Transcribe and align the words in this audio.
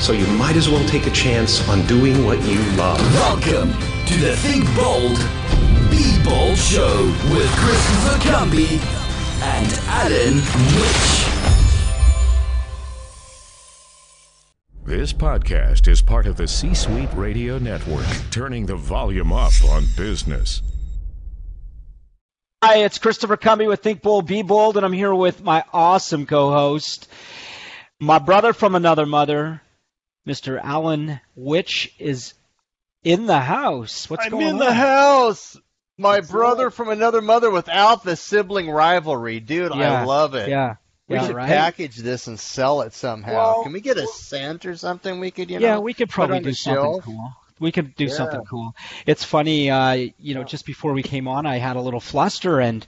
So 0.00 0.12
you 0.12 0.26
might 0.38 0.54
as 0.54 0.68
well 0.68 0.86
take 0.88 1.06
a 1.06 1.10
chance 1.10 1.68
on 1.68 1.84
doing 1.86 2.24
what 2.24 2.40
you 2.46 2.60
love. 2.76 3.00
Welcome 3.14 3.72
to 4.06 4.14
the 4.20 4.36
Think 4.36 4.64
Bold, 4.76 5.18
Be 5.90 6.16
Bold 6.24 6.56
Show 6.56 7.04
with 7.32 7.50
Christopher 7.56 8.18
Cumby 8.28 8.78
and 9.42 9.72
Alan 9.88 10.36
Witch. 10.76 11.24
This 14.86 15.12
podcast 15.12 15.88
is 15.88 16.00
part 16.00 16.26
of 16.26 16.36
the 16.36 16.46
C 16.46 16.74
Suite 16.74 17.12
Radio 17.14 17.58
Network, 17.58 18.06
turning 18.30 18.66
the 18.66 18.76
volume 18.76 19.32
up 19.32 19.52
on 19.68 19.84
business. 19.96 20.62
Hi, 22.62 22.78
it's 22.78 22.98
Christopher 22.98 23.36
Cumby 23.36 23.66
with 23.66 23.82
Think 23.82 24.00
Bold, 24.00 24.28
Be 24.28 24.42
Bold, 24.42 24.76
and 24.76 24.86
I'm 24.86 24.92
here 24.92 25.14
with 25.14 25.42
my 25.42 25.64
awesome 25.72 26.24
co-host, 26.24 27.08
my 28.00 28.20
brother 28.20 28.52
from 28.52 28.76
another 28.76 29.04
mother, 29.04 29.60
Mr. 30.28 30.60
Alan 30.62 31.20
Witch 31.34 31.94
is 31.98 32.34
in 33.02 33.24
the 33.24 33.40
house. 33.40 34.10
What's 34.10 34.26
I'm 34.26 34.32
going 34.32 34.44
on? 34.44 34.50
in 34.50 34.58
the 34.58 34.74
house. 34.74 35.56
My 35.96 36.20
brother 36.20 36.70
from 36.70 36.90
another 36.90 37.22
mother 37.22 37.50
without 37.50 38.04
the 38.04 38.14
sibling 38.14 38.70
rivalry, 38.70 39.40
dude. 39.40 39.74
Yeah, 39.74 40.02
I 40.02 40.04
love 40.04 40.34
it. 40.34 40.50
Yeah. 40.50 40.76
We 41.08 41.16
yeah, 41.16 41.26
should 41.26 41.36
right? 41.36 41.48
package 41.48 41.96
this 41.96 42.26
and 42.26 42.38
sell 42.38 42.82
it 42.82 42.92
somehow. 42.92 43.32
Well, 43.32 43.62
Can 43.62 43.72
we 43.72 43.80
get 43.80 43.96
a 43.96 44.06
scent 44.06 44.66
or 44.66 44.76
something? 44.76 45.18
We 45.18 45.30
could, 45.30 45.50
you 45.50 45.58
yeah, 45.58 45.76
know, 45.76 45.80
we 45.80 45.94
could 45.94 46.10
probably 46.10 46.40
do 46.40 46.50
the 46.50 46.54
something 46.54 47.00
cool. 47.00 47.32
We 47.60 47.72
could 47.72 47.94
do 47.96 48.04
Yeah. 48.04 48.10
something 48.10 48.44
cool. 48.48 48.74
It's 49.06 49.24
funny, 49.24 49.70
uh, 49.70 49.92
you 50.20 50.34
know, 50.34 50.44
just 50.44 50.64
before 50.64 50.92
we 50.92 51.02
came 51.02 51.26
on, 51.28 51.46
I 51.46 51.58
had 51.58 51.76
a 51.76 51.80
little 51.80 52.00
fluster, 52.00 52.60
and 52.60 52.86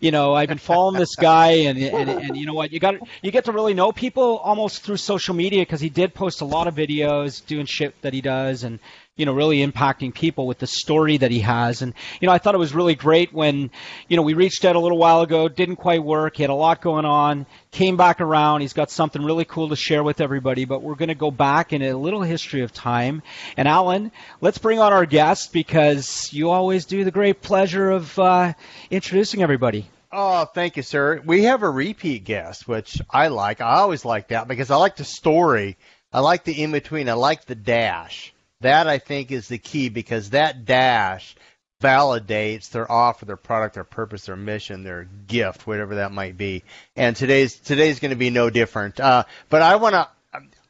you 0.00 0.10
know, 0.10 0.34
I've 0.34 0.48
been 0.48 0.58
following 0.58 0.96
this 0.96 1.16
guy, 1.16 1.50
and 1.68 1.78
and, 1.78 2.10
and 2.10 2.36
you 2.36 2.46
know 2.46 2.54
what, 2.54 2.72
you 2.72 2.80
got 2.80 2.94
you 3.22 3.30
get 3.30 3.46
to 3.46 3.52
really 3.52 3.74
know 3.74 3.92
people 3.92 4.38
almost 4.38 4.82
through 4.82 4.96
social 4.98 5.34
media 5.34 5.62
because 5.62 5.80
he 5.80 5.88
did 5.88 6.14
post 6.14 6.40
a 6.40 6.44
lot 6.44 6.66
of 6.66 6.74
videos 6.74 7.44
doing 7.46 7.66
shit 7.66 8.00
that 8.02 8.12
he 8.12 8.20
does, 8.20 8.62
and 8.64 8.78
you 9.14 9.26
know, 9.26 9.34
really 9.34 9.58
impacting 9.58 10.14
people 10.14 10.46
with 10.46 10.58
the 10.58 10.66
story 10.66 11.18
that 11.18 11.30
he 11.30 11.40
has. 11.40 11.82
And, 11.82 11.92
you 12.20 12.26
know, 12.26 12.32
I 12.32 12.38
thought 12.38 12.54
it 12.54 12.58
was 12.58 12.74
really 12.74 12.94
great 12.94 13.30
when, 13.30 13.70
you 14.08 14.16
know, 14.16 14.22
we 14.22 14.32
reached 14.32 14.64
out 14.64 14.74
a 14.74 14.80
little 14.80 14.96
while 14.96 15.20
ago, 15.20 15.48
didn't 15.48 15.76
quite 15.76 16.02
work. 16.02 16.36
He 16.36 16.42
had 16.42 16.48
a 16.48 16.54
lot 16.54 16.80
going 16.80 17.04
on, 17.04 17.44
came 17.70 17.98
back 17.98 18.22
around. 18.22 18.62
He's 18.62 18.72
got 18.72 18.90
something 18.90 19.22
really 19.22 19.44
cool 19.44 19.68
to 19.68 19.76
share 19.76 20.02
with 20.02 20.22
everybody, 20.22 20.64
but 20.64 20.82
we're 20.82 20.94
going 20.94 21.10
to 21.10 21.14
go 21.14 21.30
back 21.30 21.74
in 21.74 21.82
a 21.82 21.92
little 21.92 22.22
history 22.22 22.62
of 22.62 22.72
time. 22.72 23.22
And 23.58 23.68
Alan, 23.68 24.12
let's 24.40 24.56
bring 24.56 24.78
on 24.78 24.94
our 24.94 25.04
guest 25.04 25.52
because 25.52 26.32
you 26.32 26.48
always 26.48 26.86
do 26.86 27.04
the 27.04 27.10
great 27.10 27.42
pleasure 27.42 27.90
of 27.90 28.18
uh, 28.18 28.54
introducing 28.90 29.42
everybody. 29.42 29.90
Oh, 30.10 30.46
thank 30.46 30.78
you, 30.78 30.82
sir. 30.82 31.20
We 31.24 31.44
have 31.44 31.62
a 31.62 31.70
repeat 31.70 32.24
guest, 32.24 32.66
which 32.66 32.98
I 33.10 33.28
like. 33.28 33.60
I 33.60 33.74
always 33.74 34.06
like 34.06 34.28
that 34.28 34.48
because 34.48 34.70
I 34.70 34.76
like 34.76 34.96
the 34.96 35.04
story. 35.04 35.76
I 36.12 36.20
like 36.20 36.44
the 36.44 36.62
in 36.62 36.72
between. 36.72 37.10
I 37.10 37.14
like 37.14 37.44
the 37.44 37.54
dash. 37.54 38.31
That 38.62 38.88
I 38.88 38.98
think 38.98 39.30
is 39.30 39.48
the 39.48 39.58
key 39.58 39.88
because 39.88 40.30
that 40.30 40.64
dash 40.64 41.36
validates 41.82 42.70
their 42.70 42.90
offer, 42.90 43.24
their 43.24 43.36
product, 43.36 43.74
their 43.74 43.84
purpose, 43.84 44.26
their 44.26 44.36
mission, 44.36 44.84
their 44.84 45.04
gift, 45.26 45.66
whatever 45.66 45.96
that 45.96 46.12
might 46.12 46.36
be. 46.36 46.62
And 46.96 47.14
today's 47.14 47.56
today's 47.56 48.00
going 48.00 48.10
to 48.10 48.16
be 48.16 48.30
no 48.30 48.50
different. 48.50 49.00
Uh, 49.00 49.24
but 49.48 49.62
I 49.62 49.76
want 49.76 49.94
to. 49.94 50.08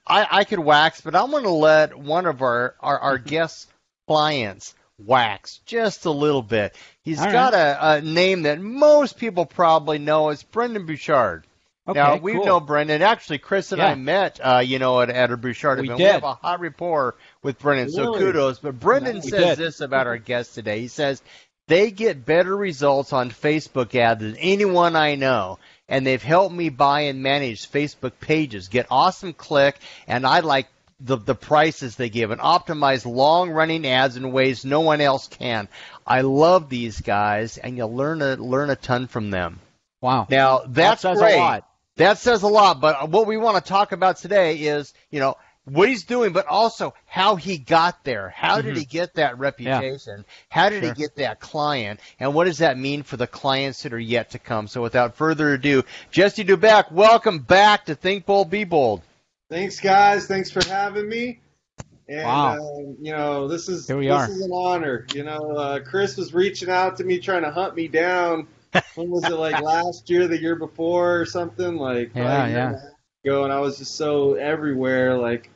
I, 0.05 0.27
I 0.39 0.45
could 0.45 0.59
wax, 0.59 1.01
but 1.01 1.15
I'm 1.15 1.31
going 1.31 1.45
to 1.45 1.51
let 1.51 1.97
one 1.97 2.27
of 2.27 2.43
our 2.43 2.75
our, 2.81 2.99
our 2.99 3.19
guest 3.19 3.69
clients 4.09 4.75
wax 4.99 5.61
just 5.65 6.07
a 6.07 6.11
little 6.11 6.43
bit. 6.43 6.75
He's 7.03 7.21
All 7.21 7.31
got 7.31 7.55
a, 7.55 7.97
a 7.97 8.01
name 8.01 8.43
that 8.43 8.61
most 8.61 9.17
people 9.17 9.47
probably 9.47 9.99
know. 9.99 10.31
It's 10.31 10.43
Brendon 10.43 10.87
Burchard. 10.87 11.47
Okay, 11.89 11.99
now 11.99 12.17
we 12.17 12.35
cool. 12.35 12.47
know 12.47 12.61
Brendon. 12.61 13.03
Actually, 13.03 13.39
Chris 13.39 13.73
and 13.73 13.83
I 13.83 13.97
met, 13.97 14.39
uh, 14.41 14.63
you 14.65 14.79
know, 14.79 15.01
at, 15.01 15.11
at 15.11 15.33
a 15.33 15.37
Burchard 15.37 15.81
We 15.81 15.87
event. 15.87 15.99
did. 15.99 16.05
We 16.05 16.13
have 16.13 16.23
a 16.23 16.35
hot 16.35 16.61
rapport 16.61 17.17
with 17.43 17.59
Brendon, 17.59 17.91
so 17.91 18.15
kudos. 18.15 18.61
But 18.61 18.79
Brendon 18.79 19.21
says 19.21 19.57
did. 19.57 19.59
this 19.59 19.81
about 19.81 20.07
our 20.07 20.19
guest 20.19 20.55
today. 20.55 20.81
He 20.81 20.87
says 20.87 21.21
they 21.67 21.91
get 21.91 22.25
better 22.25 22.57
results 22.57 23.13
on 23.13 23.31
Facebook 23.31 23.95
ads 23.97 24.21
than 24.21 24.37
anyone 24.37 24.95
I 24.95 25.17
know, 25.17 25.59
and 25.89 26.07
they've 26.07 26.23
helped 26.23 26.55
me 26.55 26.69
buy 26.69 27.03
and 27.03 27.21
manage 27.21 27.69
Facebook 27.69 28.13
pages, 28.21 28.69
get 28.69 28.87
awesome 28.89 29.33
click, 29.33 29.77
and 30.07 30.25
I 30.25 30.41
like 30.41 30.69
the 31.01 31.17
the 31.17 31.35
prices 31.35 31.97
they 31.97 32.11
give 32.11 32.31
and 32.31 32.41
optimize 32.41 33.05
long 33.05 33.51
running 33.51 33.85
ads 33.89 34.17
in 34.17 34.31
ways 34.31 34.65
no 34.65 34.83
one 34.83 35.01
else 35.01 35.27
can. 35.27 35.69
I 36.07 36.21
love 36.21 36.69
these 36.69 37.01
guys, 37.01 37.59
and 37.59 37.77
you'll 37.77 37.93
learn 37.93 38.23
a 38.23 38.37
learn 38.37 38.71
a 38.71 38.77
ton 38.77 39.09
from 39.09 39.31
them. 39.31 39.59
Wow. 40.01 40.27
Now 40.31 40.63
that's 40.67 41.03
that 41.03 41.17
great. 41.17 41.63
A 41.99 42.03
lot. 42.03 42.09
That 42.09 42.19
says 42.19 42.43
a 42.43 42.49
lot. 42.49 42.81
But 42.81 43.11
what 43.11 43.27
we 43.27 43.37
want 43.37 43.63
to 43.65 43.69
talk 43.69 43.93
about 43.93 44.17
today 44.19 44.57
is, 44.59 44.93
you 45.11 45.21
know, 45.21 45.37
what 45.65 45.89
he's 45.89 46.05
doing, 46.05 46.33
but 46.33 46.47
also 46.49 46.93
how 47.07 47.37
he 47.37 47.57
got 47.57 48.03
there. 48.03 48.31
How 48.31 48.61
did 48.61 48.75
Mhm. 48.75 48.79
he 48.79 48.85
get 48.85 49.15
that 49.15 49.39
reputation? 49.39 50.25
How 50.49 50.69
did 50.71 50.83
Sure. 50.83 50.93
he 50.93 51.01
get 51.01 51.17
that 51.17 51.39
client? 51.39 52.01
And 52.19 52.35
what 52.35 52.45
does 52.45 52.59
that 52.59 52.77
mean 52.77 53.05
for 53.05 53.17
the 53.17 53.29
clients 53.29 53.85
that 53.85 53.93
are 53.93 53.99
yet 53.99 54.31
to 54.31 54.41
come? 54.41 54.67
So 54.67 54.83
without 54.83 55.15
further 55.17 55.53
ado, 55.55 55.85
Jesse 56.11 56.45
Doubek, 56.45 56.91
welcome 56.91 57.39
back 57.39 57.87
to 57.87 57.95
Think 57.95 58.27
Bold, 58.27 58.51
Be 58.51 58.65
Bold. 58.65 59.03
Thanks, 59.51 59.79
guys. 59.79 60.27
Thanks 60.27 60.51
for 60.51 60.65
having 60.67 61.09
me. 61.09 61.39
And 62.09 62.25
Wow. 62.25 62.55
um, 62.59 62.97
you 63.01 63.13
know, 63.13 63.47
this 63.47 63.69
is 63.69 63.87
Here 63.87 63.97
we 63.97 64.09
this 64.09 64.15
are. 64.15 64.29
is 64.29 64.41
an 64.41 64.51
honor. 64.53 65.07
You 65.15 65.23
know, 65.23 65.57
uh, 65.57 65.79
Chris 65.81 66.17
was 66.17 66.35
reaching 66.35 66.71
out 66.71 66.97
to 66.97 67.05
me 67.05 67.21
trying 67.21 67.43
to 67.43 67.51
hunt 67.53 67.77
me 67.77 67.87
down. 67.87 68.49
When 68.95 69.11
was 69.11 69.25
it 69.25 69.35
like 69.35 69.61
last 69.61 70.09
year, 70.11 70.29
the 70.29 70.41
year 70.41 70.57
before, 70.57 71.21
or 71.21 71.27
something 71.27 71.77
like? 71.77 72.13
Yeah, 72.15 72.23
yeah. 72.23 72.45
and 72.45 72.77
a 72.77 72.79
half 72.79 72.89
Ago, 73.25 73.45
and 73.45 73.53
I 73.53 73.61
was 73.61 73.79
just 73.79 73.97
so 73.97 74.35
everywhere. 74.35 75.17
Like, 75.17 75.51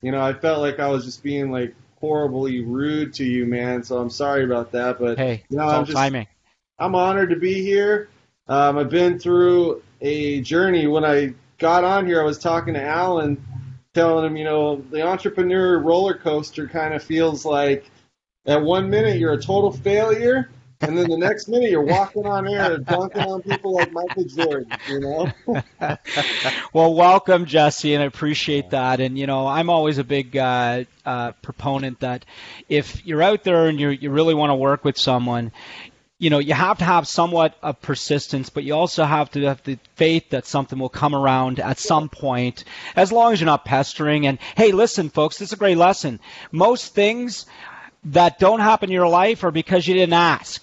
you 0.00 0.10
know, 0.12 0.20
I 0.20 0.32
felt 0.32 0.60
like 0.60 0.80
I 0.80 0.88
was 0.88 1.04
just 1.04 1.22
being 1.22 1.50
like 1.50 1.74
horribly 2.00 2.60
rude 2.64 3.14
to 3.14 3.24
you, 3.24 3.46
man. 3.46 3.82
So 3.82 3.98
I'm 3.98 4.10
sorry 4.10 4.44
about 4.44 4.72
that. 4.72 4.98
But 4.98 5.18
Hey, 5.18 5.44
you 5.48 5.58
know, 5.58 5.68
I'm 5.68 5.84
just 5.84 5.96
timing. 5.96 6.26
I'm 6.78 6.94
honored 6.94 7.30
to 7.30 7.36
be 7.36 7.62
here. 7.62 8.08
Um, 8.48 8.76
I've 8.76 8.90
been 8.90 9.18
through 9.18 9.82
a 10.00 10.40
journey. 10.40 10.86
When 10.88 11.04
I 11.04 11.34
got 11.58 11.84
on 11.84 12.06
here, 12.06 12.20
I 12.20 12.24
was 12.24 12.38
talking 12.38 12.74
to 12.74 12.82
Alan, 12.82 13.42
telling 13.94 14.26
him, 14.26 14.36
you 14.36 14.44
know, 14.44 14.76
the 14.90 15.02
entrepreneur 15.02 15.78
roller 15.78 16.14
coaster 16.14 16.66
kind 16.66 16.92
of 16.92 17.02
feels 17.02 17.44
like 17.44 17.90
at 18.46 18.60
one 18.60 18.90
minute 18.90 19.18
you're 19.18 19.32
a 19.32 19.40
total 19.40 19.70
failure, 19.70 20.50
and 20.82 20.98
then 20.98 21.08
the 21.08 21.16
next 21.16 21.48
minute 21.48 21.70
you're 21.70 21.82
walking 21.82 22.26
on 22.26 22.48
air 22.48 22.78
dunking 22.78 23.22
on 23.22 23.42
people 23.42 23.74
like 23.74 23.92
Michael 23.92 24.24
Jordan, 24.24 24.70
you 24.88 25.00
know? 25.00 25.32
Well, 26.72 26.94
welcome, 26.94 27.44
Jesse, 27.46 27.94
and 27.94 28.02
I 28.02 28.06
appreciate 28.06 28.70
that. 28.70 29.00
And 29.00 29.18
you 29.18 29.26
know, 29.26 29.46
I'm 29.46 29.68
always 29.70 29.98
a 29.98 30.04
big 30.04 30.36
uh, 30.36 30.84
uh, 31.04 31.32
proponent 31.42 32.00
that 32.00 32.24
if 32.68 33.04
you're 33.06 33.22
out 33.22 33.44
there 33.44 33.66
and 33.66 33.78
you 33.78 33.90
you 33.90 34.10
really 34.10 34.34
want 34.34 34.50
to 34.50 34.54
work 34.54 34.84
with 34.84 34.96
someone, 34.98 35.52
you 36.18 36.30
know, 36.30 36.38
you 36.38 36.54
have 36.54 36.78
to 36.78 36.84
have 36.84 37.08
somewhat 37.08 37.56
of 37.62 37.80
persistence, 37.82 38.48
but 38.48 38.64
you 38.64 38.74
also 38.74 39.04
have 39.04 39.30
to 39.32 39.42
have 39.42 39.62
the 39.64 39.78
faith 39.96 40.30
that 40.30 40.46
something 40.46 40.78
will 40.78 40.88
come 40.88 41.14
around 41.14 41.58
at 41.60 41.78
some 41.78 42.08
point, 42.08 42.64
as 42.96 43.10
long 43.12 43.32
as 43.32 43.40
you're 43.40 43.46
not 43.46 43.64
pestering. 43.64 44.26
And 44.26 44.38
hey, 44.56 44.72
listen, 44.72 45.10
folks, 45.10 45.38
this 45.38 45.48
is 45.48 45.52
a 45.52 45.56
great 45.56 45.76
lesson. 45.78 46.20
Most 46.52 46.94
things 46.94 47.46
that 48.04 48.38
don't 48.38 48.60
happen 48.60 48.88
in 48.90 48.94
your 48.94 49.08
life 49.08 49.44
are 49.44 49.50
because 49.50 49.86
you 49.86 49.94
didn't 49.94 50.14
ask. 50.14 50.62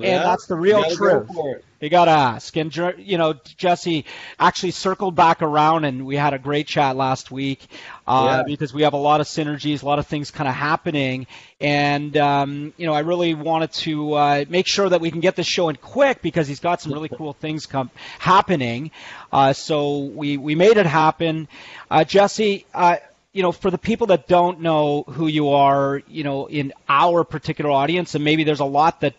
Yeah, 0.00 0.16
and 0.16 0.24
that's 0.24 0.46
the 0.46 0.56
real 0.56 0.82
truth. 0.94 1.28
Go 1.34 1.56
you 1.80 1.88
got 1.88 2.04
to 2.06 2.10
ask. 2.10 2.54
And, 2.56 2.74
you 2.98 3.16
know, 3.16 3.34
Jesse 3.56 4.04
actually 4.38 4.72
circled 4.72 5.14
back 5.14 5.40
around 5.40 5.84
and 5.84 6.04
we 6.04 6.14
had 6.14 6.34
a 6.34 6.38
great 6.38 6.66
chat 6.66 6.94
last 6.94 7.30
week 7.30 7.66
uh, 8.06 8.38
yeah. 8.38 8.42
because 8.46 8.74
we 8.74 8.82
have 8.82 8.92
a 8.92 8.98
lot 8.98 9.22
of 9.22 9.26
synergies, 9.26 9.82
a 9.82 9.86
lot 9.86 9.98
of 9.98 10.06
things 10.06 10.30
kind 10.30 10.46
of 10.46 10.54
happening. 10.54 11.26
And, 11.58 12.16
um, 12.18 12.74
you 12.76 12.86
know, 12.86 12.92
I 12.92 13.00
really 13.00 13.32
wanted 13.34 13.72
to 13.72 14.12
uh, 14.12 14.44
make 14.48 14.66
sure 14.66 14.90
that 14.90 15.00
we 15.00 15.10
can 15.10 15.20
get 15.20 15.36
this 15.36 15.46
show 15.46 15.70
in 15.70 15.76
quick 15.76 16.20
because 16.20 16.46
he's 16.46 16.60
got 16.60 16.82
some 16.82 16.92
really 16.92 17.08
cool 17.16 17.32
things 17.32 17.64
come, 17.64 17.90
happening. 18.18 18.90
Uh, 19.32 19.54
so 19.54 20.00
we, 20.00 20.36
we 20.36 20.54
made 20.54 20.76
it 20.76 20.86
happen. 20.86 21.48
Uh, 21.90 22.04
Jesse, 22.04 22.66
uh, 22.74 22.96
you 23.32 23.42
know, 23.42 23.52
for 23.52 23.70
the 23.70 23.78
people 23.78 24.08
that 24.08 24.28
don't 24.28 24.60
know 24.60 25.04
who 25.04 25.28
you 25.28 25.50
are, 25.50 26.02
you 26.08 26.24
know, 26.24 26.46
in 26.46 26.72
our 26.88 27.24
particular 27.24 27.70
audience, 27.70 28.14
and 28.14 28.24
maybe 28.24 28.44
there's 28.44 28.60
a 28.60 28.64
lot 28.64 29.00
that 29.00 29.14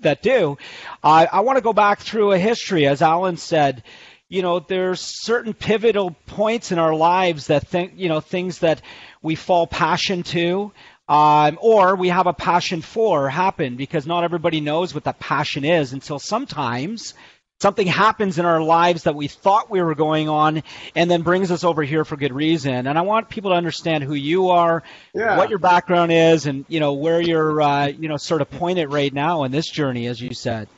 that 0.00 0.22
do, 0.22 0.58
I, 1.02 1.26
I 1.30 1.40
want 1.40 1.56
to 1.56 1.62
go 1.62 1.72
back 1.72 2.00
through 2.00 2.32
a 2.32 2.38
history, 2.38 2.86
as 2.86 3.02
Alan 3.02 3.36
said. 3.36 3.82
You 4.28 4.42
know, 4.42 4.60
there's 4.60 5.00
certain 5.00 5.54
pivotal 5.54 6.10
points 6.26 6.70
in 6.70 6.78
our 6.78 6.94
lives 6.94 7.46
that 7.46 7.66
think, 7.66 7.92
you 7.96 8.10
know, 8.10 8.20
things 8.20 8.58
that 8.58 8.82
we 9.22 9.34
fall 9.34 9.66
passion 9.66 10.22
to, 10.24 10.70
um, 11.08 11.58
or 11.62 11.96
we 11.96 12.10
have 12.10 12.26
a 12.26 12.34
passion 12.34 12.82
for 12.82 13.30
happen 13.30 13.76
because 13.76 14.06
not 14.06 14.24
everybody 14.24 14.60
knows 14.60 14.94
what 14.94 15.04
that 15.04 15.18
passion 15.18 15.64
is 15.64 15.94
until 15.94 16.18
sometimes 16.18 17.14
something 17.60 17.86
happens 17.86 18.38
in 18.38 18.44
our 18.44 18.62
lives 18.62 19.04
that 19.04 19.14
we 19.14 19.28
thought 19.28 19.70
we 19.70 19.82
were 19.82 19.94
going 19.94 20.28
on 20.28 20.62
and 20.94 21.10
then 21.10 21.22
brings 21.22 21.50
us 21.50 21.64
over 21.64 21.82
here 21.82 22.04
for 22.04 22.16
good 22.16 22.32
reason. 22.32 22.86
And 22.86 22.98
i 22.98 23.02
want 23.02 23.28
people 23.28 23.50
to 23.50 23.56
understand 23.56 24.04
who 24.04 24.14
you 24.14 24.50
are 24.50 24.82
yeah. 25.14 25.36
what 25.36 25.50
your 25.50 25.58
background 25.58 26.12
is 26.12 26.46
and 26.46 26.64
you 26.68 26.80
know 26.80 26.94
where 26.94 27.20
you're 27.20 27.60
uh, 27.60 27.86
you 27.86 28.08
know 28.08 28.16
sort 28.16 28.42
of 28.42 28.50
pointed 28.50 28.92
right 28.92 29.12
now 29.12 29.44
in 29.44 29.52
this 29.52 29.68
journey 29.68 30.06
as 30.06 30.20
you 30.20 30.34
said. 30.34 30.68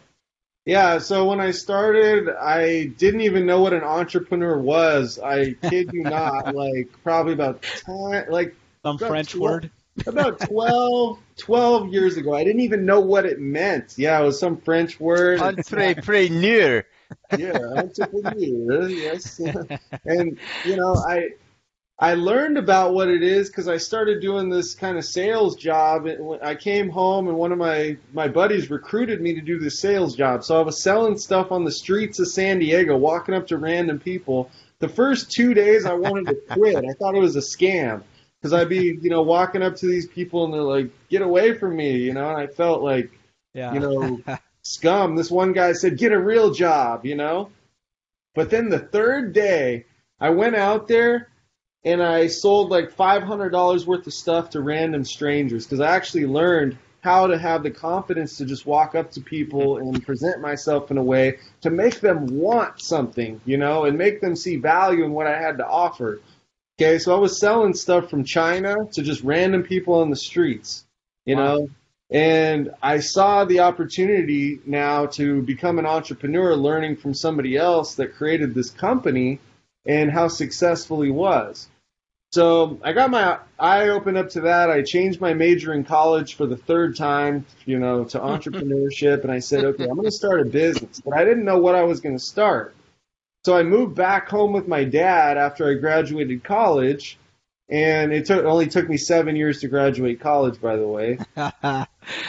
Yeah 0.67 0.99
so 0.99 1.29
when 1.29 1.41
i 1.41 1.51
started 1.51 2.29
i 2.29 2.87
didn't 2.99 3.23
even 3.23 3.47
know 3.47 3.61
what 3.61 3.73
an 3.73 3.83
entrepreneur 3.83 4.59
was. 4.59 5.19
I 5.19 5.53
kid 5.53 5.91
you 5.93 6.03
not 6.03 6.55
like 6.55 6.91
probably 7.03 7.35
about 7.35 7.63
10 7.63 8.27
like 8.31 8.55
some 8.83 8.99
french 8.99 9.33
12, 9.33 9.41
word 9.43 9.71
about 10.07 10.41
12, 10.41 11.19
12 11.37 11.93
years 11.93 12.17
ago. 12.17 12.35
I 12.35 12.45
didn't 12.45 12.63
even 12.63 12.85
know 12.85 13.01
what 13.01 13.27
it 13.27 13.41
meant. 13.41 13.95
Yeah, 13.97 14.21
it 14.21 14.25
was 14.25 14.39
some 14.39 14.57
French 14.59 15.01
word. 15.01 15.41
Entrepreneur. 15.41 16.85
yeah, 17.37 17.59
entrepreneur. 17.77 18.89
Yes. 18.89 19.41
and 20.05 20.39
you 20.65 20.77
know, 20.77 20.95
I 20.95 21.31
I 21.99 22.15
learned 22.15 22.57
about 22.57 22.95
what 22.95 23.09
it 23.09 23.23
is 23.23 23.49
because 23.49 23.69
I 23.69 23.77
started 23.77 24.23
doing 24.23 24.49
this 24.49 24.75
kind 24.75 24.97
of 24.97 25.05
sales 25.05 25.57
job. 25.57 26.09
I 26.43 26.55
came 26.55 26.89
home 26.89 27.29
and 27.29 27.37
one 27.37 27.53
of 27.53 27.59
my 27.59 27.99
my 28.13 28.27
buddies 28.27 28.71
recruited 28.71 29.21
me 29.21 29.35
to 29.35 29.43
do 29.43 29.59
this 29.59 29.81
sales 29.81 30.17
job. 30.17 30.43
So 30.45 30.59
I 30.59 30.63
was 30.63 30.83
selling 30.83 31.19
stuff 31.19 31.53
on 31.53 31.65
the 31.65 31.73
streets 31.73 32.19
of 32.19 32.29
San 32.29 32.59
Diego, 32.59 32.97
walking 32.97 33.35
up 33.35 33.49
to 33.49 33.59
random 33.59 33.99
people. 33.99 34.51
The 34.79 34.89
first 34.89 35.31
two 35.31 35.53
days, 35.53 35.85
I 35.85 35.93
wanted 35.93 36.29
to 36.29 36.55
quit. 36.55 36.77
I 36.77 36.95
thought 36.99 37.15
it 37.15 37.21
was 37.21 37.37
a 37.37 37.41
scam 37.41 38.03
because 38.41 38.53
I'd 38.53 38.69
be, 38.69 38.99
you 39.01 39.11
know, 39.11 39.23
walking 39.23 39.63
up 39.63 39.77
to 39.77 39.87
these 39.87 40.07
people 40.07 40.45
and 40.45 40.55
they're 40.55 40.63
like, 40.63 40.91
"Get 41.09 41.23
away 41.23 41.55
from 41.55 41.77
me," 41.77 41.97
you 41.99 42.13
know, 42.13 42.29
and 42.31 42.39
I 42.39 42.47
felt 42.47 42.83
like, 42.83 43.11
yeah. 43.55 43.73
you 43.75 43.81
know, 43.81 44.21
scum. 44.63 45.17
This 45.17 45.31
one 45.31 45.53
guy 45.53 45.73
said, 45.73 45.99
"Get 45.99 46.13
a 46.13 46.19
real 46.19 46.53
job," 46.53 47.05
you 47.05 47.17
know. 47.17 47.51
But 48.35 48.51
then 48.51 48.69
the 48.69 48.79
third 48.79 49.33
day, 49.33 49.85
I 50.21 50.31
went 50.31 50.57
out 50.57 50.89
there 50.89 51.29
and 51.85 52.03
I 52.03 52.29
sold 52.29 52.71
like 52.71 52.93
five 52.93 53.23
hundred 53.23 53.51
dollars 53.51 53.87
worth 53.87 54.07
of 54.07 54.15
stuff 54.15 54.51
to 54.51 54.61
random 54.61 55.05
strangers 55.05 55.67
because 55.67 55.81
I 55.81 55.95
actually 55.95 56.27
learned 56.27 56.79
how 57.03 57.27
to 57.27 57.39
have 57.39 57.63
the 57.63 57.71
confidence 57.71 58.37
to 58.37 58.45
just 58.45 58.67
walk 58.67 58.95
up 58.95 59.11
to 59.13 59.21
people 59.21 59.77
and 59.79 60.05
present 60.05 60.41
myself 60.41 60.91
in 60.91 60.99
a 60.99 61.03
way 61.03 61.39
to 61.63 61.71
make 61.71 62.01
them 62.01 62.27
want 62.27 62.81
something, 62.81 63.41
you 63.45 63.57
know, 63.57 63.85
and 63.85 63.97
make 63.97 64.21
them 64.21 64.37
see 64.37 64.57
value 64.57 65.05
in 65.05 65.13
what 65.13 65.27
I 65.27 65.41
had 65.41 65.59
to 65.59 65.67
offer. 65.67 66.21
Okay, 66.81 66.99
so 66.99 67.15
I 67.15 67.19
was 67.19 67.39
selling 67.39 67.75
stuff 67.75 68.09
from 68.09 68.25
China 68.25 68.75
to 68.93 69.03
just 69.03 69.23
random 69.23 69.63
people 69.65 69.97
on 69.97 70.09
the 70.09 70.17
streets, 70.17 70.87
you 71.27 71.37
wow. 71.37 71.57
know, 71.57 71.71
and 72.11 72.71
I 72.83 73.01
saw 73.01 73.45
the 73.45 73.61
opportunity 73.61 74.61
now 74.65 75.05
to 75.07 75.43
become 75.43 75.79
an 75.79 75.85
entrepreneur, 75.85 76.57
learning 76.57 76.97
from 76.97 77.13
somebody 77.13 77.55
else 77.59 77.97
that 77.97 78.15
created 78.15 78.55
this 78.55 78.71
company 78.71 79.41
and 79.85 80.11
how 80.11 80.29
successful 80.29 81.03
he 81.03 81.11
was. 81.11 81.69
So 82.33 82.81
I 82.83 82.95
got 82.95 83.11
my 83.11 83.41
eye 83.59 83.91
opened 83.91 84.17
up 84.17 84.31
to 84.31 84.41
that. 84.43 84.71
I 84.71 84.81
changed 84.81 85.21
my 85.21 85.35
major 85.35 85.75
in 85.75 85.85
college 85.85 86.37
for 86.37 86.47
the 86.47 86.57
third 86.57 86.97
time, 86.97 87.45
you 87.67 87.79
know, 87.79 88.05
to 88.05 88.19
entrepreneurship, 88.21 89.23
and 89.23 89.31
I 89.31 89.41
said, 89.41 89.67
okay, 89.67 89.85
I'm 89.85 89.97
going 89.97 90.05
to 90.05 90.11
start 90.11 90.41
a 90.41 90.47
business, 90.47 91.03
but 91.03 91.13
I 91.13 91.27
didn't 91.27 91.45
know 91.45 91.59
what 91.59 91.75
I 91.75 91.83
was 91.83 92.01
going 92.01 92.17
to 92.17 92.25
start. 92.25 92.75
So 93.45 93.57
I 93.57 93.63
moved 93.63 93.95
back 93.95 94.29
home 94.29 94.53
with 94.53 94.69
my 94.69 94.85
dad 94.85 95.39
after 95.39 95.67
I 95.67 95.75
graduated 95.75 96.45
college, 96.45 97.19
and 97.71 98.13
it 98.13 98.27
took 98.27 98.45
only 98.45 98.67
took 98.67 98.87
me 98.87 98.99
seven 98.99 99.35
years 99.35 99.61
to 99.61 99.69
graduate 99.69 100.21
college. 100.21 100.61
By 100.61 100.77
the 100.77 100.87
way, 100.87 101.19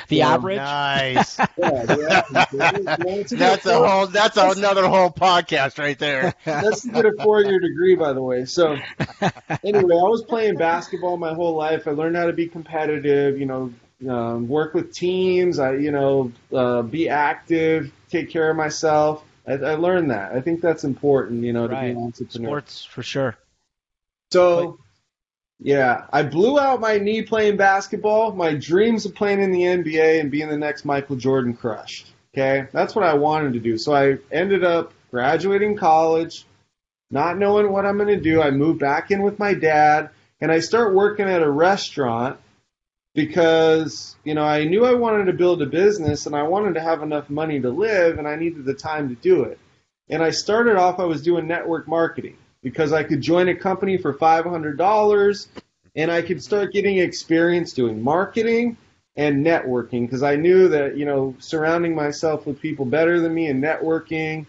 the 0.07 0.21
average. 0.21 0.55
Nice. 0.55 1.37
yeah, 1.57 1.85
the 1.85 2.87
average. 2.97 3.29
that's 3.31 3.65
a 3.65 3.85
whole. 3.85 4.07
That's 4.07 4.37
another 4.37 4.87
whole 4.87 5.09
podcast 5.09 5.79
right 5.79 5.99
there. 5.99 6.33
That's 6.45 6.83
to 6.83 6.89
get 6.89 7.05
a 7.05 7.11
four-year 7.21 7.59
degree, 7.59 7.95
by 7.95 8.13
the 8.13 8.21
way. 8.21 8.45
So, 8.45 8.77
anyway, 9.61 9.95
I 9.95 10.07
was 10.07 10.23
playing 10.23 10.55
basketball 10.55 11.17
my 11.17 11.33
whole 11.33 11.57
life. 11.57 11.89
I 11.89 11.91
learned 11.91 12.15
how 12.15 12.27
to 12.27 12.33
be 12.33 12.47
competitive. 12.47 13.37
You 13.37 13.47
know, 13.47 13.73
um, 14.09 14.47
work 14.47 14.73
with 14.73 14.93
teams. 14.93 15.59
I, 15.59 15.73
you 15.73 15.91
know, 15.91 16.31
uh, 16.53 16.83
be 16.83 17.09
active, 17.09 17.91
take 18.09 18.29
care 18.29 18.49
of 18.49 18.55
myself. 18.55 19.25
I, 19.47 19.53
I 19.53 19.75
learned 19.75 20.11
that. 20.11 20.33
I 20.33 20.41
think 20.41 20.61
that's 20.61 20.83
important, 20.83 21.43
you 21.43 21.53
know, 21.53 21.67
right. 21.67 21.89
to 21.89 21.93
be 21.93 21.99
an 21.99 22.05
entrepreneur. 22.05 22.47
Sports 22.47 22.85
for 22.85 23.03
sure. 23.03 23.37
So, 24.31 24.79
yeah, 25.59 26.05
I 26.11 26.23
blew 26.23 26.59
out 26.59 26.79
my 26.79 26.97
knee 26.97 27.21
playing 27.21 27.57
basketball. 27.57 28.33
My 28.33 28.53
dreams 28.55 29.05
of 29.05 29.15
playing 29.15 29.41
in 29.41 29.51
the 29.51 29.61
NBA 29.61 30.19
and 30.19 30.31
being 30.31 30.49
the 30.49 30.57
next 30.57 30.85
Michael 30.85 31.15
Jordan 31.17 31.53
crushed. 31.53 32.07
Okay, 32.33 32.67
that's 32.71 32.95
what 32.95 33.03
I 33.03 33.15
wanted 33.15 33.53
to 33.53 33.59
do. 33.59 33.77
So 33.77 33.93
I 33.93 34.17
ended 34.31 34.63
up 34.63 34.93
graduating 35.11 35.75
college, 35.75 36.45
not 37.09 37.37
knowing 37.37 37.71
what 37.71 37.85
I'm 37.85 37.97
going 37.97 38.07
to 38.07 38.21
do. 38.21 38.41
I 38.41 38.51
moved 38.51 38.79
back 38.79 39.11
in 39.11 39.21
with 39.21 39.37
my 39.37 39.53
dad, 39.53 40.09
and 40.39 40.49
I 40.49 40.59
start 40.59 40.95
working 40.95 41.27
at 41.27 41.43
a 41.43 41.49
restaurant 41.49 42.39
because 43.13 44.15
you 44.23 44.33
know 44.33 44.43
I 44.43 44.63
knew 44.63 44.85
I 44.85 44.93
wanted 44.93 45.25
to 45.25 45.33
build 45.33 45.61
a 45.61 45.65
business 45.65 46.25
and 46.25 46.35
I 46.35 46.43
wanted 46.43 46.75
to 46.75 46.81
have 46.81 47.03
enough 47.03 47.29
money 47.29 47.59
to 47.59 47.69
live 47.69 48.17
and 48.17 48.27
I 48.27 48.35
needed 48.35 48.65
the 48.65 48.73
time 48.73 49.09
to 49.09 49.15
do 49.15 49.43
it. 49.43 49.59
And 50.09 50.23
I 50.23 50.31
started 50.31 50.77
off 50.77 50.99
I 50.99 51.05
was 51.05 51.21
doing 51.21 51.47
network 51.47 51.87
marketing 51.87 52.37
because 52.61 52.93
I 52.93 53.03
could 53.03 53.21
join 53.21 53.49
a 53.49 53.55
company 53.55 53.97
for 53.97 54.13
$500 54.13 55.47
and 55.95 56.11
I 56.11 56.21
could 56.21 56.43
start 56.43 56.73
getting 56.73 56.97
experience 56.99 57.73
doing 57.73 58.01
marketing 58.01 58.77
and 59.15 59.45
networking 59.45 60.01
because 60.01 60.23
I 60.23 60.35
knew 60.35 60.69
that 60.69 60.97
you 60.97 61.05
know 61.05 61.35
surrounding 61.39 61.95
myself 61.95 62.45
with 62.45 62.61
people 62.61 62.85
better 62.85 63.19
than 63.19 63.33
me 63.33 63.47
and 63.47 63.61
networking 63.63 64.45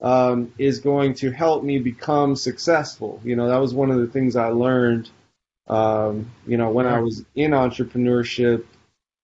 um, 0.00 0.52
is 0.58 0.80
going 0.80 1.14
to 1.14 1.30
help 1.30 1.64
me 1.64 1.78
become 1.78 2.36
successful. 2.36 3.20
You 3.24 3.36
know 3.36 3.48
that 3.48 3.58
was 3.58 3.74
one 3.74 3.90
of 3.90 3.98
the 3.98 4.06
things 4.06 4.36
I 4.36 4.48
learned 4.48 5.10
um, 5.66 6.30
you 6.46 6.56
know, 6.56 6.70
when 6.70 6.86
I 6.86 7.00
was 7.00 7.24
in 7.34 7.50
entrepreneurship 7.50 8.64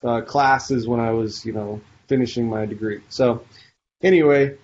uh, 0.02 0.22
classes, 0.22 0.86
when 0.86 1.00
I 1.00 1.12
was, 1.12 1.44
you 1.44 1.52
know, 1.52 1.80
finishing 2.08 2.48
my 2.48 2.66
degree. 2.66 3.00
So, 3.08 3.44
anyway, 4.02 4.56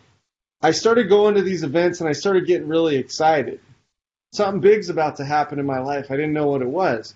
I 0.61 0.73
started 0.73 1.09
going 1.09 1.37
to 1.37 1.43
these 1.43 1.63
events 1.63 2.01
and 2.01 2.09
I 2.09 2.13
started 2.13 2.47
getting 2.47 2.69
really 2.69 2.97
excited. 2.97 3.61
Something 4.33 4.61
big's 4.61 4.89
about 4.89 5.17
to 5.17 5.25
happen 5.25 5.59
in 5.59 5.67
my 5.67 5.79
life. 5.79 6.11
I 6.11 6.17
didn't 6.17 6.33
know 6.33 6.49
what 6.49 6.63
it 6.63 6.69
was. 6.69 7.15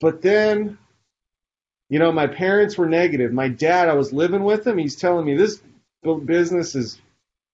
But 0.00 0.22
then, 0.22 0.78
you 1.88 1.98
know, 1.98 2.10
my 2.10 2.26
parents 2.26 2.76
were 2.76 2.88
negative. 2.88 3.32
My 3.32 3.48
dad, 3.48 3.88
I 3.88 3.94
was 3.94 4.12
living 4.12 4.42
with 4.42 4.66
him. 4.66 4.78
He's 4.78 4.96
telling 4.96 5.26
me 5.26 5.36
this 5.36 5.62
business 6.24 6.74
is 6.74 7.00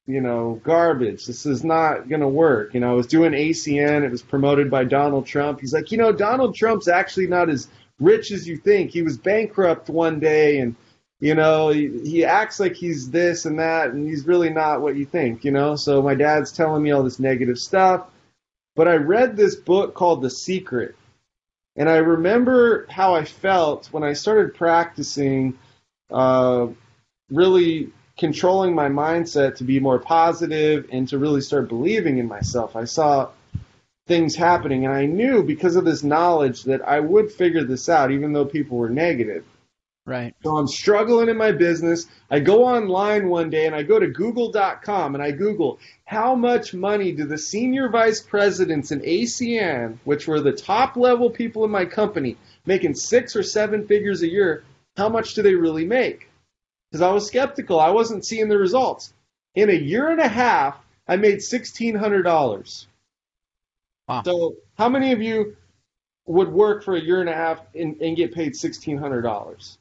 you 0.09 0.23
know, 0.23 0.59
garbage. 0.65 1.27
This 1.27 1.45
is 1.45 1.63
not 1.63 2.09
going 2.09 2.23
to 2.23 2.29
work. 2.29 2.73
You 2.73 2.81
know, 2.81 2.91
I 2.91 2.95
was 2.95 3.07
doing 3.07 3.33
ACN. 3.33 4.05
It 4.05 4.11
was 4.11 4.23
promoted 4.23 4.71
by 4.71 4.85
Donald 4.85 5.27
Trump. 5.27 5.61
He's 5.61 5.75
like, 5.75 5.93
you 5.93 5.99
know, 5.99 6.13
Donald 6.13 6.55
Trump's 6.55 6.89
actually 6.89 7.27
not 7.27 7.51
as 7.51 7.69
rich 8.01 8.33
as 8.33 8.49
you 8.49 8.57
think. 8.57 8.91
He 8.91 9.03
was 9.03 9.19
bankrupt 9.19 9.91
one 9.91 10.19
day 10.19 10.61
and, 10.61 10.75
you 11.21 11.35
know, 11.35 11.69
he, 11.69 11.89
he 12.05 12.25
acts 12.25 12.59
like 12.59 12.75
he's 12.75 13.11
this 13.11 13.45
and 13.45 13.59
that 13.59 13.91
and 13.91 14.09
he's 14.09 14.27
really 14.27 14.49
not 14.49 14.81
what 14.81 14.97
you 14.97 15.05
think, 15.05 15.45
you 15.45 15.51
know? 15.51 15.77
So 15.77 16.01
my 16.01 16.15
dad's 16.15 16.53
telling 16.53 16.83
me 16.83 16.91
all 16.91 17.03
this 17.03 17.21
negative 17.21 17.59
stuff. 17.59 18.07
But 18.77 18.89
I 18.89 18.95
read 18.95 19.37
this 19.37 19.57
book 19.57 19.93
called 19.93 20.23
The 20.23 20.31
Secret. 20.31 20.97
And 21.77 21.87
I 21.87 21.97
remember 21.97 22.87
how 22.89 23.15
I 23.15 23.27
felt 23.27 23.89
when 23.93 24.05
I 24.05 24.15
started 24.15 24.55
practicing 24.55 25.59
uh, 26.11 26.69
really 27.31 27.93
controlling 28.19 28.75
my 28.75 28.89
mindset 28.89 29.57
to 29.57 29.65
be 29.65 29.81
more 29.81 29.99
positive 29.99 30.89
and 30.93 31.09
to 31.09 31.19
really 31.19 31.41
start 31.41 31.69
believing 31.69 32.19
in 32.19 32.27
myself. 32.27 32.75
I 32.77 32.85
saw 32.85 33.31
things 34.07 34.35
happening 34.35 34.85
and 34.85 34.95
I 34.95 35.07
knew 35.07 35.43
because 35.43 35.77
of 35.77 35.85
this 35.85 36.03
knowledge 36.03 36.65
that 36.65 36.87
I 36.87 36.99
would 36.99 37.31
figure 37.31 37.65
this 37.65 37.89
out 37.89 38.11
even 38.11 38.33
though 38.33 38.45
people 38.45 38.79
were 38.79 38.91
negative. 38.91 39.45
Right. 40.05 40.35
So 40.43 40.57
I'm 40.57 40.67
struggling 40.67 41.29
in 41.29 41.37
my 41.37 41.53
business. 41.53 42.07
I 42.31 42.41
go 42.41 42.65
online 42.65 43.29
one 43.29 43.51
day 43.51 43.67
and 43.67 43.75
I 43.75 43.83
go 43.83 43.99
to 43.99 44.07
google.com 44.07 45.15
and 45.15 45.23
I 45.23 45.33
Google 45.33 45.79
how 46.07 46.35
much 46.35 46.73
money 46.73 47.13
do 47.13 47.27
the 47.27 47.37
senior 47.37 47.91
vice 47.91 48.23
presidents 48.23 48.91
in 48.91 49.01
ACN, 49.01 49.99
which 50.05 50.27
were 50.27 50.41
the 50.41 50.53
top 50.53 50.97
level 50.97 51.29
people 51.29 51.63
in 51.65 51.71
my 51.71 51.85
company, 51.85 52.39
making 52.65 52.95
six 52.95 53.37
or 53.37 53.43
seven 53.43 53.87
figures 53.87 54.23
a 54.23 54.29
year, 54.29 54.65
how 54.97 55.11
much 55.11 55.35
do 55.35 55.43
they 55.43 55.55
really 55.55 55.85
make? 55.85 56.28
Because 56.91 57.03
I 57.03 57.11
was 57.11 57.27
skeptical. 57.27 57.81
I 57.81 57.91
wasn't 57.91 58.25
seeing 58.25 58.49
the 58.49 58.59
results. 58.59 59.13
In 59.55 59.71
a 59.71 59.75
year 59.75 60.09
and 60.09 60.21
a 60.21 60.29
half, 60.29 60.77
I 61.07 61.17
made 61.17 61.39
$1,600. 61.39 62.87
Wow. 64.09 64.23
So, 64.23 64.57
how 64.77 64.89
many 64.89 65.13
of 65.13 65.21
you 65.21 65.57
would 66.27 66.49
work 66.49 66.85
for 66.85 66.97
a 66.97 67.01
year 67.01 67.21
and 67.21 67.29
a 67.29 67.35
half 67.35 67.61
and, 67.75 68.01
and 68.01 68.17
get 68.17 68.35
paid 68.35 68.53
$1,600? 68.53 69.77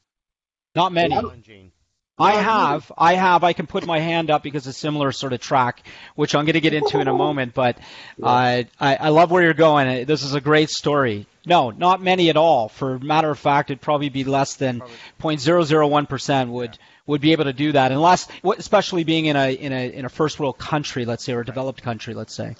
Not 0.75 0.91
many. 0.91 1.15
Challenging. 1.15 1.71
I 2.19 2.33
have, 2.41 2.91
I 2.97 3.13
have. 3.13 3.43
I 3.43 3.53
can 3.53 3.67
put 3.67 3.86
my 3.86 4.00
hand 4.00 4.31
up 4.31 4.41
because 4.41 4.65
it's 4.67 4.77
a 4.77 4.79
similar 4.79 5.12
sort 5.12 5.33
of 5.33 5.39
track, 5.39 5.83
which 6.15 6.33
I'm 6.33 6.45
going 6.45 6.53
to 6.53 6.62
get 6.62 6.74
into 6.74 7.00
in 7.00 7.07
a 7.07 7.13
moment. 7.13 7.53
But 7.53 7.77
uh, 8.21 8.63
I, 8.79 8.95
I 8.95 9.09
love 9.09 9.29
where 9.29 9.43
you're 9.43 9.53
going. 9.53 10.05
This 10.05 10.24
is 10.24 10.33
a 10.33 10.41
great 10.41 10.69
story. 10.71 11.27
No, 11.45 11.69
not 11.69 12.01
many 12.01 12.29
at 12.29 12.36
all. 12.38 12.69
For 12.69 12.97
matter 13.00 13.29
of 13.29 13.38
fact, 13.39 13.69
it'd 13.69 13.81
probably 13.81 14.09
be 14.09 14.24
less 14.24 14.55
than 14.55 14.81
0.001 15.21 16.09
percent 16.09 16.50
would 16.50 16.77
would 17.05 17.21
be 17.21 17.31
able 17.31 17.45
to 17.45 17.53
do 17.53 17.71
that, 17.71 17.91
unless, 17.93 18.27
especially 18.57 19.03
being 19.05 19.27
in 19.27 19.36
a 19.36 19.53
in 19.53 19.71
a 19.71 19.93
in 19.93 20.05
a 20.05 20.09
first 20.09 20.39
world 20.39 20.57
country, 20.57 21.05
let's 21.05 21.24
say, 21.24 21.33
or 21.33 21.41
a 21.41 21.45
developed 21.45 21.81
country, 21.83 22.13
let's 22.13 22.33
say. 22.33 22.55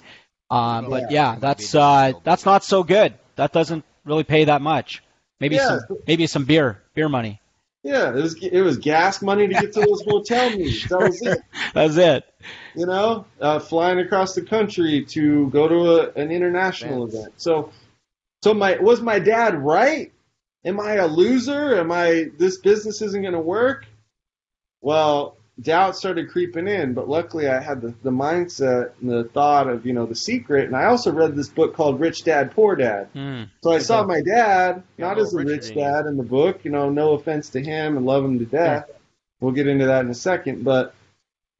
Um, 0.50 0.88
but 0.88 1.10
yeah, 1.10 1.36
that's 1.38 1.74
uh, 1.74 2.12
that's 2.24 2.46
not 2.46 2.64
so 2.64 2.82
good. 2.82 3.12
That 3.36 3.52
doesn't 3.52 3.84
really 4.04 4.24
pay 4.24 4.44
that 4.44 4.62
much. 4.62 5.02
Maybe 5.40 5.56
Yeah. 5.56 5.80
some 5.80 5.98
maybe 6.06 6.26
some 6.26 6.44
beer 6.44 6.80
beer 6.94 7.08
money. 7.08 7.40
Yeah, 7.82 8.10
it 8.10 8.16
was 8.16 8.42
it 8.42 8.60
was 8.60 8.76
gas 8.78 9.22
money 9.22 9.48
to 9.48 9.54
get 9.54 9.72
to 9.74 9.80
those 9.80 10.04
hotel 10.06 10.50
meetings. 10.50 10.84
That 10.88 10.98
was 10.98 11.22
it. 11.22 11.38
That's 11.74 11.96
it. 11.96 12.24
You 12.74 12.86
know, 12.86 13.24
uh, 13.40 13.58
flying 13.58 13.98
across 13.98 14.34
the 14.34 14.42
country 14.42 15.04
to 15.06 15.48
go 15.50 15.68
to 15.68 15.76
a, 15.76 16.12
an 16.20 16.30
international 16.30 17.04
event. 17.06 17.34
So, 17.36 17.72
so 18.42 18.54
my 18.54 18.76
was 18.78 19.00
my 19.00 19.18
dad 19.18 19.54
right? 19.54 20.12
Am 20.64 20.80
I 20.80 20.94
a 20.94 21.06
loser? 21.06 21.78
Am 21.78 21.90
I 21.90 22.26
this 22.36 22.58
business 22.58 23.00
isn't 23.00 23.22
going 23.22 23.34
to 23.34 23.40
work? 23.40 23.86
Well, 24.80 25.37
doubt 25.60 25.96
started 25.96 26.30
creeping 26.30 26.68
in, 26.68 26.94
but 26.94 27.08
luckily 27.08 27.48
I 27.48 27.60
had 27.60 27.80
the, 27.80 27.94
the 28.02 28.10
mindset 28.10 28.92
and 29.00 29.10
the 29.10 29.24
thought 29.24 29.68
of 29.68 29.86
you 29.86 29.92
know 29.92 30.06
the 30.06 30.14
secret, 30.14 30.66
and 30.66 30.76
I 30.76 30.84
also 30.86 31.12
read 31.12 31.36
this 31.36 31.48
book 31.48 31.74
called 31.74 32.00
Rich 32.00 32.24
Dad 32.24 32.52
Poor 32.52 32.76
Dad. 32.76 33.12
Mm. 33.14 33.50
So 33.62 33.72
I 33.72 33.78
saw 33.78 34.04
my 34.04 34.20
dad, 34.20 34.82
not 34.96 35.18
as 35.18 35.34
a 35.34 35.38
rich 35.38 35.48
richer 35.48 35.60
than 35.68 35.78
you. 35.78 35.84
dad 35.84 36.06
in 36.06 36.16
the 36.16 36.22
book, 36.22 36.64
you 36.64 36.70
know, 36.70 36.90
no 36.90 37.12
offense 37.12 37.50
to 37.50 37.60
him 37.60 37.96
and 37.96 38.06
love 38.06 38.24
him 38.24 38.38
to 38.38 38.46
death. 38.46 38.90
We'll 39.40 39.52
get 39.52 39.68
into 39.68 39.86
that 39.86 40.04
in 40.04 40.10
a 40.10 40.14
second, 40.14 40.64
but 40.64 40.94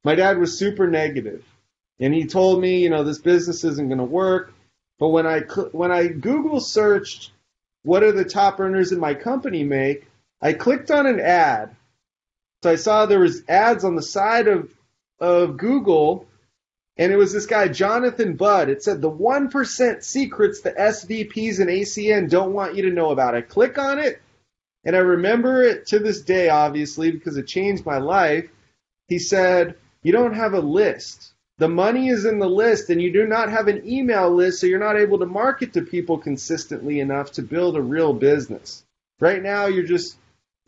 my 0.04 0.14
dad 0.14 0.38
was 0.38 0.58
super 0.58 0.88
negative. 0.88 1.44
And 2.00 2.14
he 2.14 2.26
told 2.26 2.60
me, 2.60 2.78
you 2.78 2.90
know, 2.90 3.02
this 3.02 3.18
business 3.18 3.64
isn't 3.64 3.88
going 3.88 3.98
to 3.98 4.04
work. 4.04 4.52
But 4.98 5.08
when 5.08 5.26
I 5.26 5.40
when 5.72 5.92
I 5.92 6.08
Google 6.08 6.60
searched 6.60 7.32
what 7.82 8.02
are 8.02 8.12
the 8.12 8.24
top 8.24 8.60
earners 8.60 8.92
in 8.92 9.00
my 9.00 9.14
company 9.14 9.64
make, 9.64 10.08
I 10.42 10.52
clicked 10.52 10.90
on 10.90 11.06
an 11.06 11.20
ad. 11.20 11.74
So 12.62 12.70
I 12.70 12.76
saw 12.76 13.06
there 13.06 13.20
was 13.20 13.42
ads 13.48 13.84
on 13.84 13.94
the 13.94 14.02
side 14.02 14.48
of 14.48 14.72
of 15.20 15.56
Google 15.56 16.28
and 16.98 17.12
it 17.12 17.16
was 17.16 17.32
this 17.32 17.46
guy, 17.46 17.68
Jonathan 17.68 18.34
Budd. 18.34 18.68
It 18.68 18.82
said 18.82 19.00
the 19.00 19.10
1% 19.10 20.02
secrets 20.02 20.60
the 20.60 20.72
SVPs 20.72 21.60
and 21.60 21.70
ACN 21.70 22.28
don't 22.28 22.52
want 22.52 22.74
you 22.74 22.82
to 22.82 22.90
know 22.90 23.10
about. 23.10 23.36
I 23.36 23.40
click 23.40 23.78
on 23.78 24.00
it, 24.00 24.20
and 24.84 24.96
I 24.96 24.98
remember 24.98 25.62
it 25.62 25.86
to 25.88 26.00
this 26.00 26.22
day, 26.22 26.48
obviously, 26.48 27.12
because 27.12 27.36
it 27.36 27.46
changed 27.46 27.86
my 27.86 27.98
life. 27.98 28.50
He 29.06 29.20
said, 29.20 29.76
You 30.02 30.10
don't 30.10 30.34
have 30.34 30.54
a 30.54 30.60
list. 30.60 31.32
The 31.58 31.68
money 31.68 32.08
is 32.08 32.24
in 32.24 32.40
the 32.40 32.50
list, 32.50 32.90
and 32.90 33.00
you 33.00 33.12
do 33.12 33.26
not 33.26 33.48
have 33.48 33.68
an 33.68 33.88
email 33.88 34.30
list, 34.30 34.60
so 34.60 34.66
you're 34.66 34.80
not 34.80 34.98
able 34.98 35.20
to 35.20 35.26
market 35.26 35.72
to 35.74 35.82
people 35.82 36.18
consistently 36.18 36.98
enough 36.98 37.30
to 37.32 37.42
build 37.42 37.76
a 37.76 37.82
real 37.82 38.12
business. 38.12 38.84
Right 39.20 39.42
now, 39.42 39.66
you're 39.66 39.84
just 39.84 40.16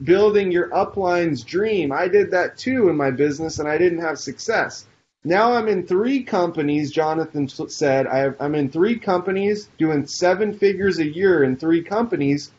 building 0.02 0.50
your 0.50 0.75
upline's 0.75 1.42
dream. 1.45 1.92
I 1.92 2.09
did 2.09 2.30
that 2.30 2.57
too 2.57 2.88
in 2.88 2.97
my 2.97 3.11
business, 3.11 3.59
and 3.59 3.69
I 3.69 3.78
didn't 3.78 4.00
have 4.00 4.19
success. 4.19 4.87
Now 5.25 5.52
I'm 5.52 5.69
in 5.69 5.87
three 5.87 6.23
companies, 6.23 6.90
Jonathan 6.90 7.47
said. 7.49 8.07
I 8.07 8.33
I'm 8.40 8.54
in 8.54 8.71
three 8.71 8.99
companies 8.99 9.69
doing 9.76 10.07
seven 10.07 10.54
figures 10.59 10.99
a 10.99 11.07
year 11.07 11.45
in 11.45 11.57
three 11.57 11.83
companies. 11.83 12.52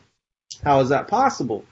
How 0.62 0.80
is 0.80 0.90
that 0.90 1.08
possible? 1.08 1.64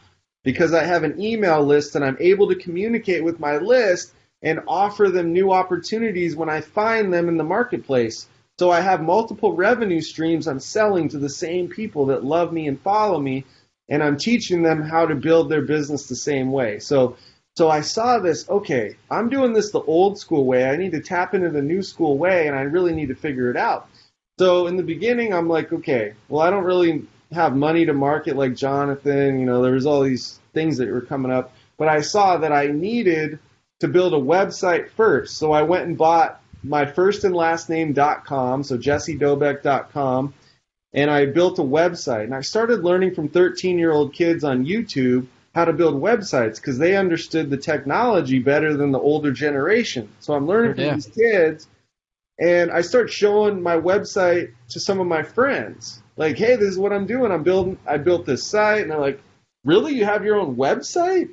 Because 0.42 0.74
I 0.74 0.84
have 0.84 1.04
an 1.04 1.20
email 1.20 1.62
list 1.64 1.94
and 1.94 2.04
I'm 2.04 2.16
able 2.18 2.48
to 2.48 2.56
communicate 2.56 3.22
with 3.22 3.38
my 3.38 3.58
list 3.58 4.12
and 4.42 4.60
offer 4.66 5.10
them 5.10 5.32
new 5.32 5.52
opportunities 5.52 6.34
when 6.34 6.48
I 6.48 6.60
find 6.60 7.12
them 7.12 7.28
in 7.28 7.36
the 7.36 7.44
marketplace. 7.44 8.26
So 8.58 8.70
I 8.70 8.80
have 8.80 9.00
multiple 9.00 9.54
revenue 9.54 10.00
streams 10.00 10.48
I'm 10.48 10.60
selling 10.60 11.08
to 11.10 11.18
the 11.18 11.28
same 11.28 11.68
people 11.68 12.06
that 12.06 12.24
love 12.24 12.52
me 12.52 12.66
and 12.66 12.80
follow 12.80 13.20
me, 13.20 13.44
and 13.90 14.02
I'm 14.02 14.16
teaching 14.16 14.62
them 14.62 14.82
how 14.82 15.04
to 15.04 15.14
build 15.14 15.50
their 15.50 15.62
business 15.62 16.06
the 16.06 16.16
same 16.16 16.52
way. 16.52 16.78
So 16.78 17.16
so 17.56 17.68
I 17.68 17.80
saw 17.80 18.20
this, 18.20 18.48
okay, 18.48 18.96
I'm 19.10 19.28
doing 19.28 19.52
this 19.52 19.70
the 19.70 19.82
old 19.82 20.18
school 20.18 20.46
way. 20.46 20.70
I 20.70 20.76
need 20.76 20.92
to 20.92 21.00
tap 21.00 21.34
into 21.34 21.50
the 21.50 21.60
new 21.60 21.82
school 21.82 22.16
way 22.16 22.46
and 22.46 22.56
I 22.56 22.62
really 22.62 22.94
need 22.94 23.08
to 23.08 23.14
figure 23.14 23.50
it 23.50 23.56
out. 23.56 23.88
So 24.38 24.68
in 24.68 24.76
the 24.76 24.82
beginning 24.82 25.34
I'm 25.34 25.48
like, 25.48 25.72
okay, 25.72 26.14
well 26.28 26.42
I 26.42 26.50
don't 26.50 26.64
really 26.64 27.04
have 27.32 27.54
money 27.54 27.84
to 27.84 27.92
market 27.92 28.36
like 28.36 28.54
Jonathan, 28.54 29.38
you 29.38 29.46
know, 29.46 29.62
there 29.62 29.72
was 29.72 29.86
all 29.86 30.02
these 30.02 30.40
things 30.54 30.78
that 30.78 30.88
were 30.88 31.00
coming 31.00 31.30
up, 31.30 31.52
but 31.76 31.88
I 31.88 32.00
saw 32.00 32.36
that 32.38 32.52
I 32.52 32.68
needed 32.68 33.38
to 33.80 33.88
build 33.88 34.14
a 34.14 34.18
website 34.18 34.90
first. 34.90 35.36
So 35.36 35.52
I 35.52 35.62
went 35.62 35.86
and 35.86 35.96
bought 35.96 36.40
my 36.62 36.84
first 36.84 37.24
and 37.24 37.34
last 37.34 37.70
name.com, 37.70 38.64
so 38.64 38.76
jessedoubek.com, 38.76 40.34
and 40.92 41.10
I 41.10 41.26
built 41.26 41.58
a 41.58 41.62
website. 41.62 42.24
And 42.24 42.34
I 42.34 42.40
started 42.40 42.84
learning 42.84 43.14
from 43.14 43.28
13 43.28 43.78
year 43.78 43.92
old 43.92 44.12
kids 44.12 44.44
on 44.44 44.66
YouTube 44.66 45.26
how 45.54 45.64
to 45.64 45.72
build 45.72 46.00
websites 46.00 46.56
because 46.56 46.78
they 46.78 46.96
understood 46.96 47.50
the 47.50 47.56
technology 47.56 48.38
better 48.38 48.76
than 48.76 48.92
the 48.92 49.00
older 49.00 49.32
generation. 49.32 50.08
So 50.20 50.34
I'm 50.34 50.46
learning 50.46 50.74
from 50.74 50.84
did. 50.84 50.94
these 50.96 51.06
kids, 51.06 51.68
and 52.38 52.70
I 52.70 52.82
start 52.82 53.10
showing 53.10 53.62
my 53.62 53.76
website 53.76 54.52
to 54.70 54.80
some 54.80 55.00
of 55.00 55.06
my 55.06 55.22
friends. 55.22 56.02
Like, 56.16 56.36
hey, 56.36 56.56
this 56.56 56.68
is 56.68 56.78
what 56.78 56.92
I'm 56.92 57.06
doing. 57.06 57.32
I'm 57.32 57.42
building. 57.42 57.78
I 57.86 57.96
built 57.98 58.26
this 58.26 58.44
site, 58.44 58.82
and 58.82 58.90
they're 58.90 58.98
like, 58.98 59.20
really? 59.64 59.94
You 59.94 60.04
have 60.04 60.24
your 60.24 60.36
own 60.36 60.56
website? 60.56 61.30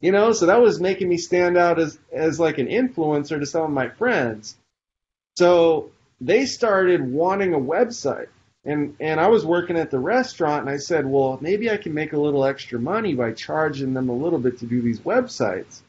You 0.00 0.12
know, 0.12 0.32
so 0.32 0.46
that 0.46 0.60
was 0.60 0.80
making 0.80 1.08
me 1.08 1.16
stand 1.16 1.56
out 1.56 1.78
as 1.78 1.98
as 2.12 2.40
like 2.40 2.58
an 2.58 2.66
influencer 2.66 3.38
to 3.38 3.46
some 3.46 3.62
of 3.62 3.70
my 3.70 3.88
friends. 3.88 4.56
So 5.36 5.90
they 6.20 6.44
started 6.44 7.00
wanting 7.00 7.54
a 7.54 7.58
website. 7.58 8.28
And 8.64 8.96
and 9.00 9.18
I 9.18 9.28
was 9.28 9.44
working 9.44 9.76
at 9.76 9.90
the 9.90 9.98
restaurant 9.98 10.62
and 10.62 10.70
I 10.70 10.76
said, 10.76 11.06
"Well, 11.06 11.38
maybe 11.40 11.70
I 11.70 11.76
can 11.76 11.94
make 11.94 12.12
a 12.12 12.20
little 12.20 12.44
extra 12.44 12.78
money 12.78 13.14
by 13.14 13.32
charging 13.32 13.92
them 13.92 14.08
a 14.08 14.14
little 14.14 14.38
bit 14.38 14.58
to 14.58 14.66
do 14.66 14.80
these 14.80 15.00
websites." 15.00 15.80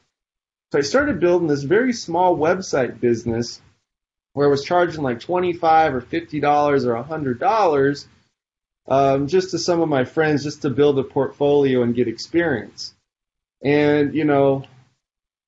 So 0.71 0.79
I 0.79 0.81
started 0.81 1.19
building 1.19 1.47
this 1.47 1.63
very 1.63 1.93
small 1.93 2.35
website 2.35 2.99
business 2.99 3.61
where 4.33 4.47
I 4.47 4.49
was 4.49 4.63
charging 4.63 5.03
like 5.03 5.19
25 5.19 5.93
or 5.93 6.01
50 6.01 6.39
dollars 6.39 6.85
or 6.85 6.93
a 6.93 7.01
100 7.01 7.39
dollars 7.39 8.07
um, 8.87 9.27
just 9.27 9.51
to 9.51 9.59
some 9.59 9.81
of 9.81 9.89
my 9.89 10.03
friends 10.03 10.43
just 10.43 10.63
to 10.63 10.69
build 10.69 10.97
a 10.99 11.03
portfolio 11.03 11.83
and 11.83 11.95
get 11.95 12.07
experience. 12.07 12.93
And 13.63 14.13
you 14.15 14.25
know, 14.25 14.65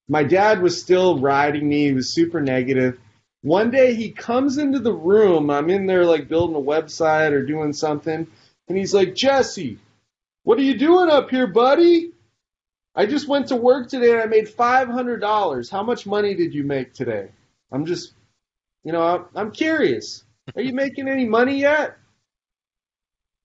my 0.07 0.23
dad 0.23 0.61
was 0.61 0.79
still 0.79 1.19
riding 1.19 1.67
me. 1.67 1.87
He 1.87 1.93
was 1.93 2.13
super 2.13 2.39
negative. 2.39 2.99
One 3.45 3.69
day 3.69 3.93
he 3.93 4.09
comes 4.09 4.57
into 4.57 4.79
the 4.79 4.91
room. 4.91 5.51
I'm 5.51 5.69
in 5.69 5.85
there 5.85 6.03
like 6.03 6.27
building 6.27 6.55
a 6.55 6.59
website 6.59 7.31
or 7.31 7.45
doing 7.45 7.73
something, 7.73 8.25
and 8.67 8.77
he's 8.77 8.91
like, 8.91 9.13
Jesse, 9.13 9.77
what 10.41 10.57
are 10.57 10.63
you 10.63 10.75
doing 10.75 11.11
up 11.11 11.29
here, 11.29 11.45
buddy? 11.45 12.09
I 12.95 13.05
just 13.05 13.27
went 13.27 13.49
to 13.49 13.55
work 13.55 13.87
today 13.87 14.13
and 14.13 14.21
I 14.21 14.25
made 14.25 14.49
five 14.49 14.87
hundred 14.87 15.21
dollars. 15.21 15.69
How 15.69 15.83
much 15.83 16.07
money 16.07 16.33
did 16.33 16.55
you 16.55 16.63
make 16.63 16.93
today? 16.93 17.29
I'm 17.71 17.85
just, 17.85 18.13
you 18.83 18.91
know, 18.91 19.27
I'm 19.35 19.51
curious. 19.51 20.23
Are 20.55 20.63
you 20.63 20.73
making 20.83 21.07
any 21.07 21.25
money 21.25 21.59
yet? 21.59 21.99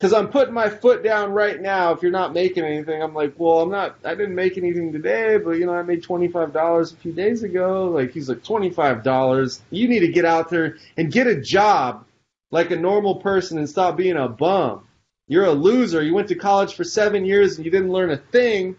Because 0.01 0.15
I'm 0.15 0.29
putting 0.29 0.55
my 0.55 0.71
foot 0.71 1.05
down 1.05 1.33
right 1.33 1.61
now. 1.61 1.93
If 1.93 2.01
you're 2.01 2.11
not 2.11 2.33
making 2.33 2.65
anything, 2.65 3.03
I'm 3.03 3.13
like, 3.13 3.35
well, 3.37 3.61
I'm 3.61 3.71
not. 3.71 3.99
I 4.03 4.15
didn't 4.15 4.35
make 4.35 4.57
anything 4.57 4.93
today, 4.93 5.37
but 5.37 5.53
you 5.53 5.67
know, 5.67 5.75
I 5.75 5.83
made 5.83 6.03
twenty 6.03 6.27
five 6.27 6.55
dollars 6.55 6.93
a 6.93 6.97
few 6.97 7.13
days 7.13 7.43
ago. 7.43 7.91
Like 7.91 8.13
he's 8.13 8.27
like 8.27 8.43
twenty 8.43 8.71
five 8.71 9.03
dollars. 9.03 9.61
You 9.71 9.89
need 9.89 10.01
to 10.01 10.09
get 10.09 10.25
out 10.25 10.49
there 10.49 10.79
and 10.97 11.13
get 11.13 11.27
a 11.27 11.39
job 11.39 12.07
like 12.51 12.71
a 12.71 12.77
normal 12.77 13.17
person 13.17 13.59
and 13.59 13.69
stop 13.69 13.99
being 13.99 14.17
a 14.17 14.27
bum. 14.27 14.87
You're 15.29 15.45
a 15.45 15.53
loser. 15.53 16.03
You 16.03 16.15
went 16.15 16.29
to 16.29 16.35
college 16.35 16.75
for 16.75 16.83
seven 16.83 17.27
years 17.27 17.57
and 17.57 17.67
you 17.67 17.71
didn't 17.71 17.93
learn 17.93 18.11
a 18.11 18.17
thing, 18.17 18.77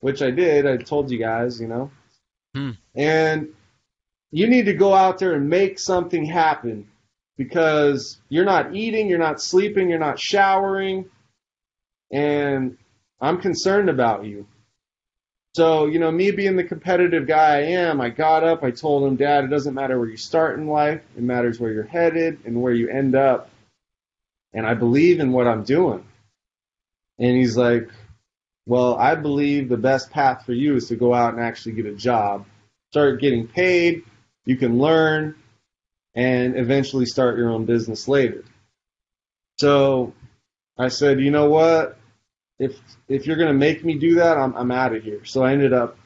which 0.00 0.22
I 0.22 0.32
did. 0.32 0.66
I 0.66 0.76
told 0.76 1.08
you 1.10 1.18
guys, 1.18 1.60
you 1.60 1.68
know. 1.68 1.90
Hmm. 2.54 2.70
And 2.96 3.54
you 4.32 4.48
need 4.48 4.66
to 4.66 4.74
go 4.74 4.92
out 4.92 5.18
there 5.18 5.34
and 5.34 5.48
make 5.48 5.78
something 5.78 6.24
happen 6.24 6.88
because 7.38 8.18
you're 8.28 8.44
not 8.44 8.74
eating, 8.74 9.08
you're 9.08 9.18
not 9.18 9.40
sleeping, 9.40 9.88
you're 9.88 9.98
not 9.98 10.18
showering, 10.18 11.06
and 12.12 12.76
I'm 13.20 13.40
concerned 13.40 13.88
about 13.88 14.26
you. 14.26 14.46
So, 15.54 15.86
you 15.86 15.98
know, 15.98 16.10
me 16.10 16.30
being 16.30 16.56
the 16.56 16.64
competitive 16.64 17.26
guy 17.26 17.56
I 17.56 17.60
am, 17.60 18.00
I 18.00 18.10
got 18.10 18.44
up, 18.44 18.62
I 18.62 18.70
told 18.70 19.08
him, 19.08 19.16
Dad, 19.16 19.44
it 19.44 19.48
doesn't 19.48 19.74
matter 19.74 19.98
where 19.98 20.08
you 20.08 20.16
start 20.16 20.58
in 20.58 20.66
life, 20.66 21.00
it 21.16 21.22
matters 21.22 21.58
where 21.58 21.72
you're 21.72 21.84
headed 21.84 22.40
and 22.44 22.60
where 22.60 22.72
you 22.72 22.88
end 22.88 23.14
up. 23.14 23.48
And 24.52 24.66
I 24.66 24.74
believe 24.74 25.20
in 25.20 25.32
what 25.32 25.46
I'm 25.46 25.62
doing. 25.62 26.04
And 27.18 27.36
he's 27.36 27.56
like, 27.56 27.88
Well, 28.66 28.96
I 28.96 29.14
believe 29.14 29.68
the 29.68 29.76
best 29.76 30.10
path 30.10 30.44
for 30.44 30.52
you 30.52 30.76
is 30.76 30.88
to 30.88 30.96
go 30.96 31.14
out 31.14 31.34
and 31.34 31.42
actually 31.42 31.72
get 31.72 31.86
a 31.86 31.94
job, 31.94 32.46
start 32.90 33.20
getting 33.20 33.46
paid, 33.46 34.02
you 34.44 34.56
can 34.56 34.78
learn, 34.78 35.34
and 36.14 36.56
eventually 36.56 37.06
start 37.06 37.38
your 37.38 37.50
own 37.50 37.64
business 37.64 38.08
later. 38.08 38.44
So 39.58 40.12
I 40.78 40.88
said, 40.88 41.20
You 41.20 41.30
know 41.30 41.48
what? 41.48 41.98
if 42.58 42.78
if 43.08 43.26
you're 43.26 43.36
gonna 43.36 43.54
make 43.54 43.84
me 43.84 43.94
do 43.98 44.16
that, 44.16 44.36
I'm 44.36 44.54
I'm 44.56 44.70
out 44.70 44.94
of 44.94 45.02
here. 45.02 45.24
So 45.24 45.42
I 45.42 45.52
ended 45.52 45.72
up 45.72 45.96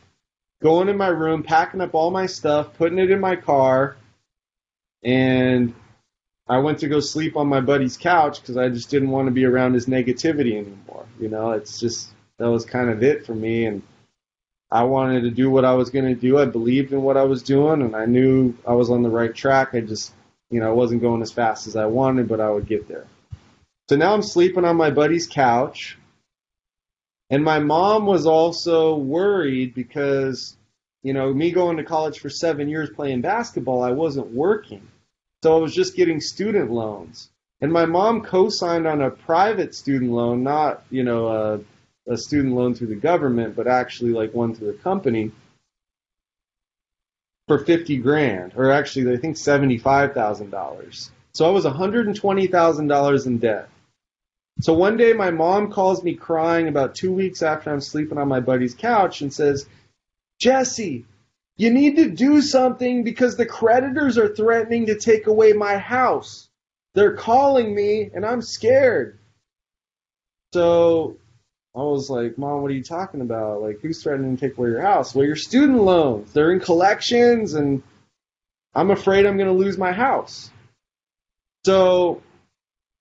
going 0.62 0.88
in 0.88 0.96
my 0.96 1.08
room, 1.08 1.42
packing 1.42 1.80
up 1.80 1.94
all 1.94 2.10
my 2.10 2.26
stuff, 2.26 2.74
putting 2.76 2.98
it 2.98 3.10
in 3.10 3.20
my 3.20 3.36
car, 3.36 3.96
and 5.02 5.74
I 6.48 6.58
went 6.58 6.78
to 6.80 6.88
go 6.88 7.00
sleep 7.00 7.36
on 7.36 7.48
my 7.48 7.60
buddy's 7.60 7.96
couch 7.96 8.40
because 8.40 8.56
I 8.56 8.68
just 8.68 8.90
didn't 8.90 9.10
want 9.10 9.26
to 9.26 9.32
be 9.32 9.44
around 9.44 9.74
his 9.74 9.86
negativity 9.86 10.58
anymore. 10.58 11.06
You 11.18 11.28
know, 11.28 11.52
it's 11.52 11.80
just 11.80 12.10
that 12.38 12.50
was 12.50 12.64
kind 12.64 12.90
of 12.90 13.02
it 13.02 13.24
for 13.24 13.34
me, 13.34 13.66
and 13.66 13.82
I 14.72 14.84
wanted 14.84 15.20
to 15.22 15.30
do 15.30 15.50
what 15.50 15.64
I 15.64 15.74
was 15.74 15.90
going 15.90 16.06
to 16.06 16.20
do. 16.20 16.38
I 16.38 16.46
believed 16.46 16.92
in 16.92 17.02
what 17.02 17.16
I 17.16 17.24
was 17.24 17.42
doing, 17.42 17.82
and 17.82 17.94
I 17.94 18.06
knew 18.06 18.56
I 18.66 18.72
was 18.72 18.90
on 18.90 19.02
the 19.02 19.10
right 19.10 19.34
track. 19.34 19.74
I 19.74 19.80
just, 19.80 20.12
you 20.50 20.60
know, 20.60 20.68
I 20.68 20.72
wasn't 20.72 21.02
going 21.02 21.22
as 21.22 21.30
fast 21.30 21.66
as 21.66 21.76
I 21.76 21.86
wanted, 21.86 22.26
but 22.28 22.40
I 22.40 22.50
would 22.50 22.66
get 22.66 22.88
there. 22.88 23.06
So 23.88 23.96
now 23.96 24.14
I'm 24.14 24.22
sleeping 24.22 24.64
on 24.64 24.76
my 24.76 24.90
buddy's 24.90 25.26
couch 25.26 25.98
and 27.32 27.42
my 27.42 27.60
mom 27.60 28.04
was 28.04 28.26
also 28.26 28.94
worried 28.94 29.74
because, 29.74 30.54
you 31.02 31.14
know, 31.14 31.32
me 31.32 31.50
going 31.50 31.78
to 31.78 31.82
college 31.82 32.18
for 32.18 32.28
seven 32.28 32.68
years 32.68 32.90
playing 32.90 33.22
basketball, 33.22 33.82
I 33.82 33.90
wasn't 33.92 34.34
working. 34.34 34.86
So 35.42 35.56
I 35.56 35.58
was 35.58 35.74
just 35.74 35.96
getting 35.96 36.20
student 36.20 36.70
loans. 36.70 37.30
And 37.62 37.72
my 37.72 37.86
mom 37.86 38.20
co 38.20 38.50
signed 38.50 38.86
on 38.86 39.00
a 39.00 39.10
private 39.10 39.74
student 39.74 40.12
loan, 40.12 40.42
not, 40.42 40.82
you 40.90 41.04
know, 41.04 41.28
a, 41.28 41.60
a 42.08 42.16
student 42.16 42.54
loan 42.54 42.74
through 42.74 42.88
the 42.88 42.96
government, 42.96 43.54
but 43.56 43.66
actually 43.66 44.12
like 44.12 44.34
one 44.34 44.54
through 44.54 44.70
a 44.70 44.74
company 44.74 45.30
for 47.48 47.58
50 47.58 47.98
grand, 47.98 48.52
or 48.56 48.70
actually, 48.70 49.12
I 49.12 49.18
think 49.18 49.36
$75,000. 49.36 51.10
So 51.32 51.46
I 51.46 51.50
was 51.50 51.64
$120,000 51.64 53.26
in 53.26 53.38
debt. 53.38 53.68
So 54.60 54.74
one 54.74 54.96
day 54.96 55.12
my 55.12 55.30
mom 55.30 55.72
calls 55.72 56.04
me 56.04 56.14
crying 56.14 56.68
about 56.68 56.94
two 56.94 57.12
weeks 57.12 57.42
after 57.42 57.72
I'm 57.72 57.80
sleeping 57.80 58.18
on 58.18 58.28
my 58.28 58.40
buddy's 58.40 58.74
couch 58.74 59.22
and 59.22 59.32
says, 59.32 59.66
Jesse, 60.38 61.04
you 61.56 61.70
need 61.70 61.96
to 61.96 62.10
do 62.10 62.42
something 62.42 63.02
because 63.02 63.36
the 63.36 63.46
creditors 63.46 64.18
are 64.18 64.34
threatening 64.34 64.86
to 64.86 64.98
take 64.98 65.26
away 65.26 65.52
my 65.52 65.78
house. 65.78 66.48
They're 66.94 67.16
calling 67.16 67.74
me 67.74 68.10
and 68.14 68.26
I'm 68.26 68.42
scared. 68.42 69.18
So 70.52 71.16
I 71.74 71.78
was 71.78 72.10
like, 72.10 72.36
Mom, 72.36 72.60
what 72.60 72.70
are 72.70 72.74
you 72.74 72.82
talking 72.82 73.22
about? 73.22 73.62
Like, 73.62 73.80
who's 73.80 74.02
threatening 74.02 74.36
to 74.36 74.48
take 74.48 74.58
away 74.58 74.68
your 74.68 74.82
house? 74.82 75.14
Well, 75.14 75.24
your 75.24 75.36
student 75.36 75.82
loans. 75.82 76.32
They're 76.32 76.52
in 76.52 76.60
collections 76.60 77.54
and 77.54 77.82
I'm 78.74 78.90
afraid 78.90 79.24
I'm 79.24 79.36
going 79.36 79.48
to 79.48 79.54
lose 79.54 79.78
my 79.78 79.92
house. 79.92 80.50
So 81.64 82.22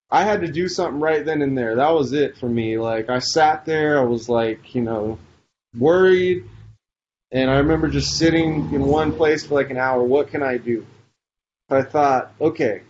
I 0.09 0.23
had 0.23 0.41
to 0.41 0.51
do 0.51 0.67
something 0.67 0.99
right 0.99 1.25
then 1.25 1.41
and 1.41 1.57
there. 1.57 1.75
That 1.75 1.91
was 1.91 2.13
it 2.13 2.37
for 2.37 2.47
me. 2.47 2.77
Like 2.77 3.09
I 3.09 3.19
sat 3.19 3.65
there, 3.65 3.99
I 3.99 4.03
was 4.03 4.29
like, 4.29 4.75
you 4.75 4.81
know, 4.81 5.17
worried, 5.77 6.45
and 7.31 7.49
I 7.49 7.57
remember 7.57 7.87
just 7.87 8.17
sitting 8.17 8.73
in 8.73 8.85
one 8.85 9.13
place 9.13 9.45
for 9.45 9.55
like 9.55 9.69
an 9.69 9.77
hour. 9.77 10.03
What 10.03 10.27
can 10.27 10.43
I 10.43 10.57
do? 10.57 10.85
I 11.69 11.81
thought, 11.81 12.33
okay, 12.41 12.81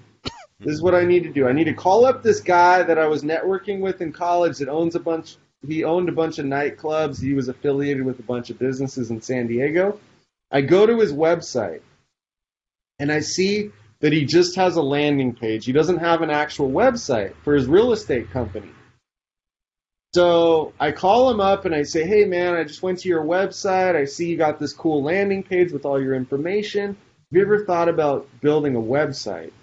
this 0.60 0.74
is 0.74 0.82
what 0.82 0.96
I 0.96 1.06
need 1.06 1.24
to 1.24 1.30
do. 1.30 1.48
I 1.48 1.52
need 1.54 1.66
to 1.66 1.74
call 1.74 2.06
up 2.06 2.24
this 2.24 2.42
guy 2.42 2.82
that 2.82 2.98
I 2.98 3.06
was 3.06 3.22
networking 3.22 3.80
with 3.80 4.02
in 4.02 4.12
college 4.12 4.58
that 4.58 4.68
owns 4.68 4.96
a 4.96 5.00
bunch. 5.00 5.38
He 5.65 5.84
owned 5.84 6.10
a 6.10 6.13
bunch 6.13 6.39
of 6.39 6.46
nightclubs. 6.46 7.22
He 7.22 7.34
was 7.34 7.48
affiliated 7.48 8.03
with 8.03 8.20
a 8.20 8.24
bunch 8.24 8.50
of 8.50 8.58
businesses 8.58 9.12
in 9.12 9.22
San 9.22 9.48
Diego. 9.48 10.00
I 10.51 10.62
go 10.62 10.86
to 10.86 11.00
his 11.00 11.13
website, 11.13 11.82
and 13.00 13.12
I 13.12 13.20
see 13.20 13.71
that 14.00 14.12
he 14.12 14.26
just 14.26 14.56
has 14.56 14.76
a 14.76 14.82
landing 14.82 15.34
page. 15.34 15.65
He 15.65 15.71
doesn't 15.71 16.00
have 16.00 16.21
an 16.21 16.32
actual 16.32 16.69
website 16.69 17.36
for 17.43 17.54
his 17.54 17.67
real 17.67 17.93
estate 17.93 18.32
company. 18.32 18.71
So 20.13 20.74
I 20.78 20.91
call 20.91 21.30
him 21.30 21.39
up 21.39 21.63
and 21.63 21.74
I 21.74 21.84
say, 21.84 22.06
hey 22.06 22.26
man, 22.26 22.56
I 22.56 22.65
just 22.65 22.84
went 22.84 23.00
to 23.00 23.10
your 23.10 23.24
website. 23.24 23.95
I 23.95 24.04
see 24.04 24.28
you 24.28 24.36
got 24.36 24.60
this 24.60 24.74
cool 24.74 25.02
landing 25.04 25.41
page 25.41 25.71
with 25.71 25.86
all 25.86 26.02
your 26.02 26.15
information. 26.15 26.88
Have 26.88 26.97
you 27.32 27.41
ever 27.43 27.63
thought 27.63 27.88
about 27.88 28.28
building 28.41 28.76
a 28.76 28.82
website 28.82 29.54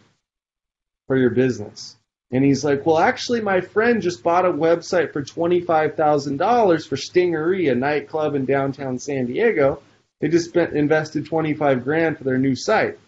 for 1.07 1.19
your 1.19 1.31
business? 1.31 1.98
And 2.31 2.45
he's 2.45 2.65
like, 2.65 2.85
well, 2.85 2.99
actually, 2.99 3.41
my 3.41 3.61
friend 3.63 4.03
just 4.03 4.23
bought 4.23 4.45
a 4.45 4.53
website 4.53 5.13
for 5.13 5.23
$25,000 5.23 6.89
for 6.89 6.97
Stingaree, 6.97 7.73
a 7.73 7.75
nightclub 7.75 8.35
in 8.35 8.45
downtown 8.45 8.99
San 8.99 9.27
Diego. 9.27 9.83
They 10.21 10.29
just 10.29 10.51
spent, 10.51 10.75
invested 10.75 11.27
25 11.27 11.85
grand 11.85 12.19
for 12.19 12.25
their 12.25 12.39
new 12.39 12.55
site. 12.55 12.99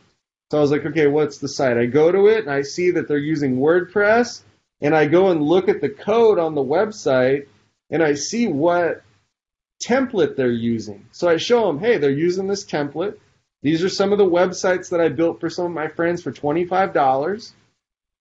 So 0.50 0.58
I 0.58 0.60
was 0.62 0.70
like, 0.70 0.86
okay, 0.86 1.06
what's 1.06 1.38
the 1.38 1.48
site? 1.48 1.76
I 1.76 1.86
go 1.86 2.10
to 2.10 2.26
it 2.28 2.40
and 2.44 2.50
I 2.50 2.62
see 2.62 2.92
that 2.92 3.08
they're 3.08 3.18
using 3.18 3.58
WordPress, 3.58 4.42
and 4.80 4.96
I 4.96 5.06
go 5.06 5.28
and 5.28 5.42
look 5.42 5.68
at 5.68 5.80
the 5.80 5.90
code 5.90 6.38
on 6.38 6.54
the 6.54 6.64
website, 6.64 7.46
and 7.90 8.02
I 8.02 8.14
see 8.14 8.46
what 8.46 9.02
template 9.84 10.36
they're 10.36 10.50
using. 10.50 11.06
So 11.12 11.28
I 11.28 11.36
show 11.36 11.66
them, 11.66 11.78
hey, 11.78 11.98
they're 11.98 12.10
using 12.10 12.46
this 12.46 12.64
template. 12.64 13.16
These 13.62 13.84
are 13.84 13.88
some 13.90 14.12
of 14.12 14.18
the 14.18 14.24
websites 14.24 14.90
that 14.90 15.00
I 15.00 15.08
built 15.10 15.40
for 15.40 15.50
some 15.50 15.66
of 15.66 15.72
my 15.72 15.88
friends 15.88 16.22
for 16.22 16.32
$25. 16.32 17.52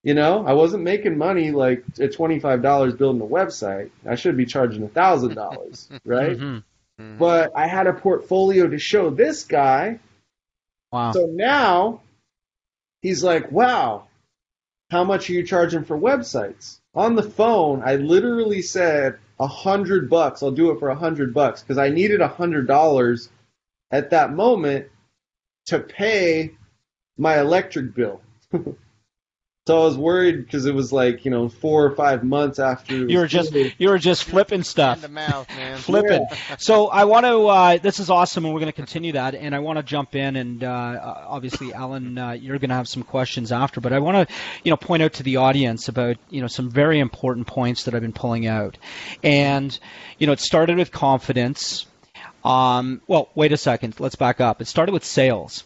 You 0.02 0.14
know, 0.14 0.46
I 0.46 0.54
wasn't 0.54 0.82
making 0.82 1.18
money 1.18 1.50
like 1.50 1.84
at 2.00 2.12
$25 2.12 2.96
building 2.96 3.20
a 3.20 3.26
website. 3.26 3.90
I 4.08 4.14
should 4.14 4.36
be 4.36 4.46
charging 4.46 4.88
$1,000, 4.88 6.00
right? 6.04 6.36
mm-hmm. 6.36 6.58
Mm-hmm. 7.00 7.18
But 7.18 7.52
I 7.54 7.66
had 7.66 7.86
a 7.86 7.92
portfolio 7.92 8.66
to 8.68 8.78
show 8.78 9.10
this 9.10 9.44
guy. 9.44 9.98
Wow. 10.92 11.12
So 11.12 11.26
now 11.26 12.00
he's 13.02 13.22
like, 13.22 13.50
wow, 13.52 14.06
how 14.90 15.04
much 15.04 15.30
are 15.30 15.34
you 15.34 15.46
charging 15.46 15.84
for 15.84 15.98
websites? 15.98 16.78
On 16.94 17.14
the 17.14 17.22
phone, 17.22 17.82
I 17.84 17.96
literally 17.96 18.62
said 18.62 19.18
a 19.38 19.46
hundred 19.46 20.10
bucks. 20.10 20.42
I'll 20.42 20.50
do 20.50 20.70
it 20.72 20.80
for 20.80 20.88
a 20.88 20.94
hundred 20.94 21.32
bucks 21.32 21.62
because 21.62 21.78
I 21.78 21.90
needed 21.90 22.20
a 22.20 22.28
hundred 22.28 22.66
dollars 22.66 23.28
at 23.90 24.10
that 24.10 24.32
moment 24.32 24.88
to 25.66 25.78
pay 25.78 26.52
my 27.16 27.38
electric 27.38 27.94
bill. 27.94 28.20
So 29.70 29.82
I 29.82 29.84
was 29.84 29.96
worried 29.96 30.44
because 30.44 30.66
it 30.66 30.74
was 30.74 30.92
like 30.92 31.24
you 31.24 31.30
know 31.30 31.48
four 31.48 31.84
or 31.84 31.94
five 31.94 32.24
months 32.24 32.58
after 32.58 32.92
you 32.92 33.18
were 33.18 33.28
just 33.28 33.54
you 33.54 33.88
were 33.88 33.98
just 33.98 34.24
flipping 34.24 34.64
stuff, 34.64 35.08
mouth, 35.08 35.48
flipping. 35.76 36.26
Yeah. 36.28 36.36
So 36.58 36.88
I 36.88 37.04
want 37.04 37.24
to. 37.24 37.46
Uh, 37.46 37.78
this 37.78 38.00
is 38.00 38.10
awesome, 38.10 38.44
and 38.44 38.52
we're 38.52 38.58
going 38.58 38.72
to 38.72 38.76
continue 38.76 39.12
that. 39.12 39.36
And 39.36 39.54
I 39.54 39.60
want 39.60 39.76
to 39.76 39.84
jump 39.84 40.16
in, 40.16 40.34
and 40.34 40.64
uh, 40.64 41.22
obviously, 41.24 41.72
Alan, 41.72 42.18
uh, 42.18 42.32
you're 42.32 42.58
going 42.58 42.70
to 42.70 42.74
have 42.74 42.88
some 42.88 43.04
questions 43.04 43.52
after. 43.52 43.80
But 43.80 43.92
I 43.92 44.00
want 44.00 44.28
to, 44.28 44.34
you 44.64 44.70
know, 44.70 44.76
point 44.76 45.04
out 45.04 45.12
to 45.14 45.22
the 45.22 45.36
audience 45.36 45.86
about 45.86 46.16
you 46.30 46.40
know 46.40 46.48
some 46.48 46.68
very 46.68 46.98
important 46.98 47.46
points 47.46 47.84
that 47.84 47.94
I've 47.94 48.02
been 48.02 48.12
pulling 48.12 48.48
out, 48.48 48.76
and 49.22 49.78
you 50.18 50.26
know, 50.26 50.32
it 50.32 50.40
started 50.40 50.78
with 50.78 50.90
confidence. 50.90 51.86
Um, 52.44 53.02
well, 53.06 53.28
wait 53.36 53.52
a 53.52 53.56
second. 53.56 54.00
Let's 54.00 54.16
back 54.16 54.40
up. 54.40 54.60
It 54.60 54.66
started 54.66 54.90
with 54.90 55.04
sales 55.04 55.62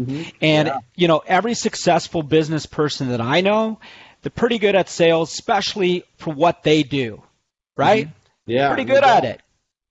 Mm-hmm. 0.00 0.22
And 0.40 0.68
yeah. 0.68 0.78
you 0.96 1.08
know, 1.08 1.22
every 1.26 1.54
successful 1.54 2.22
business 2.22 2.66
person 2.66 3.08
that 3.10 3.20
I 3.20 3.40
know, 3.40 3.78
they're 4.22 4.30
pretty 4.30 4.58
good 4.58 4.74
at 4.74 4.88
sales, 4.88 5.32
especially 5.32 6.04
for 6.16 6.32
what 6.32 6.62
they 6.62 6.82
do. 6.82 7.22
Right? 7.76 8.06
Mm-hmm. 8.06 8.50
Yeah. 8.50 8.68
Pretty 8.68 8.84
good 8.84 9.04
at 9.04 9.24
it. 9.24 9.42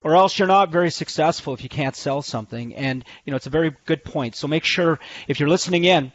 Or 0.01 0.15
else 0.15 0.39
you're 0.39 0.47
not 0.47 0.71
very 0.71 0.91
successful 0.91 1.53
if 1.53 1.61
you 1.61 1.69
can't 1.69 1.95
sell 1.95 2.21
something. 2.21 2.73
And 2.75 3.03
you 3.25 3.31
know, 3.31 3.37
it's 3.37 3.47
a 3.47 3.51
very 3.51 3.75
good 3.85 4.03
point. 4.03 4.35
So 4.35 4.47
make 4.47 4.63
sure 4.63 4.99
if 5.27 5.39
you're 5.39 5.49
listening 5.49 5.83
in, 5.83 6.11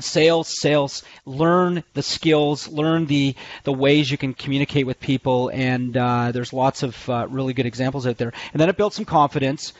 sales 0.00 0.48
sales 0.48 1.04
learn 1.24 1.84
the 1.92 2.02
skills 2.02 2.66
learn 2.66 3.06
the 3.06 3.34
the 3.62 3.72
ways 3.72 4.10
you 4.10 4.18
can 4.18 4.34
communicate 4.34 4.86
with 4.86 4.98
people 4.98 5.50
and 5.50 5.96
uh, 5.96 6.32
there's 6.32 6.52
lots 6.52 6.82
of 6.82 7.08
uh, 7.08 7.28
really 7.30 7.52
good 7.52 7.66
examples 7.66 8.04
out 8.04 8.18
there 8.18 8.32
and 8.52 8.60
then 8.60 8.68
it 8.68 8.76
builds 8.76 8.96
some 8.96 9.04
confidence 9.04 9.72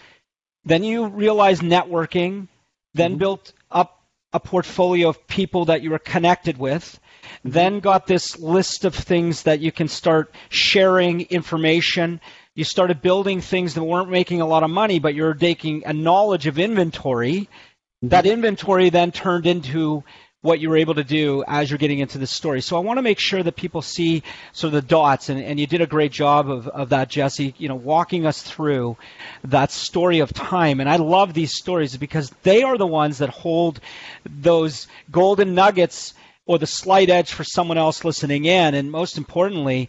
then 0.65 0.85
you 0.85 1.07
realize 1.09 1.61
networking 1.61 2.47
then 2.95 3.13
mm-hmm. 3.13 3.19
built 3.19 3.53
up 3.71 4.03
a 4.33 4.41
portfolio 4.41 5.09
of 5.09 5.27
people 5.27 5.67
that 5.67 5.83
you 5.83 5.91
were 5.91 5.99
connected 5.99 6.59
with, 6.59 6.99
mm-hmm. 7.23 7.51
then 7.51 7.81
got 7.81 8.07
this 8.07 8.39
list 8.39 8.85
of 8.85 8.95
things 8.95 9.45
that 9.45 9.61
you 9.61 9.71
can 9.71 9.89
start 9.89 10.35
sharing 10.49 11.23
information. 11.23 12.21
You 12.55 12.65
started 12.65 13.03
building 13.03 13.41
things 13.41 13.75
that 13.75 13.85
weren't 13.85 14.11
making 14.11 14.41
a 14.41 14.47
lot 14.47 14.63
of 14.63 14.71
money, 14.71 14.99
but 14.99 15.15
you're 15.15 15.35
taking 15.35 15.85
a 15.87 15.93
knowledge 15.93 16.47
of 16.47 16.59
inventory. 16.59 17.49
Mm-hmm. 18.03 18.09
That 18.09 18.27
inventory 18.27 18.91
then 18.91 19.13
turned 19.13 19.47
into 19.47 20.05
what 20.45 20.61
you 20.61 20.69
were 20.69 20.77
able 20.77 20.93
to 20.93 21.05
do 21.05 21.43
as 21.49 21.71
you're 21.71 21.79
getting 21.79 22.01
into 22.01 22.19
the 22.19 22.27
story. 22.27 22.61
So 22.61 22.77
I 22.77 22.81
want 22.81 22.99
to 22.99 23.03
make 23.03 23.19
sure 23.19 23.43
that 23.43 23.57
people 23.57 23.81
see 23.81 24.23
sort 24.53 24.75
of 24.75 24.83
the 24.83 24.87
dots, 24.87 25.31
and, 25.31 25.43
and 25.43 25.59
you 25.59 25.67
did 25.67 25.81
a 25.81 25.87
great 25.87 26.13
job 26.13 26.51
of, 26.51 26.69
of 26.69 26.91
that, 26.91 27.09
Jesse, 27.09 27.55
you 27.57 27.67
know, 27.67 27.77
walking 27.77 28.27
us 28.27 28.43
through 28.43 28.99
that 29.45 29.71
story 29.71 30.19
of 30.19 30.35
time. 30.35 30.81
And 30.81 30.89
I 30.89 30.97
love 30.97 31.33
these 31.33 31.57
stories 31.57 31.97
because 31.97 32.31
they 32.43 32.63
are 32.63 32.77
the 32.77 32.87
ones 32.87 33.19
that 33.19 33.31
hold 33.31 33.81
those 34.27 34.87
golden 35.11 35.55
nuggets 35.55 36.13
or 36.45 36.59
the 36.59 36.67
slight 36.67 37.09
edge 37.09 37.33
for 37.33 37.43
someone 37.43 37.79
else 37.79 38.05
listening 38.05 38.45
in. 38.45 38.75
And 38.75 38.93
most 38.93 39.17
importantly, 39.17 39.89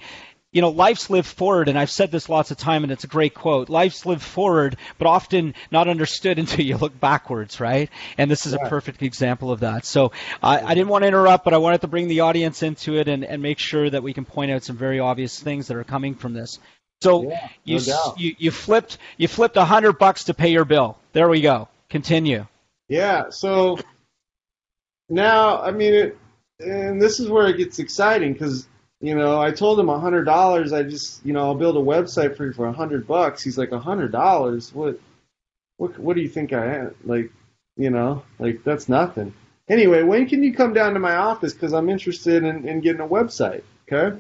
you 0.56 0.62
know, 0.62 0.70
life's 0.70 1.10
lived 1.10 1.28
forward, 1.28 1.68
and 1.68 1.78
I've 1.78 1.92
said 1.92 2.12
this 2.12 2.30
lots 2.30 2.50
of 2.50 2.56
time, 2.56 2.84
and 2.84 2.92
it's 2.92 3.04
a 3.04 3.08
great 3.08 3.34
quote. 3.34 3.68
Life's 3.68 4.06
lived 4.06 4.22
forward, 4.22 4.78
but 4.98 5.06
often 5.06 5.54
not 5.70 5.90
understood 5.90 6.40
until 6.44 6.64
you 6.64 6.78
look 6.78 6.98
backwards, 6.98 7.60
right? 7.60 7.90
And 8.18 8.32
this 8.32 8.46
is 8.46 8.54
a 8.54 8.60
perfect 8.60 9.02
example 9.02 9.52
of 9.52 9.60
that. 9.60 9.84
So 9.84 10.14
I, 10.42 10.62
I 10.62 10.74
didn't 10.74 10.88
want 10.88 11.04
to 11.04 11.10
interrupt, 11.10 11.44
but 11.44 11.54
I 11.54 11.58
wanted 11.58 11.82
to 11.82 11.88
bring 11.88 12.08
the 12.08 12.22
audience 12.22 12.64
into 12.64 12.98
it 12.98 13.10
and, 13.10 13.26
and 13.26 13.42
make 13.42 13.60
sure 13.60 13.90
that 13.90 14.02
we 14.02 14.14
can 14.14 14.24
point 14.24 14.50
out 14.50 14.64
some 14.64 14.78
very 14.78 15.02
obvious 15.02 15.38
things 15.38 15.68
that 15.68 15.76
are 15.76 15.84
coming 15.84 16.16
from 16.16 16.34
this. 16.34 16.58
So 17.02 17.30
Yeah, 17.30 17.50
you, 17.66 17.80
no 17.86 18.16
you 18.18 18.36
you 18.38 18.52
flipped 18.52 18.98
you 19.18 19.28
flipped 19.28 19.58
a 19.58 19.66
hundred 19.66 20.00
bucks 20.00 20.24
to 20.26 20.34
pay 20.34 20.54
your 20.54 20.64
bill. 20.64 20.98
There 21.12 21.28
we 21.28 21.42
go. 21.42 21.68
Continue. 21.90 22.48
Yeah, 22.88 23.30
so 23.30 23.78
now, 25.10 25.62
I 25.62 25.72
mean, 25.72 25.94
it, 25.94 26.18
and 26.60 27.02
this 27.02 27.20
is 27.20 27.30
where 27.30 27.48
it 27.48 27.58
gets 27.58 27.80
exciting 27.80 28.34
because, 28.34 28.68
you 29.02 29.16
know, 29.16 29.42
I 29.42 29.52
told 29.52 29.80
him 29.80 29.90
a 29.90 30.00
hundred 30.00 30.24
dollars. 30.24 30.74
I 30.74 30.84
just, 30.84 31.26
you 31.26 31.34
know, 31.34 31.42
I'll 31.42 31.56
build 31.56 31.78
a 31.78 31.80
website 31.80 32.38
for 32.38 32.46
you 32.46 32.54
for 32.54 32.68
a 32.68 32.74
hundred 32.74 33.08
bucks. 33.08 33.44
He's 33.44 33.58
like, 33.58 33.72
a 33.72 33.80
hundred 33.80 34.12
dollars? 34.12 34.74
What, 34.74 35.00
what, 35.78 35.98
what 36.00 36.16
do 36.16 36.22
you 36.22 36.30
think 36.30 36.54
I 36.54 36.76
am? 36.78 36.96
Like, 37.04 37.32
you 37.78 37.90
know, 37.90 38.24
like 38.40 38.64
that's 38.64 38.88
nothing. 38.88 39.34
Anyway, 39.68 40.04
when 40.04 40.28
can 40.28 40.44
you 40.44 40.54
come 40.54 40.74
down 40.74 40.94
to 40.94 41.00
my 41.00 41.16
office? 41.16 41.54
Because 41.54 41.74
I'm 41.74 41.90
interested 41.90 42.44
in, 42.44 42.68
in 42.68 42.82
getting 42.82 43.02
a 43.02 43.08
website. 43.08 43.64
Okay. 43.92 44.18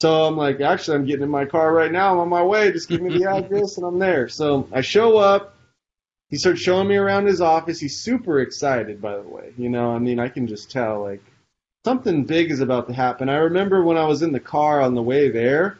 So 0.00 0.24
I'm 0.24 0.36
like, 0.36 0.60
actually, 0.60 0.96
I'm 0.96 1.04
getting 1.04 1.24
in 1.24 1.30
my 1.30 1.44
car 1.44 1.72
right 1.72 1.92
now. 1.92 2.12
I'm 2.12 2.20
on 2.20 2.28
my 2.28 2.42
way. 2.42 2.72
Just 2.72 2.88
give 2.88 3.02
me 3.02 3.18
the 3.18 3.30
address 3.36 3.76
and 3.76 3.86
I'm 3.86 3.98
there. 3.98 4.28
So 4.28 4.68
I 4.72 4.80
show 4.80 5.18
up. 5.18 5.56
He 6.30 6.36
starts 6.36 6.60
showing 6.60 6.88
me 6.88 6.96
around 6.96 7.26
his 7.26 7.40
office. 7.40 7.80
He's 7.80 8.00
super 8.00 8.40
excited, 8.40 9.02
by 9.02 9.16
the 9.16 9.28
way. 9.28 9.52
You 9.58 9.68
know, 9.68 9.90
I 9.90 9.98
mean, 9.98 10.20
I 10.20 10.28
can 10.28 10.46
just 10.46 10.70
tell, 10.70 11.02
like, 11.02 11.22
something 11.84 12.24
big 12.24 12.50
is 12.50 12.60
about 12.60 12.88
to 12.88 12.94
happen. 12.94 13.28
I 13.28 13.36
remember 13.36 13.82
when 13.82 13.96
I 13.96 14.04
was 14.06 14.22
in 14.22 14.32
the 14.32 14.40
car 14.40 14.80
on 14.80 14.94
the 14.94 15.02
way 15.02 15.30
there, 15.30 15.78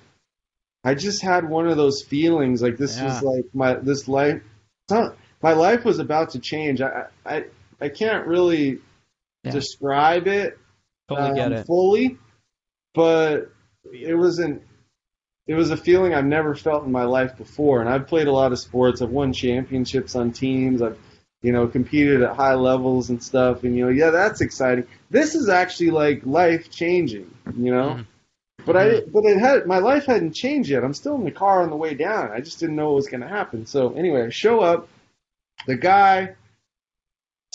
I 0.85 0.95
just 0.95 1.23
had 1.23 1.49
one 1.49 1.69
of 1.69 1.77
those 1.77 2.03
feelings, 2.03 2.63
like 2.63 2.77
this 2.77 3.01
was 3.01 3.23
like 3.23 3.45
my 3.55 3.75
this 3.75 4.09
life. 4.09 4.43
My 4.91 5.53
life 5.53 5.85
was 5.85 5.99
about 5.99 6.31
to 6.31 6.39
change. 6.39 6.81
I 6.81 7.07
I 7.25 7.45
I 7.81 7.89
can't 7.89 8.27
really 8.27 8.79
Yeah. 9.43 9.53
describe 9.53 10.27
it 10.27 10.59
Totally 11.09 11.35
get 11.35 11.47
um, 11.47 11.53
it. 11.55 11.67
fully, 11.67 12.19
but 12.95 13.51
it 13.93 14.15
wasn't. 14.15 14.63
It 15.47 15.55
was 15.55 15.71
a 15.71 15.77
feeling 15.77 16.15
I've 16.15 16.25
never 16.27 16.55
felt 16.55 16.85
in 16.85 16.93
my 16.93 17.05
life 17.05 17.37
before, 17.37 17.81
and 17.81 17.89
I've 17.89 18.07
played 18.07 18.29
a 18.29 18.33
lot 18.33 18.53
of 18.53 18.59
sports. 18.59 19.03
I've 19.03 19.11
won 19.11 19.33
championships 19.33 20.15
on 20.15 20.33
teams. 20.33 20.81
I've, 20.83 20.99
you 21.43 21.53
know, 21.53 21.67
competed 21.67 22.23
at 22.23 22.37
high 22.37 22.55
levels 22.55 23.11
and 23.11 23.23
stuff. 23.23 23.65
And 23.65 23.77
you 23.77 23.85
know, 23.85 23.91
yeah, 23.91 24.11
that's 24.11 24.41
exciting. 24.41 24.87
This 25.11 25.35
is 25.35 25.49
actually 25.49 25.91
like 25.91 26.25
life 26.25 26.71
changing. 26.71 27.35
You 27.57 27.73
know, 27.73 27.89
mm-hmm. 27.91 28.03
but 28.65 28.77
I, 28.77 28.87
mm-hmm. 28.87 29.11
but 29.11 29.25
it 29.25 29.39
had 29.39 29.67
my 29.67 29.79
life 29.79 30.07
hadn't 30.07 30.33
changed 30.33 30.71
yet. 30.71 30.85
I'm 30.85 30.95
still 30.95 31.15
in 31.17 31.25
the 31.25 31.31
car 31.31 31.63
on 31.63 31.71
the 31.71 31.77
way 31.77 31.95
down. 31.95 32.31
I 32.31 32.41
just 32.41 32.61
didn't 32.61 32.77
know 32.77 32.87
what 32.87 32.97
was 32.97 33.09
going 33.09 33.23
to 33.23 33.29
happen. 33.29 33.67
So 33.67 33.93
anyway, 33.95 34.27
I 34.27 34.31
show 34.31 34.61
up. 34.61 34.89
The 35.67 35.77
guy 35.77 36.35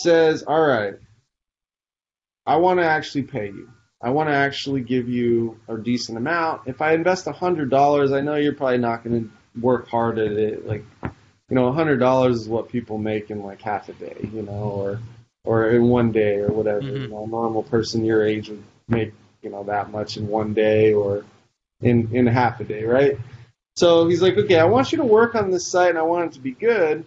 says, 0.00 0.42
"All 0.42 0.60
right, 0.60 0.94
I 2.46 2.56
want 2.56 2.78
to 2.80 2.86
actually 2.86 3.24
pay 3.24 3.46
you. 3.46 3.70
I 4.00 4.10
want 4.10 4.28
to 4.28 4.34
actually 4.34 4.82
give 4.82 5.08
you 5.08 5.58
a 5.68 5.76
decent 5.76 6.18
amount. 6.18 6.62
If 6.66 6.82
I 6.82 6.92
invest 6.92 7.26
a 7.26 7.32
hundred 7.32 7.70
dollars, 7.70 8.12
I 8.12 8.20
know 8.20 8.36
you're 8.36 8.54
probably 8.54 8.78
not 8.78 9.02
going 9.02 9.24
to 9.24 9.60
work 9.60 9.88
hard 9.88 10.18
at 10.18 10.32
it. 10.32 10.66
Like, 10.66 10.84
you 11.48 11.54
know, 11.54 11.66
a 11.66 11.72
hundred 11.72 11.98
dollars 11.98 12.40
is 12.40 12.48
what 12.48 12.68
people 12.68 12.98
make 12.98 13.30
in 13.30 13.42
like 13.42 13.62
half 13.62 13.88
a 13.88 13.92
day, 13.92 14.28
you 14.32 14.42
know, 14.42 14.52
or 14.52 15.00
or 15.44 15.70
in 15.70 15.88
one 15.88 16.12
day 16.12 16.36
or 16.36 16.48
whatever. 16.48 16.82
You 16.82 16.92
mm-hmm. 16.92 17.12
know, 17.12 17.24
a 17.24 17.28
normal 17.28 17.62
person 17.62 18.04
your 18.04 18.26
age 18.26 18.48
would 18.48 18.64
make 18.88 19.12
you 19.42 19.50
know 19.50 19.64
that 19.64 19.90
much 19.90 20.16
in 20.16 20.28
one 20.28 20.54
day 20.54 20.92
or 20.92 21.24
in 21.80 22.14
in 22.14 22.26
half 22.26 22.60
a 22.60 22.64
day, 22.64 22.84
right? 22.84 23.18
So 23.76 24.08
he's 24.08 24.22
like, 24.22 24.36
okay, 24.36 24.58
I 24.58 24.64
want 24.64 24.90
you 24.90 24.98
to 24.98 25.04
work 25.04 25.34
on 25.34 25.50
this 25.50 25.68
site 25.68 25.90
and 25.90 25.98
I 25.98 26.02
want 26.02 26.30
it 26.30 26.34
to 26.34 26.40
be 26.40 26.52
good. 26.52 27.04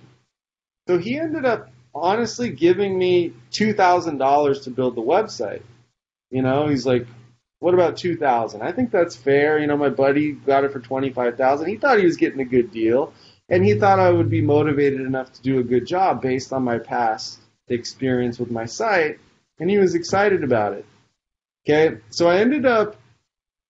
So 0.88 0.97
he 0.97 1.17
ended 1.17 1.43
up 1.43 1.69
honestly 1.93 2.49
giving 2.49 2.97
me 2.97 3.34
two 3.52 3.73
thousand 3.73 4.17
dollars 4.17 4.62
to 4.62 4.69
build 4.69 4.95
the 4.95 5.02
website. 5.02 5.63
You 6.32 6.43
know, 6.43 6.67
he's 6.67 6.86
like, 6.86 7.08
"What 7.60 7.73
about 7.73 7.97
two 7.97 8.15
thousand? 8.15 8.62
I 8.62 8.71
think 8.71 8.91
that's 8.91 9.15
fair." 9.15 9.60
You 9.60 9.67
know, 9.67 9.78
my 9.78 9.89
buddy 9.89 10.32
got 10.32 10.63
it 10.63 10.71
for 10.71 10.80
twenty 10.80 11.10
five 11.10 11.38
thousand. 11.38 11.67
He 11.67 11.78
thought 11.78 11.99
he 11.99 12.06
was 12.06 12.17
getting 12.17 12.39
a 12.39 12.45
good 12.45 12.71
deal, 12.71 13.13
and 13.49 13.65
he 13.65 13.73
thought 13.75 13.99
I 13.99 14.12
would 14.12 14.29
be 14.29 14.41
motivated 14.41 15.01
enough 15.01 15.31
to 15.33 15.41
do 15.41 15.59
a 15.59 15.63
good 15.63 15.85
job 15.85 16.21
based 16.21 16.53
on 16.53 16.63
my 16.63 16.77
past 16.79 17.39
experience 17.67 18.39
with 18.39 18.51
my 18.51 18.65
site, 18.65 19.19
and 19.59 19.69
he 19.69 19.77
was 19.77 19.95
excited 19.95 20.43
about 20.43 20.73
it. 20.73 20.85
Okay, 21.67 21.97
so 22.09 22.27
I 22.27 22.38
ended 22.38 22.65
up 22.65 22.95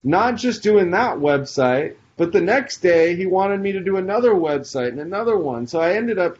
not 0.03 0.35
just 0.37 0.63
doing 0.63 0.91
that 0.91 1.17
website, 1.17 1.95
but 2.17 2.31
the 2.31 2.41
next 2.41 2.77
day 2.77 3.15
he 3.15 3.25
wanted 3.25 3.59
me 3.59 3.71
to 3.73 3.79
do 3.81 3.97
another 3.97 4.31
website 4.31 4.89
and 4.89 4.99
another 4.99 5.37
one. 5.37 5.67
So 5.67 5.79
I 5.79 5.93
ended 5.93 6.19
up 6.19 6.37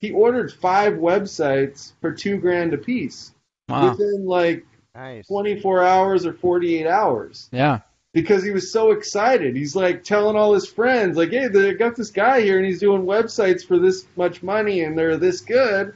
he 0.00 0.12
ordered 0.12 0.52
five 0.52 0.94
websites 0.94 1.92
for 2.00 2.12
two 2.12 2.38
grand 2.38 2.72
a 2.72 2.78
piece 2.78 3.32
Wow. 3.68 3.90
within 3.90 4.24
like 4.26 4.66
Nice. 4.94 5.28
24 5.28 5.84
hours 5.84 6.26
or 6.26 6.32
48 6.32 6.86
hours 6.86 7.48
Yeah. 7.52 7.80
Because 8.12 8.42
he 8.42 8.50
was 8.50 8.72
so 8.72 8.90
excited. 8.90 9.56
He's 9.56 9.76
like 9.76 10.02
telling 10.02 10.36
all 10.36 10.54
his 10.54 10.66
friends, 10.68 11.16
like, 11.16 11.30
"Hey, 11.30 11.48
they 11.48 11.74
got 11.74 11.96
this 11.96 12.10
guy 12.10 12.40
here, 12.40 12.56
and 12.56 12.66
he's 12.66 12.80
doing 12.80 13.02
websites 13.02 13.64
for 13.64 13.78
this 13.78 14.06
much 14.16 14.42
money, 14.42 14.82
and 14.82 14.98
they're 14.98 15.16
this 15.16 15.40
good." 15.40 15.94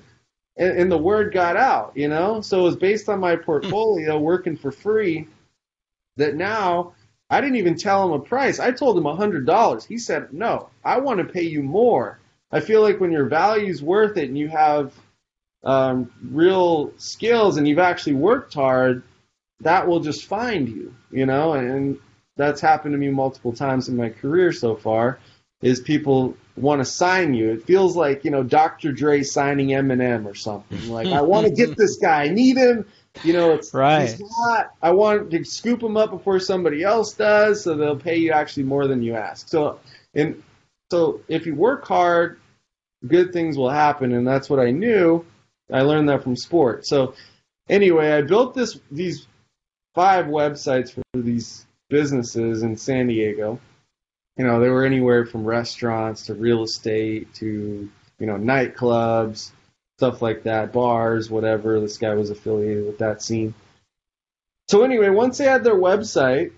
And, 0.57 0.79
and 0.79 0.93
the 0.93 0.99
word 0.99 1.33
got 1.33 1.57
out, 1.57 1.93
you 1.97 2.09
know. 2.09 2.41
So 2.41 2.61
it 2.61 2.65
was 2.65 2.77
based 2.77 3.09
on 3.09 3.19
my 3.21 3.37
portfolio, 3.37 4.19
working 4.19 4.57
for 4.57 4.71
free. 4.71 5.27
That 6.17 6.37
now 6.37 6.95
I 7.29 7.41
didn't 7.41 7.57
even 7.57 7.77
tell 7.77 8.07
him 8.07 8.13
a 8.13 8.25
price. 8.25 8.61
I 8.61 8.71
told 8.71 8.97
him 8.97 9.07
a 9.07 9.17
hundred 9.17 9.47
dollars. 9.47 9.85
He 9.85 9.99
said, 9.99 10.33
"No, 10.33 10.71
I 10.85 11.01
want 11.01 11.19
to 11.19 11.33
pay 11.33 11.43
you 11.43 11.63
more." 11.63 12.21
I 12.53 12.61
feel 12.61 12.83
like 12.83 13.01
when 13.01 13.11
your 13.11 13.25
value's 13.25 13.83
worth 13.83 14.17
it 14.17 14.29
and 14.29 14.39
you 14.39 14.49
have 14.49 14.95
um, 15.65 16.13
real 16.23 16.93
skills 16.99 17.57
and 17.57 17.67
you've 17.67 17.81
actually 17.81 18.13
worked 18.15 18.55
hard, 18.55 19.03
that 19.61 19.89
will 19.89 19.99
just 19.99 20.27
find 20.27 20.69
you, 20.69 20.95
you 21.11 21.27
know, 21.27 21.55
and 21.55 21.99
that's 22.37 22.61
happened 22.61 22.93
to 22.93 22.99
me 22.99 23.11
multiple 23.11 23.53
times 23.53 23.89
in 23.89 23.97
my 23.97 24.11
career 24.11 24.53
so 24.53 24.75
far. 24.75 25.19
Is 25.63 25.81
people 25.81 26.37
want 26.57 26.81
to 26.81 26.85
sign 26.85 27.33
you? 27.33 27.53
It 27.53 27.65
feels 27.65 27.97
like 27.97 28.25
you 28.25 28.31
know 28.31 28.43
Dr. 28.43 28.93
Dre 28.93 29.23
signing 29.23 29.69
Eminem 29.69 30.27
or 30.27 30.35
something. 30.35 30.91
Like 30.91 31.09
I 31.09 31.23
want 31.23 31.47
to 31.47 31.53
get 31.53 31.77
this 31.77 31.97
guy, 31.97 32.25
I 32.25 32.29
need 32.29 32.57
him. 32.57 32.87
You 33.23 33.33
know, 33.33 33.53
it's 33.53 33.73
Right. 33.73 34.03
he's 34.03 34.21
not. 34.21 34.73
I 34.83 34.91
want 34.91 35.31
to 35.31 35.45
scoop 35.45 35.83
him 35.83 35.97
up 35.97 36.11
before 36.11 36.39
somebody 36.41 36.83
else 36.83 37.15
does, 37.15 37.63
so 37.63 37.77
they'll 37.77 37.97
pay 37.97 38.17
you 38.17 38.33
actually 38.33 38.65
more 38.65 38.87
than 38.87 39.03
you 39.03 39.15
ask. 39.15 39.49
So, 39.49 39.79
and 40.15 40.43
so 40.91 41.21
if 41.29 41.47
you 41.47 41.55
work 41.55 41.87
hard, 41.87 42.39
good 43.07 43.33
things 43.33 43.57
will 43.57 43.71
happen, 43.71 44.13
and 44.13 44.27
that's 44.27 44.51
what 44.51 44.61
I 44.61 44.71
knew. 44.71 45.25
I 45.73 45.83
learned 45.83 46.09
that 46.11 46.23
from 46.23 46.37
sport. 46.37 46.85
So 46.87 47.15
anyway, 47.71 48.13
I 48.13 48.21
built 48.23 48.55
this 48.55 48.79
these 48.91 49.27
five 49.95 50.27
websites 50.27 50.93
for 50.93 51.03
these 51.15 51.65
businesses 51.89 52.63
in 52.63 52.77
San 52.77 53.07
Diego. 53.07 53.61
You 54.37 54.45
know, 54.47 54.61
they 54.61 54.69
were 54.69 54.85
anywhere 54.85 55.25
from 55.27 55.45
restaurants 55.45 56.27
to 56.27 56.35
real 56.35 56.63
estate 56.65 57.33
to 57.35 57.89
you 58.19 58.27
know 58.27 58.35
nightclubs, 58.37 59.51
stuff 59.99 60.23
like 60.23 60.43
that, 60.45 60.73
bars, 60.73 61.31
whatever. 61.31 61.81
This 61.81 61.99
guy 61.99 62.15
was 62.15 62.31
affiliated 62.31 62.87
with 62.87 62.99
that 62.99 63.23
scene. 63.23 63.55
So 64.69 64.83
anyway, 64.83 65.11
once 65.11 65.39
they 65.39 65.45
had 65.45 65.63
their 65.63 65.75
website, 65.75 66.53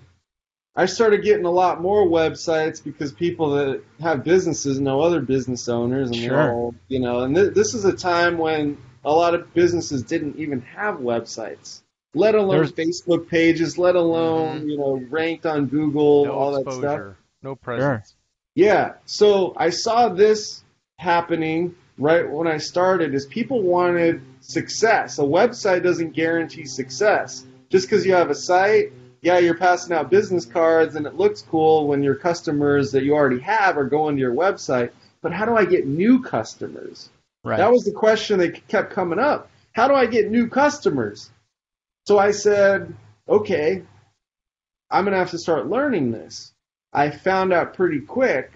I 0.77 0.87
started 0.87 1.23
getting 1.25 1.47
a 1.47 1.51
lot 1.51 1.81
more 1.81 2.07
websites 2.07 2.83
because 2.83 3.13
people 3.13 3.51
that 3.57 3.83
have 4.01 4.25
businesses 4.25 4.79
know 4.79 5.01
other 5.01 5.21
business 5.21 5.69
owners, 5.69 6.09
and 6.11 6.17
Sure. 6.19 6.29
they're 6.31 6.53
all, 6.53 6.75
you 6.89 7.01
know. 7.01 7.21
And 7.21 7.35
th- 7.35 7.55
this 7.55 7.75
is 7.75 7.85
a 7.85 7.95
time 7.97 8.39
when 8.39 8.79
a 9.05 9.13
lot 9.13 9.35
of 9.35 9.53
businesses 9.55 10.03
didn't 10.03 10.37
even 10.37 10.61
have 10.63 10.97
websites, 10.97 11.81
let 12.17 12.35
alone 12.35 12.57
There's- 12.57 12.73
Facebook 12.73 13.29
pages, 13.29 13.79
let 13.79 13.95
alone 13.95 14.61
mm-hmm. 14.61 14.69
you 14.69 14.79
know 14.79 14.97
ranked 15.11 15.47
on 15.47 15.67
Google, 15.67 16.25
No 16.25 16.33
all 16.33 16.53
that 16.53 16.63
stuff. 16.63 16.75
exposure. 16.75 17.17
No 17.43 17.55
presence. 17.55 18.15
Yeah. 18.55 18.95
So 19.05 19.55
I 19.57 19.71
saw 19.71 20.09
this 20.09 20.65
happening 20.99 21.75
right 21.99 22.29
when 22.29 22.47
I 22.47 22.57
started 22.59 23.15
is 23.15 23.27
people 23.27 23.63
wanted 23.63 24.23
success. 24.41 25.19
A 25.19 25.23
website 25.23 25.83
doesn't 25.83 26.13
guarantee 26.13 26.65
success. 26.65 27.45
Just 27.69 27.89
because 27.89 28.07
you 28.07 28.15
have 28.15 28.31
a 28.31 28.35
site, 28.35 28.93
yeah, 29.21 29.39
you're 29.39 29.57
passing 29.57 29.95
out 29.95 30.11
business 30.11 30.45
cards 30.47 30.95
and 30.95 31.07
it 31.07 31.17
looks 31.17 31.43
cool 31.43 31.87
when 31.87 32.03
your 32.03 32.15
customers 32.15 32.93
that 32.93 33.03
you 33.03 33.15
already 33.15 33.41
have 33.41 33.77
are 33.77 33.85
going 33.85 34.17
to 34.17 34.21
your 34.21 34.35
website. 34.35 34.91
But 35.21 35.33
how 35.33 35.45
do 35.45 35.57
I 35.57 35.65
get 35.65 35.87
new 35.87 36.23
customers? 36.23 37.11
Right. 37.45 37.59
That 37.59 37.71
was 37.71 37.85
the 37.85 37.93
question 37.93 38.39
that 38.39 38.67
kept 38.69 38.93
coming 38.93 39.19
up. 39.19 39.51
How 39.73 39.89
do 39.89 39.95
I 39.95 40.07
get 40.07 40.31
new 40.31 40.49
customers? 40.49 41.31
So 42.07 42.19
I 42.19 42.31
said, 42.31 42.95
okay, 43.29 43.83
I'm 44.91 45.05
going 45.05 45.13
to 45.13 45.19
have 45.19 45.33
to 45.33 45.39
start 45.39 45.69
learning 45.69 46.13
this. 46.13 46.53
I 46.93 47.11
found 47.11 47.53
out 47.53 47.75
pretty 47.75 48.01
quick 48.01 48.53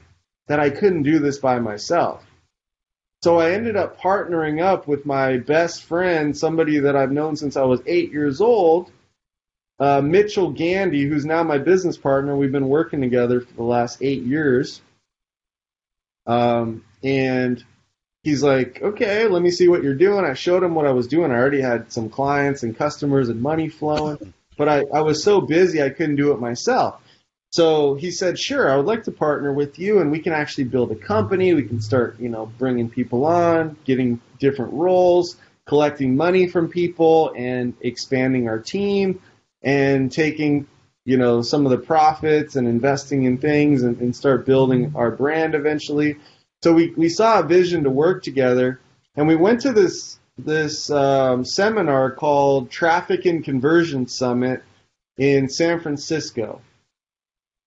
that 0.47 0.61
I 0.61 0.71
couldn't 0.71 1.03
do 1.03 1.19
this 1.19 1.39
by 1.39 1.59
myself. 1.59 2.25
So 3.23 3.39
I 3.39 3.51
ended 3.51 3.77
up 3.77 4.01
partnering 4.01 4.63
up 4.63 4.89
with 4.89 5.05
my 5.05 5.39
best 5.39 5.85
friend, 5.85 6.37
somebody 6.37 6.79
that 6.79 6.97
I've 6.97 7.13
known 7.13 7.37
since 7.37 7.57
I 7.57 7.65
was 7.65 7.83
eight 7.87 8.13
years 8.13 8.41
old, 8.41 8.91
uh, 9.79 10.01
Mitchell 10.01 10.51
Gandy, 10.51 11.05
who's 11.05 11.27
now 11.27 11.43
my 11.43 11.59
business 11.59 11.99
partner. 11.99 12.37
We've 12.37 12.53
been 12.53 12.69
working 12.69 13.01
together 13.01 13.41
for 13.41 13.53
the 13.55 13.63
last 13.63 14.01
eight 14.01 14.23
years. 14.23 14.81
Um, 16.27 16.85
and 17.03 17.65
he's 18.23 18.43
like, 18.43 18.81
okay, 18.83 19.27
let 19.27 19.43
me 19.43 19.51
see 19.51 19.69
what 19.69 19.83
you're 19.83 19.95
doing. 19.95 20.25
I 20.25 20.35
showed 20.35 20.63
him 20.63 20.75
what 20.75 20.87
I 20.87 20.93
was 20.93 21.07
doing. 21.07 21.31
I 21.31 21.37
already 21.37 21.61
had 21.61 21.93
some 21.93 22.11
clients 22.11 22.63
and 22.63 22.77
customers 22.77 23.29
and 23.29 23.41
money 23.41 23.69
flowing, 23.69 24.35
but 24.57 24.69
I, 24.69 24.85
I 24.93 25.01
was 25.01 25.23
so 25.23 25.41
busy 25.41 25.83
I 25.83 25.91
couldn't 25.91 26.17
do 26.17 26.33
it 26.33 26.41
myself. 26.41 27.01
So 27.53 27.95
he 27.95 28.13
said, 28.13 28.39
sure, 28.39 28.71
I 28.71 28.77
would 28.77 28.87
like 28.87 29.05
to 29.05 29.11
partner 29.11 29.53
with 29.53 29.79
you 29.79 30.01
and 30.01 30.11
we 30.13 30.21
can 30.21 30.33
actually 30.33 30.65
build 30.65 30.93
a 30.93 30.97
company. 30.97 31.53
We 31.53 31.65
can 31.65 31.81
start, 31.81 32.21
you 32.21 32.29
know, 32.29 32.47
bringing 32.59 32.89
people 32.89 33.25
on, 33.25 33.77
getting 33.85 34.21
different 34.39 34.73
roles, 34.73 35.37
collecting 35.67 36.17
money 36.17 36.47
from 36.47 36.69
people 36.69 37.33
and 37.37 37.75
expanding 37.81 38.49
our 38.49 38.59
team 38.59 39.21
and 39.63 40.13
taking, 40.13 40.69
you 41.05 41.17
know, 41.17 41.43
some 41.43 41.67
of 41.67 41.73
the 41.73 41.79
profits 41.79 42.55
and 42.55 42.69
investing 42.69 43.25
in 43.25 43.39
things 43.39 43.83
and, 43.83 44.01
and 44.01 44.15
start 44.15 44.47
building 44.47 44.93
our 44.95 45.11
brand 45.11 45.57
eventually. 45.57 46.17
So 46.63 46.73
we, 46.73 46.93
we 46.97 47.09
saw 47.09 47.41
a 47.41 47.43
vision 47.43 47.85
to 47.85 47.91
work 47.91 48.23
together 48.23 48.81
and 49.17 49.27
we 49.27 49.37
went 49.37 49.61
to 49.63 49.73
this 49.73 50.19
this 50.39 50.91
um, 50.91 51.45
seminar 51.45 52.11
called 52.11 52.71
Traffic 52.71 53.27
and 53.27 53.45
Conversion 53.45 54.07
Summit 54.07 54.63
in 55.19 55.49
San 55.49 55.81
Francisco 55.81 56.63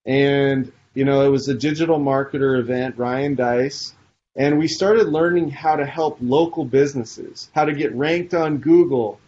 and 0.06 0.72
you 0.94 1.06
know 1.06 1.26
it 1.26 1.30
was 1.30 1.48
a 1.48 1.54
digital 1.54 2.00
marketer 2.00 2.60
event 2.60 2.98
ryan 2.98 3.36
Deiss. 3.36 3.94
and 4.36 4.60
we 4.60 4.68
started 4.68 5.08
learning 5.08 5.50
how 5.50 5.76
to 5.76 5.86
help 5.86 6.18
local 6.22 6.66
businesses 6.66 7.50
how 7.56 7.66
to 7.66 7.74
get 7.74 7.94
ranked 7.96 8.34
on 8.34 8.58
google 8.58 9.20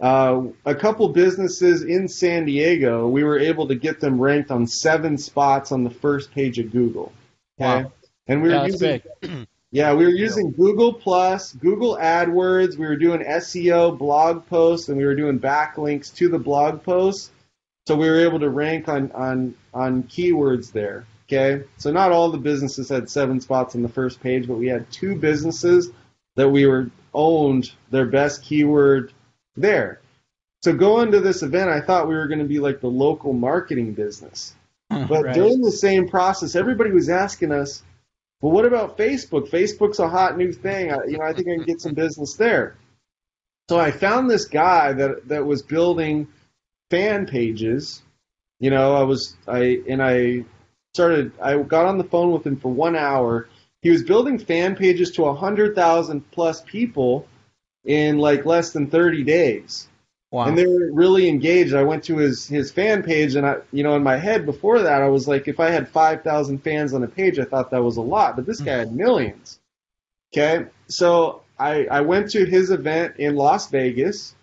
uh, 0.00 0.42
a 0.64 0.74
couple 0.74 1.08
businesses 1.08 1.82
in 1.82 2.08
san 2.08 2.44
diego 2.44 3.06
we 3.06 3.22
were 3.22 3.38
able 3.38 3.68
to 3.68 3.74
get 3.74 4.00
them 4.00 4.20
ranked 4.20 4.50
on 4.50 4.66
seven 4.66 5.16
spots 5.16 5.70
on 5.70 5.84
the 5.84 5.90
first 5.90 6.32
page 6.32 6.58
of 6.58 6.72
google 6.72 7.12
okay 7.60 7.84
Wow. 7.84 7.92
And 8.28 8.42
we 8.42 8.50
Yeah, 8.50 8.62
were 8.62 8.68
that's 8.68 8.82
using 8.82 9.02
big. 9.22 9.48
yeah 9.70 9.94
we 9.94 10.04
were 10.04 10.10
using 10.10 10.50
google 10.52 10.92
plus 10.92 11.52
google 11.54 11.96
adwords 11.96 12.76
we 12.76 12.86
were 12.86 12.96
doing 12.96 13.20
seo 13.20 13.96
blog 13.96 14.46
posts 14.46 14.88
and 14.88 14.98
we 14.98 15.04
were 15.04 15.14
doing 15.14 15.38
backlinks 15.38 16.14
to 16.14 16.28
the 16.28 16.38
blog 16.38 16.82
posts 16.82 17.30
so 17.86 17.96
we 17.96 18.08
were 18.08 18.20
able 18.20 18.38
to 18.38 18.48
rank 18.50 18.88
on, 18.88 19.10
on, 19.10 19.56
on 19.74 20.04
keywords 20.04 20.70
there. 20.70 21.04
Okay. 21.26 21.64
So 21.78 21.90
not 21.90 22.12
all 22.12 22.30
the 22.30 22.38
businesses 22.38 22.88
had 22.88 23.10
seven 23.10 23.40
spots 23.40 23.74
on 23.74 23.82
the 23.82 23.88
first 23.88 24.20
page, 24.20 24.46
but 24.46 24.56
we 24.56 24.68
had 24.68 24.88
two 24.92 25.16
businesses 25.16 25.90
that 26.36 26.48
we 26.48 26.64
were 26.66 26.90
owned 27.12 27.72
their 27.90 28.06
best 28.06 28.44
keyword 28.44 29.12
there. 29.56 30.00
So 30.62 30.72
going 30.72 31.10
to 31.10 31.18
this 31.20 31.42
event, 31.42 31.70
I 31.70 31.80
thought 31.80 32.06
we 32.06 32.14
were 32.14 32.28
going 32.28 32.38
to 32.38 32.44
be 32.44 32.60
like 32.60 32.80
the 32.80 32.86
local 32.86 33.32
marketing 33.32 33.94
business. 33.94 34.54
Hmm. 34.88 35.06
But 35.06 35.24
Right. 35.24 35.34
during 35.34 35.60
the 35.60 35.72
same 35.72 36.08
process, 36.08 36.54
everybody 36.54 36.92
was 36.92 37.08
asking 37.08 37.50
us, 37.50 37.82
well, 38.42 38.52
what 38.52 38.64
about 38.64 38.98
Facebook? 38.98 39.48
Facebook's 39.48 40.00
a 40.00 40.08
hot 40.08 40.36
new 40.36 40.52
thing. 40.52 40.92
I, 40.92 40.96
you 41.06 41.16
know, 41.16 41.24
I 41.24 41.32
think 41.32 41.48
I 41.48 41.54
can 41.54 41.64
get 41.64 41.80
some 41.80 41.94
business 41.94 42.34
there. 42.34 42.76
So 43.70 43.78
I 43.78 43.92
found 43.92 44.28
this 44.28 44.46
guy 44.46 44.92
that 44.92 45.28
that 45.28 45.46
was 45.46 45.62
building 45.62 46.26
fan 46.90 47.26
pages. 47.26 48.02
You 48.58 48.70
know, 48.70 48.96
I 48.96 49.04
was 49.04 49.36
I 49.46 49.80
and 49.88 50.02
I 50.02 50.44
started. 50.92 51.32
I 51.40 51.56
got 51.62 51.86
on 51.86 51.98
the 51.98 52.04
phone 52.04 52.32
with 52.32 52.44
him 52.44 52.56
for 52.56 52.72
one 52.72 52.96
hour. 52.96 53.48
He 53.80 53.90
was 53.90 54.02
building 54.02 54.38
fan 54.38 54.74
pages 54.74 55.12
to 55.12 55.26
a 55.26 55.34
hundred 55.34 55.76
thousand 55.76 56.28
plus 56.32 56.62
people 56.62 57.28
in 57.84 58.18
like 58.18 58.44
less 58.44 58.72
than 58.72 58.90
thirty 58.90 59.22
days. 59.22 59.88
Wow. 60.32 60.46
And 60.46 60.56
they 60.56 60.66
were 60.66 60.90
really 60.90 61.28
engaged. 61.28 61.74
I 61.74 61.82
went 61.82 62.04
to 62.04 62.16
his 62.16 62.48
his 62.48 62.72
fan 62.72 63.02
page, 63.02 63.34
and 63.34 63.46
I, 63.46 63.56
you 63.70 63.82
know, 63.82 63.96
in 63.96 64.02
my 64.02 64.16
head 64.16 64.46
before 64.46 64.80
that, 64.80 65.02
I 65.02 65.08
was 65.08 65.28
like, 65.28 65.46
if 65.46 65.60
I 65.60 65.68
had 65.68 65.90
five 65.90 66.22
thousand 66.22 66.64
fans 66.64 66.94
on 66.94 67.02
a 67.02 67.06
page, 67.06 67.38
I 67.38 67.44
thought 67.44 67.70
that 67.70 67.84
was 67.84 67.98
a 67.98 68.02
lot. 68.02 68.36
But 68.36 68.46
this 68.46 68.60
guy 68.62 68.78
had 68.78 68.96
millions. 68.96 69.60
Okay, 70.32 70.64
so 70.88 71.42
I 71.58 71.84
I 71.84 72.00
went 72.00 72.30
to 72.30 72.46
his 72.46 72.70
event 72.70 73.16
in 73.18 73.36
Las 73.36 73.68
Vegas, 73.68 74.34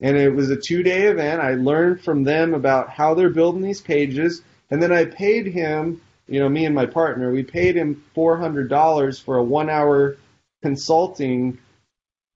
and 0.00 0.16
it 0.16 0.28
was 0.28 0.48
a 0.50 0.56
two 0.56 0.84
day 0.84 1.08
event. 1.08 1.42
I 1.42 1.54
learned 1.54 2.02
from 2.02 2.22
them 2.22 2.54
about 2.54 2.90
how 2.90 3.14
they're 3.14 3.28
building 3.28 3.62
these 3.62 3.80
pages, 3.80 4.42
and 4.70 4.80
then 4.80 4.92
I 4.92 5.06
paid 5.06 5.48
him. 5.48 6.00
You 6.28 6.38
know, 6.38 6.48
me 6.48 6.66
and 6.66 6.74
my 6.74 6.86
partner, 6.86 7.32
we 7.32 7.42
paid 7.42 7.74
him 7.74 8.04
four 8.14 8.36
hundred 8.36 8.68
dollars 8.68 9.18
for 9.18 9.38
a 9.38 9.42
one 9.42 9.68
hour 9.68 10.18
consulting 10.62 11.58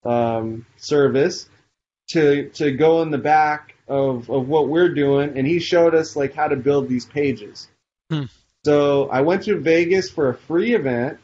um, 0.05 0.67
service 0.77 1.49
to 2.09 2.49
to 2.51 2.73
go 2.73 3.03
in 3.03 3.11
the 3.11 3.19
back 3.19 3.75
of, 3.89 4.29
of 4.31 4.49
what 4.49 4.69
we're 4.69 4.93
doing, 4.95 5.37
and 5.37 5.47
he 5.47 5.59
showed 5.59 5.95
us 5.95 6.17
like 6.17 6.35
how 6.35 6.49
to 6.49 6.57
build 6.57 6.89
these 6.89 7.07
pages. 7.07 7.69
Hmm. 8.11 8.25
So 8.65 9.09
I 9.09 9.21
went 9.21 9.45
to 9.45 9.59
Vegas 9.61 10.11
for 10.11 10.29
a 10.29 10.35
free 10.35 10.75
event. 10.75 11.19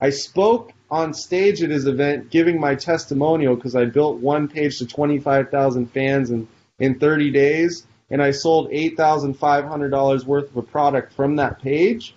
I 0.00 0.10
spoke 0.10 0.72
on 0.90 1.14
stage 1.14 1.62
at 1.62 1.70
his 1.70 1.86
event, 1.86 2.30
giving 2.30 2.60
my 2.60 2.74
testimonial 2.74 3.56
because 3.56 3.74
I 3.74 3.86
built 3.86 4.18
one 4.18 4.48
page 4.48 4.78
to 4.78 4.86
twenty 4.86 5.18
five 5.18 5.50
thousand 5.50 5.90
fans 5.92 6.30
in 6.30 6.46
in 6.78 6.98
thirty 6.98 7.30
days, 7.30 7.86
and 8.10 8.22
I 8.22 8.30
sold 8.30 8.68
eight 8.70 8.96
thousand 8.96 9.34
five 9.34 9.64
hundred 9.64 9.90
dollars 9.90 10.24
worth 10.24 10.50
of 10.50 10.56
a 10.56 10.62
product 10.62 11.12
from 11.12 11.36
that 11.36 11.60
page. 11.60 12.14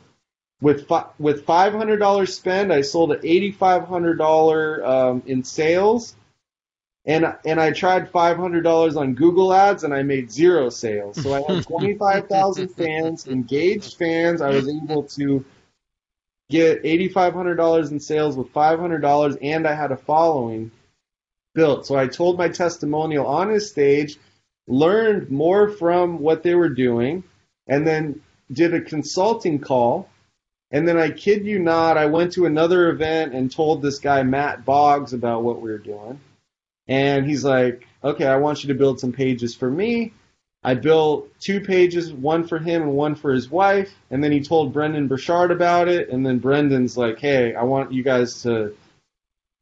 With 0.59 0.87
fi- 0.87 1.05
with 1.19 1.45
five 1.45 1.73
hundred 1.73 1.97
dollars 1.97 2.35
spend, 2.35 2.73
I 2.73 2.81
sold 2.81 3.11
at 3.11 3.23
eighty 3.23 3.51
five 3.51 3.87
hundred 3.87 4.17
dollar 4.17 4.85
um, 4.85 5.23
in 5.25 5.43
sales, 5.43 6.15
and 7.07 7.33
and 7.45 7.59
I 7.59 7.71
tried 7.71 8.11
five 8.11 8.37
hundred 8.37 8.63
dollars 8.63 8.97
on 8.97 9.15
Google 9.15 9.53
Ads, 9.53 9.85
and 9.85 9.93
I 9.93 10.03
made 10.03 10.29
zero 10.29 10.69
sales. 10.69 11.21
So 11.23 11.33
I 11.33 11.41
had 11.41 11.63
twenty 11.67 11.95
five 11.95 12.27
thousand 12.27 12.67
fans, 12.67 13.25
engaged 13.27 13.97
fans. 13.97 14.41
I 14.41 14.49
was 14.49 14.67
able 14.67 15.03
to 15.03 15.43
get 16.49 16.81
eighty 16.83 17.07
five 17.07 17.33
hundred 17.33 17.55
dollars 17.55 17.91
in 17.91 18.01
sales 18.01 18.35
with 18.35 18.49
five 18.49 18.79
hundred 18.79 18.99
dollars, 18.99 19.37
and 19.41 19.65
I 19.65 19.73
had 19.73 19.93
a 19.93 19.97
following 19.97 20.69
built. 21.55 21.87
So 21.87 21.95
I 21.95 22.07
told 22.07 22.37
my 22.37 22.49
testimonial 22.49 23.25
on 23.25 23.49
his 23.49 23.69
stage, 23.71 24.17
learned 24.67 25.31
more 25.31 25.69
from 25.69 26.19
what 26.19 26.43
they 26.43 26.55
were 26.55 26.69
doing, 26.69 27.23
and 27.67 27.87
then 27.87 28.21
did 28.51 28.73
a 28.73 28.81
consulting 28.81 29.59
call. 29.59 30.09
And 30.71 30.85
then 30.85 30.97
I 30.97 31.11
kid 31.11 31.45
you 31.45 31.59
not, 31.59 31.97
I 31.97 32.07
went 32.07 32.33
to 32.33 32.45
another 32.45 32.89
event 32.89 33.33
and 33.33 33.49
told 33.49 33.81
this 33.81 33.99
guy 33.99 34.23
Matt 34.23 34.65
Boggs 34.65 35.13
about 35.13 35.43
what 35.43 35.61
we 35.61 35.71
were 35.71 35.77
doing. 35.77 36.19
And 36.87 37.25
he's 37.25 37.43
like, 37.43 37.87
okay, 38.03 38.25
I 38.25 38.37
want 38.37 38.63
you 38.63 38.69
to 38.69 38.73
build 38.75 38.99
some 38.99 39.11
pages 39.11 39.55
for 39.55 39.69
me. 39.69 40.13
I 40.63 40.73
built 40.73 41.29
two 41.39 41.61
pages, 41.61 42.11
one 42.11 42.47
for 42.47 42.59
him 42.59 42.81
and 42.81 42.93
one 42.93 43.15
for 43.15 43.31
his 43.31 43.49
wife. 43.49 43.93
And 44.09 44.23
then 44.23 44.31
he 44.31 44.41
told 44.41 44.73
Brendon 44.73 45.07
Burchard 45.07 45.51
about 45.51 45.87
it. 45.87 46.09
And 46.09 46.25
then 46.25 46.39
Brendon's 46.39 46.97
like, 46.97 47.19
hey, 47.19 47.55
I 47.55 47.63
want 47.63 47.91
you 47.93 48.03
guys 48.03 48.41
to 48.43 48.75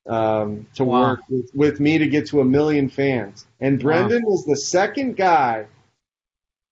um, 0.07 0.67
to 0.75 0.83
Wow. 0.83 1.01
work 1.01 1.19
with, 1.29 1.49
with 1.55 1.79
me 1.79 1.97
to 1.97 2.07
get 2.07 2.27
to 2.27 2.41
a 2.41 2.45
million 2.45 2.89
fans. 2.89 3.45
And 3.59 3.79
Brendon 3.79 4.21
was 4.23 4.45
the 4.45 4.55
second 4.55 5.17
guy 5.17 5.65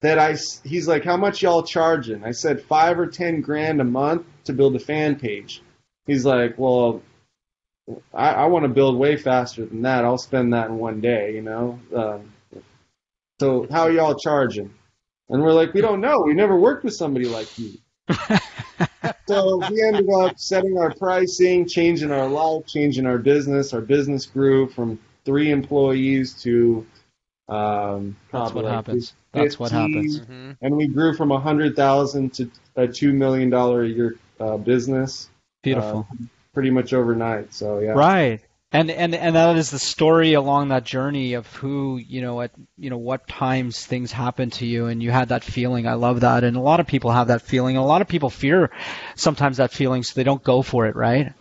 that 0.02 0.20
I 0.20 0.36
he's 0.64 0.88
like, 0.88 1.04
how 1.04 1.18
much 1.18 1.42
y'all 1.42 1.64
charging? 1.64 2.24
I 2.24 2.32
said 2.32 2.62
five 2.62 3.00
or 3.00 3.08
ten 3.08 3.42
grand 3.42 3.82
a 3.82 3.86
month 3.86 4.26
to 4.46 4.54
build 4.54 4.76
a 4.76 4.80
fan 4.80 5.16
page. 5.18 5.64
He's 6.06 6.26
like, 6.26 6.58
well, 6.58 7.02
I, 8.14 8.30
I 8.30 8.46
want 8.46 8.64
to 8.64 8.70
build 8.70 8.98
way 8.98 9.18
faster 9.18 9.66
than 9.66 9.82
that. 9.82 10.06
I'll 10.06 10.18
spend 10.18 10.54
that 10.54 10.70
in 10.70 10.78
one 10.78 11.02
day, 11.02 11.36
you 11.36 11.42
know. 11.42 11.80
Um, 11.96 12.32
so 13.40 13.68
how 13.72 13.84
are 13.84 13.92
y'all 13.92 14.16
charging? 14.16 14.74
And 15.30 15.42
we're 15.42 15.54
like, 15.54 15.74
we 15.74 15.82
don't 15.82 16.02
know. 16.02 16.22
We 16.22 16.34
never 16.34 16.58
worked 16.58 16.84
with 16.84 16.94
somebody 16.94 17.26
like 17.26 17.48
you. 17.58 17.74
so 19.28 19.58
we 19.70 19.82
ended 19.82 20.10
up 20.10 20.40
setting 20.40 20.78
our 20.78 20.94
pricing, 20.94 21.68
changing 21.68 22.12
our 22.12 22.28
life, 22.28 22.66
changing 22.68 23.06
our 23.06 23.18
business. 23.18 23.74
Our 23.74 23.82
business 23.82 24.26
grew 24.26 24.70
from 24.70 25.00
three 25.26 25.52
employees 25.52 26.34
to 26.44 26.86
um, 27.50 28.16
That's 28.32 28.54
what 28.54 28.66
like 28.66 28.74
happens. 28.74 29.14
That's 29.32 29.60
what 29.60 29.72
happens. 29.72 30.20
Mm-hmm. 30.22 30.52
And 30.62 30.76
we 30.76 30.88
grew 30.88 31.16
from 31.16 31.32
a 31.32 31.40
hundred 31.40 31.76
thousand 31.76 32.34
to 32.36 32.50
a 32.76 32.88
two 32.88 33.14
million 33.14 33.50
dollar 33.50 33.84
a 33.84 33.88
year 33.88 34.16
uh, 34.40 34.58
business. 34.58 35.30
Beautiful. 35.62 36.08
uh, 36.12 36.26
pretty 36.54 36.70
much 36.70 36.94
overnight. 36.94 37.54
So 37.54 37.80
yeah. 37.80 37.92
Right. 37.92 38.42
And, 38.72 38.90
and 38.90 39.14
and 39.14 39.36
that 39.36 39.56
is 39.56 39.70
the 39.70 39.78
story 39.78 40.34
along 40.34 40.70
that 40.70 40.84
journey 40.84 41.36
of 41.36 41.46
who 41.58 41.98
you 41.98 42.22
know 42.24 42.42
at 42.42 42.50
you 42.76 42.90
know 42.90 42.98
what 42.98 43.28
times 43.28 43.86
things 43.86 44.12
happen 44.12 44.50
to 44.52 44.66
you 44.66 44.88
and 44.88 45.02
you 45.04 45.12
had 45.12 45.30
that 45.30 45.44
feeling. 45.44 45.86
I 45.88 45.94
love 45.94 46.22
that, 46.22 46.44
and 46.44 46.58
a 46.58 46.60
lot 46.60 46.80
of 46.80 46.88
people 46.88 47.12
have 47.12 47.28
that 47.28 47.44
feeling. 47.44 47.78
A 47.78 47.86
lot 47.86 48.02
of 48.02 48.08
people 48.08 48.32
fear 48.32 48.72
sometimes 49.16 49.58
that 49.58 49.72
feeling, 49.72 50.02
so 50.02 50.14
they 50.16 50.24
don't 50.24 50.42
go 50.44 50.64
for 50.64 50.88
it. 50.88 50.96
Right. 50.96 51.34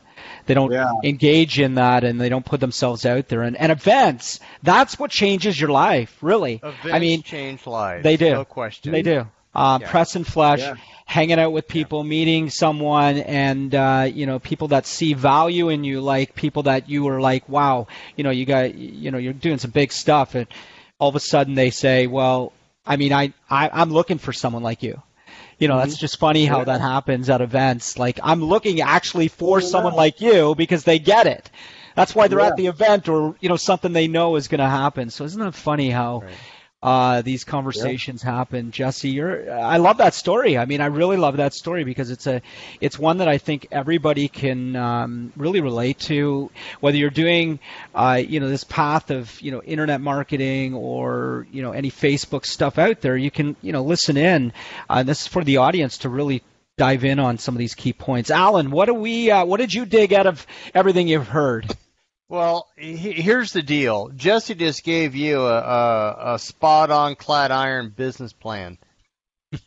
They 0.45 0.55
don't 0.55 0.73
Yeah. 0.73 0.91
engage 1.05 1.59
in 1.59 1.77
that 1.77 2.05
and 2.05 2.21
they 2.21 2.29
don't 2.29 2.45
put 2.45 2.61
themselves 2.61 3.07
out 3.07 3.29
there. 3.29 3.43
And, 3.43 3.57
and 3.57 3.71
events, 3.73 4.41
that's 4.63 4.99
what 4.99 5.11
changes 5.11 5.59
your 5.61 5.71
life, 5.71 6.17
really. 6.21 6.55
Events 6.57 6.79
I 6.93 6.99
mean, 6.99 7.23
change 7.23 7.65
lives. 7.67 8.03
they 8.03 8.17
do. 8.17 8.31
No 8.33 8.45
question. 8.45 8.91
They 8.93 9.03
do. 9.03 9.27
Um, 9.55 9.83
Yeah. 9.83 9.91
Press 9.91 10.17
and 10.17 10.27
flesh, 10.27 10.61
Yeah. 10.61 10.75
hanging 11.05 11.39
out 11.39 11.53
with 11.53 11.69
people, 11.69 12.03
meeting 12.05 12.49
someone, 12.51 13.19
and 13.19 13.75
uh, 13.75 14.09
you 14.13 14.27
know 14.27 14.39
people 14.39 14.69
that 14.69 14.87
see 14.87 15.13
value 15.15 15.69
in 15.69 15.85
you, 15.85 16.01
like 16.01 16.35
people 16.35 16.63
that 16.65 16.89
you 16.89 17.05
were 17.05 17.21
like, 17.21 17.49
wow, 17.49 17.87
you 18.17 18.25
know, 18.25 18.31
you 18.31 18.47
got, 18.47 18.75
you 18.75 19.11
know, 19.11 19.19
you're 19.19 19.33
doing 19.35 19.59
some 19.59 19.71
big 19.71 19.93
stuff, 19.93 20.35
and 20.35 20.47
all 20.99 21.09
of 21.11 21.17
a 21.17 21.21
sudden 21.21 21.55
they 21.55 21.71
say, 21.71 22.07
well, 22.07 22.53
I 22.87 22.97
mean, 22.97 23.13
I, 23.13 23.33
I 23.51 23.69
I'm 23.73 23.91
looking 23.93 24.19
for 24.19 24.33
someone 24.33 24.63
like 24.63 24.83
you. 24.83 25.03
You 25.59 25.69
know, 25.69 25.77
that's 25.79 25.97
just 25.97 26.19
funny 26.19 26.45
how 26.45 26.65
that 26.65 26.81
happens 26.81 27.31
at 27.31 27.41
events. 27.41 27.99
Like 27.99 28.19
I'm 28.23 28.43
looking 28.43 28.81
actually 28.81 29.29
for 29.29 29.61
someone 29.61 29.95
like 29.95 30.21
you 30.21 30.55
because 30.57 30.83
they 30.85 30.99
get 30.99 31.27
it. 31.27 31.51
That's 31.95 32.15
why 32.15 32.27
they're 32.27 32.41
Yeah. 32.41 32.47
at 32.49 32.57
the 32.57 32.67
event, 32.69 33.09
or 33.09 33.37
you 33.41 33.49
know, 33.49 33.57
something 33.57 33.93
they 33.93 34.09
know 34.09 34.37
is 34.37 34.49
going 34.49 34.61
to 34.61 34.69
happen. 34.69 35.11
So 35.11 35.25
isn't 35.25 35.39
that 35.41 35.55
funny 35.55 35.91
how 35.91 36.25
uh, 36.83 37.23
these 37.23 37.45
conversations 37.45 38.23
happen? 38.23 38.73
Jesse, 38.73 39.11
you're 39.11 39.53
I 39.53 39.77
love 39.77 39.99
that 39.99 40.15
story. 40.15 40.59
I 40.59 40.65
mean, 40.65 40.81
I 40.81 40.87
really 40.87 41.17
love 41.17 41.37
that 41.37 41.55
story 41.55 41.85
because 41.85 42.11
it's 42.11 42.27
a 42.27 42.43
it's 42.81 42.99
one 42.99 43.19
that 43.19 43.29
I 43.29 43.39
think 43.39 43.69
everybody 43.71 44.29
can 44.29 44.75
um, 44.75 45.33
really 45.37 45.61
relate 45.61 45.99
to. 46.01 46.51
Whether 46.81 46.97
you're 46.97 47.11
doing 47.11 47.61
uh, 47.95 48.23
you 48.27 48.41
know 48.41 48.49
this 48.49 48.65
path 48.65 49.11
of 49.11 49.41
you 49.41 49.53
know 49.53 49.63
internet 49.63 50.01
marketing 50.01 50.75
or 50.75 51.47
you 51.53 51.63
know 51.63 51.73
any 51.73 51.91
Facebook 51.91 52.45
stuff 52.47 52.79
out 52.79 53.01
there, 53.01 53.17
you 53.17 53.31
can 53.31 53.55
you 53.63 53.73
know 53.73 53.83
listen 53.83 54.17
in. 54.17 54.53
Uh, 54.91 54.99
and 54.99 55.09
this 55.09 55.23
is 55.23 55.27
for 55.29 55.45
the 55.45 55.59
audience 55.59 55.99
to 55.99 56.09
really 56.09 56.43
dive 56.79 57.05
in 57.05 57.19
on 57.19 57.39
some 57.39 57.55
of 57.55 57.59
these 57.59 57.75
key 57.75 57.93
points. 57.93 58.31
Alan, 58.31 58.71
what 58.71 58.87
do 58.87 58.95
we 58.95 59.31
uh, 59.31 59.45
what 59.45 59.59
did 59.59 59.73
you 59.73 59.87
dig 59.87 60.13
out 60.13 60.27
of 60.27 60.45
everything 60.75 61.07
you've 61.07 61.29
heard? 61.29 61.77
Well, 62.33 62.69
he- 62.79 63.13
here's 63.13 63.53
the 63.53 63.61
deal. 63.63 64.09
Jesse 64.09 64.55
just 64.55 64.85
gave 64.85 65.15
you 65.15 65.43
a, 65.43 65.59
a, 65.59 66.35
a 66.35 66.39
spot 66.39 66.91
on 66.91 67.15
clad 67.15 67.51
iron 67.51 67.91
business 67.95 68.33
plan. 68.33 68.79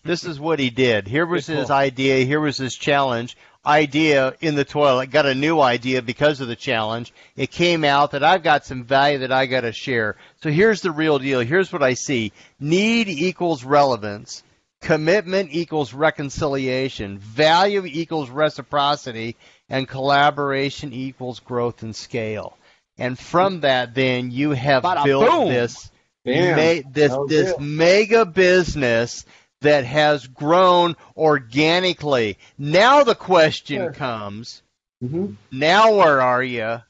this 0.03 0.23
is 0.25 0.39
what 0.39 0.57
he 0.57 0.71
did. 0.71 1.07
Here 1.07 1.27
was 1.27 1.45
Good 1.45 1.57
his 1.59 1.67
call. 1.67 1.77
idea. 1.77 2.25
Here 2.25 2.39
was 2.39 2.57
his 2.57 2.73
challenge. 2.73 3.37
Idea 3.63 4.33
in 4.41 4.55
the 4.55 4.65
toilet. 4.65 5.11
Got 5.11 5.27
a 5.27 5.35
new 5.35 5.61
idea 5.61 6.01
because 6.01 6.41
of 6.41 6.47
the 6.47 6.55
challenge. 6.55 7.13
It 7.35 7.51
came 7.51 7.83
out 7.83 8.09
that 8.11 8.23
I've 8.23 8.41
got 8.41 8.65
some 8.65 8.83
value 8.83 9.19
that 9.19 9.31
I 9.31 9.45
got 9.45 9.61
to 9.61 9.71
share. 9.71 10.15
So 10.41 10.49
here's 10.49 10.81
the 10.81 10.89
real 10.91 11.19
deal. 11.19 11.41
Here's 11.41 11.71
what 11.71 11.83
I 11.83 11.93
see. 11.93 12.31
Need 12.59 13.09
equals 13.09 13.63
relevance. 13.63 14.41
Commitment 14.81 15.49
equals 15.51 15.93
reconciliation. 15.93 17.19
Value 17.19 17.85
equals 17.85 18.31
reciprocity. 18.31 19.35
And 19.69 19.87
collaboration 19.87 20.93
equals 20.93 21.39
growth 21.39 21.81
and 21.83 21.95
scale. 21.95 22.57
And 22.97 23.17
from 23.17 23.61
that, 23.61 23.93
then 23.95 24.31
you 24.31 24.51
have 24.51 24.83
Bada 24.83 25.03
built 25.05 25.29
boom. 25.29 25.47
this 25.49 25.91
ma- 26.25 26.91
this 26.93 27.13
this 27.27 27.49
it. 27.51 27.59
mega 27.59 28.25
business 28.25 29.25
that 29.61 29.85
has 29.85 30.27
grown 30.27 30.95
organically. 31.17 32.37
Now 32.57 33.03
the 33.03 33.15
question 33.15 33.77
Sure. 33.81 33.91
comes: 33.91 34.61
hmm 35.01 35.33
Now 35.51 35.95
where 35.95 36.21
are 36.21 36.43
you? 36.43 36.81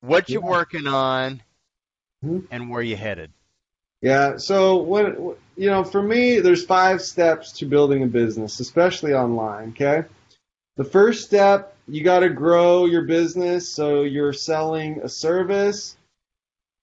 What 0.00 0.28
you 0.28 0.40
Yeah. 0.40 0.46
working 0.46 0.86
on? 0.86 1.42
Mhm. 2.24 2.46
And 2.50 2.68
where 2.70 2.82
you 2.82 2.96
headed? 2.96 3.30
Yeah. 4.00 4.36
So 4.38 4.82
when 4.82 5.34
you 5.56 5.70
know, 5.70 5.84
for 5.84 6.02
me, 6.02 6.40
there's 6.40 6.64
five 6.64 7.00
steps 7.02 7.52
to 7.58 7.66
building 7.66 8.02
a 8.02 8.06
business, 8.06 8.60
especially 8.60 9.14
online. 9.14 9.70
Okay. 9.70 10.04
The 10.76 10.84
first 10.84 11.24
step, 11.24 11.76
you 11.86 12.02
got 12.02 12.20
to 12.20 12.30
grow 12.30 12.86
your 12.86 13.02
business, 13.02 13.68
so 13.68 14.02
you're 14.02 14.32
selling 14.32 15.00
a 15.02 15.08
service, 15.08 15.96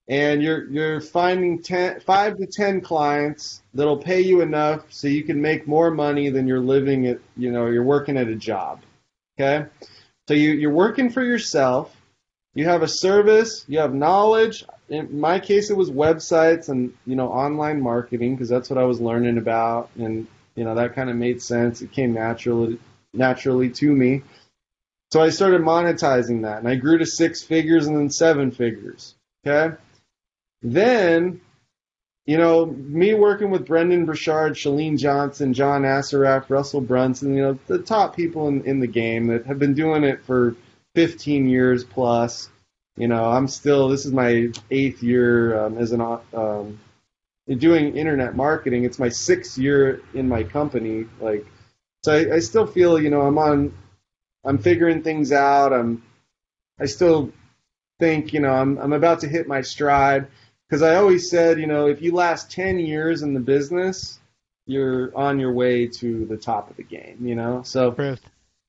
and 0.07 0.43
you're 0.43 0.69
you're 0.69 1.01
finding 1.01 1.61
ten, 1.61 1.99
five 2.01 2.37
to 2.37 2.45
ten 2.45 2.81
clients 2.81 3.61
that'll 3.73 3.97
pay 3.97 4.21
you 4.21 4.41
enough 4.41 4.85
so 4.91 5.07
you 5.07 5.23
can 5.23 5.41
make 5.41 5.67
more 5.67 5.89
money 5.89 6.29
than 6.29 6.47
you're 6.47 6.59
living 6.59 7.07
at. 7.07 7.19
You 7.35 7.51
know, 7.51 7.67
you're 7.67 7.83
working 7.83 8.17
at 8.17 8.27
a 8.27 8.35
job. 8.35 8.81
Okay. 9.39 9.67
So 10.27 10.35
you 10.35 10.51
you're 10.51 10.71
working 10.71 11.09
for 11.09 11.23
yourself. 11.23 11.95
You 12.53 12.65
have 12.65 12.83
a 12.83 12.87
service. 12.87 13.65
You 13.67 13.79
have 13.79 13.93
knowledge 13.93 14.65
in 14.89 15.19
my 15.19 15.39
case 15.39 15.69
it 15.69 15.77
was 15.77 15.89
websites 15.91 16.69
and 16.69 16.93
you 17.05 17.15
know 17.15 17.29
online 17.29 17.81
marketing 17.81 18.35
because 18.35 18.49
that's 18.49 18.69
what 18.69 18.79
I 18.79 18.83
was 18.83 18.99
learning 18.99 19.37
about 19.37 19.89
and 19.97 20.27
you 20.55 20.63
know 20.63 20.75
that 20.75 20.95
kind 20.95 21.09
of 21.09 21.15
made 21.15 21.41
sense 21.41 21.81
it 21.81 21.91
came 21.91 22.13
naturally 22.13 22.79
naturally 23.13 23.69
to 23.69 23.91
me 23.91 24.21
so 25.11 25.21
I 25.21 25.29
started 25.29 25.61
monetizing 25.61 26.43
that 26.43 26.59
and 26.59 26.67
I 26.67 26.75
grew 26.75 26.97
to 26.97 27.05
six 27.05 27.43
figures 27.43 27.87
and 27.87 27.97
then 27.97 28.09
seven 28.09 28.51
figures 28.51 29.15
okay 29.45 29.75
then 30.61 31.41
you 32.25 32.37
know 32.37 32.65
me 32.65 33.13
working 33.13 33.49
with 33.49 33.65
Brendon 33.65 34.05
Burchard 34.05 34.53
Chalene 34.53 34.97
Johnson 34.97 35.53
John 35.53 35.83
Assaraf 35.83 36.49
Russell 36.49 36.81
Brunson 36.81 37.35
you 37.35 37.41
know 37.41 37.59
the 37.67 37.79
top 37.79 38.15
people 38.15 38.47
in, 38.47 38.63
in 38.65 38.79
the 38.79 38.87
game 38.87 39.27
that 39.27 39.45
have 39.45 39.59
been 39.59 39.73
doing 39.73 40.03
it 40.03 40.23
for 40.23 40.55
15 40.95 41.47
years 41.47 41.83
plus 41.83 42.49
you 42.99 43.07
know, 43.07 43.23
I'm 43.23 43.47
still. 43.47 43.87
This 43.87 44.05
is 44.05 44.11
my 44.11 44.51
eighth 44.69 45.01
year 45.01 45.57
um, 45.57 45.77
as 45.77 45.93
an 45.93 46.01
um, 46.01 46.79
doing 47.47 47.95
internet 47.95 48.35
marketing. 48.35 48.83
It's 48.83 48.99
my 48.99 49.07
sixth 49.07 49.57
year 49.57 50.01
in 50.13 50.27
my 50.27 50.43
company. 50.43 51.05
Like, 51.21 51.45
so 52.03 52.13
I, 52.13 52.35
I 52.35 52.39
still 52.39 52.65
feel, 52.65 52.99
you 52.99 53.09
know, 53.09 53.21
I'm 53.21 53.37
on. 53.37 53.73
I'm 54.45 54.57
figuring 54.57 55.03
things 55.03 55.31
out. 55.31 55.73
I'm. 55.73 56.03
I 56.79 56.85
still 56.85 57.31
think, 57.99 58.33
you 58.33 58.39
know, 58.39 58.53
I'm. 58.53 58.77
I'm 58.77 58.93
about 58.93 59.21
to 59.21 59.27
hit 59.27 59.47
my 59.47 59.61
stride 59.61 60.27
because 60.67 60.81
I 60.81 60.95
always 60.95 61.29
said, 61.29 61.59
you 61.59 61.67
know, 61.67 61.87
if 61.87 62.01
you 62.01 62.13
last 62.13 62.51
ten 62.51 62.79
years 62.79 63.21
in 63.21 63.33
the 63.33 63.39
business, 63.39 64.19
you're 64.65 65.15
on 65.17 65.39
your 65.39 65.51
way 65.51 65.87
to 65.99 66.25
the 66.25 66.37
top 66.37 66.69
of 66.69 66.77
the 66.77 66.83
game. 66.83 67.17
You 67.21 67.35
know, 67.35 67.63
so. 67.63 67.91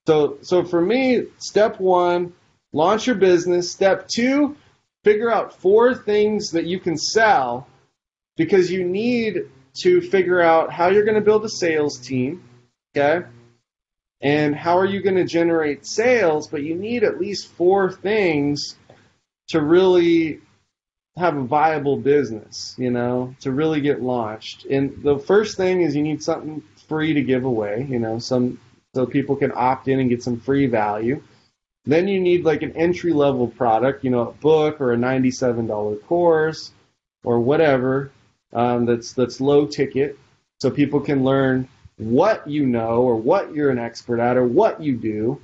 So, 0.07 0.39
so 0.43 0.65
for 0.65 0.81
me, 0.81 1.27
step 1.39 1.79
one, 1.79 2.33
launch 2.73 3.07
your 3.07 3.17
business. 3.17 3.71
Step 3.71 4.09
two, 4.09 4.57
figure 5.05 5.31
out 5.31 5.61
four 5.61 5.95
things 5.95 6.51
that 6.53 6.65
you 6.65 6.81
can 6.81 6.97
sell 6.97 7.69
because 8.37 8.71
you 8.71 8.83
need 8.83 9.43
to 9.83 10.01
figure 10.01 10.41
out 10.41 10.73
how 10.73 10.89
you're 10.89 11.05
going 11.05 11.17
to 11.17 11.21
build 11.21 11.45
a 11.45 11.49
sales 11.49 11.99
team, 11.99 12.43
okay? 12.97 13.27
And 14.21 14.55
how 14.55 14.79
are 14.79 14.87
you 14.87 15.01
going 15.01 15.17
to 15.17 15.25
generate 15.25 15.87
sales, 15.87 16.49
but 16.49 16.63
you 16.63 16.75
need 16.75 17.05
at 17.05 17.21
least 17.21 17.49
four 17.49 17.91
things 17.91 18.77
to 19.49 19.61
really 19.61 20.41
have 21.17 21.37
a 21.37 21.43
viable 21.43 21.97
business, 21.97 22.75
you 22.79 22.91
know, 22.91 23.35
to 23.41 23.51
really 23.51 23.81
get 23.81 24.03
launched. 24.03 24.65
And 24.67 25.03
the 25.03 25.19
first 25.19 25.57
thing 25.57 25.83
is 25.83 25.97
you 25.97 26.03
need 26.03 26.23
something 26.23 26.63
free 26.89 27.15
to 27.15 27.23
give 27.23 27.45
away, 27.45 27.87
you 27.89 27.99
know, 27.99 28.19
some 28.19 28.61
so 28.95 29.07
people 29.07 29.37
can 29.37 29.53
opt 29.55 29.89
in 29.89 30.01
and 30.01 30.11
get 30.11 30.23
some 30.23 30.41
free 30.41 30.67
value. 30.67 31.23
Then 31.85 32.09
you 32.09 32.21
need 32.21 32.45
like 32.45 32.63
an 32.63 32.77
entry 32.77 33.13
level 33.13 33.49
product, 33.49 34.05
you 34.05 34.11
know, 34.11 34.29
a 34.29 34.33
book 34.33 34.81
or 34.81 34.93
a 34.93 34.97
$97 34.97 36.03
course 36.07 36.73
or 37.25 37.41
whatever 37.41 38.11
um, 38.53 38.85
that's 38.87 39.13
that's 39.13 39.41
low 39.41 39.67
ticket, 39.67 40.19
so 40.59 40.71
people 40.71 41.01
can 41.01 41.23
learn 41.25 41.69
what 42.01 42.49
you 42.49 42.67
know 42.67 43.03
or 43.03 43.17
what 43.17 43.55
you're 43.55 43.71
an 43.71 43.79
expert 43.79 44.21
at 44.21 44.37
or 44.37 44.45
what 44.45 44.83
you 44.83 44.97
do, 44.97 45.41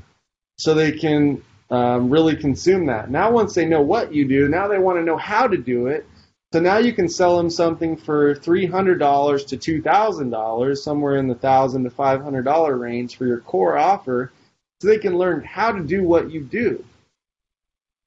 so 0.59 0.75
they 0.75 0.93
can 0.93 1.43
um, 1.71 2.11
really 2.11 2.37
consume 2.37 2.87
that. 2.87 3.11
Now, 3.11 3.31
once 3.31 3.55
they 3.55 3.67
know 3.67 3.83
what 3.83 4.15
you 4.15 4.27
do, 4.27 4.49
now 4.49 4.69
they 4.69 4.79
want 4.79 4.99
to 4.99 5.05
know 5.05 5.17
how 5.17 5.47
to 5.47 5.57
do 5.57 5.89
it. 5.89 6.07
So 6.53 6.61
now 6.61 6.79
you 6.79 6.93
can 6.93 7.09
sell 7.09 7.37
them 7.37 7.51
something 7.51 7.97
for 7.97 8.35
three 8.35 8.67
hundred 8.67 8.99
dollars 8.99 9.45
to 9.47 9.57
two 9.57 9.83
thousand 9.83 10.31
dollars, 10.31 10.83
somewhere 10.83 11.17
in 11.17 11.27
the 11.27 11.35
1,000 11.35 11.85
to 11.85 11.91
five 11.91 12.23
hundred 12.23 12.45
dollar 12.45 12.77
range 12.77 13.17
for 13.17 13.27
your 13.27 13.41
core 13.41 13.77
offer, 13.77 14.33
so 14.81 14.89
they 14.89 14.99
can 14.99 15.19
learn 15.19 15.43
how 15.43 15.73
to 15.73 15.83
do 15.83 16.03
what 16.03 16.31
you 16.31 16.41
do. 16.41 16.85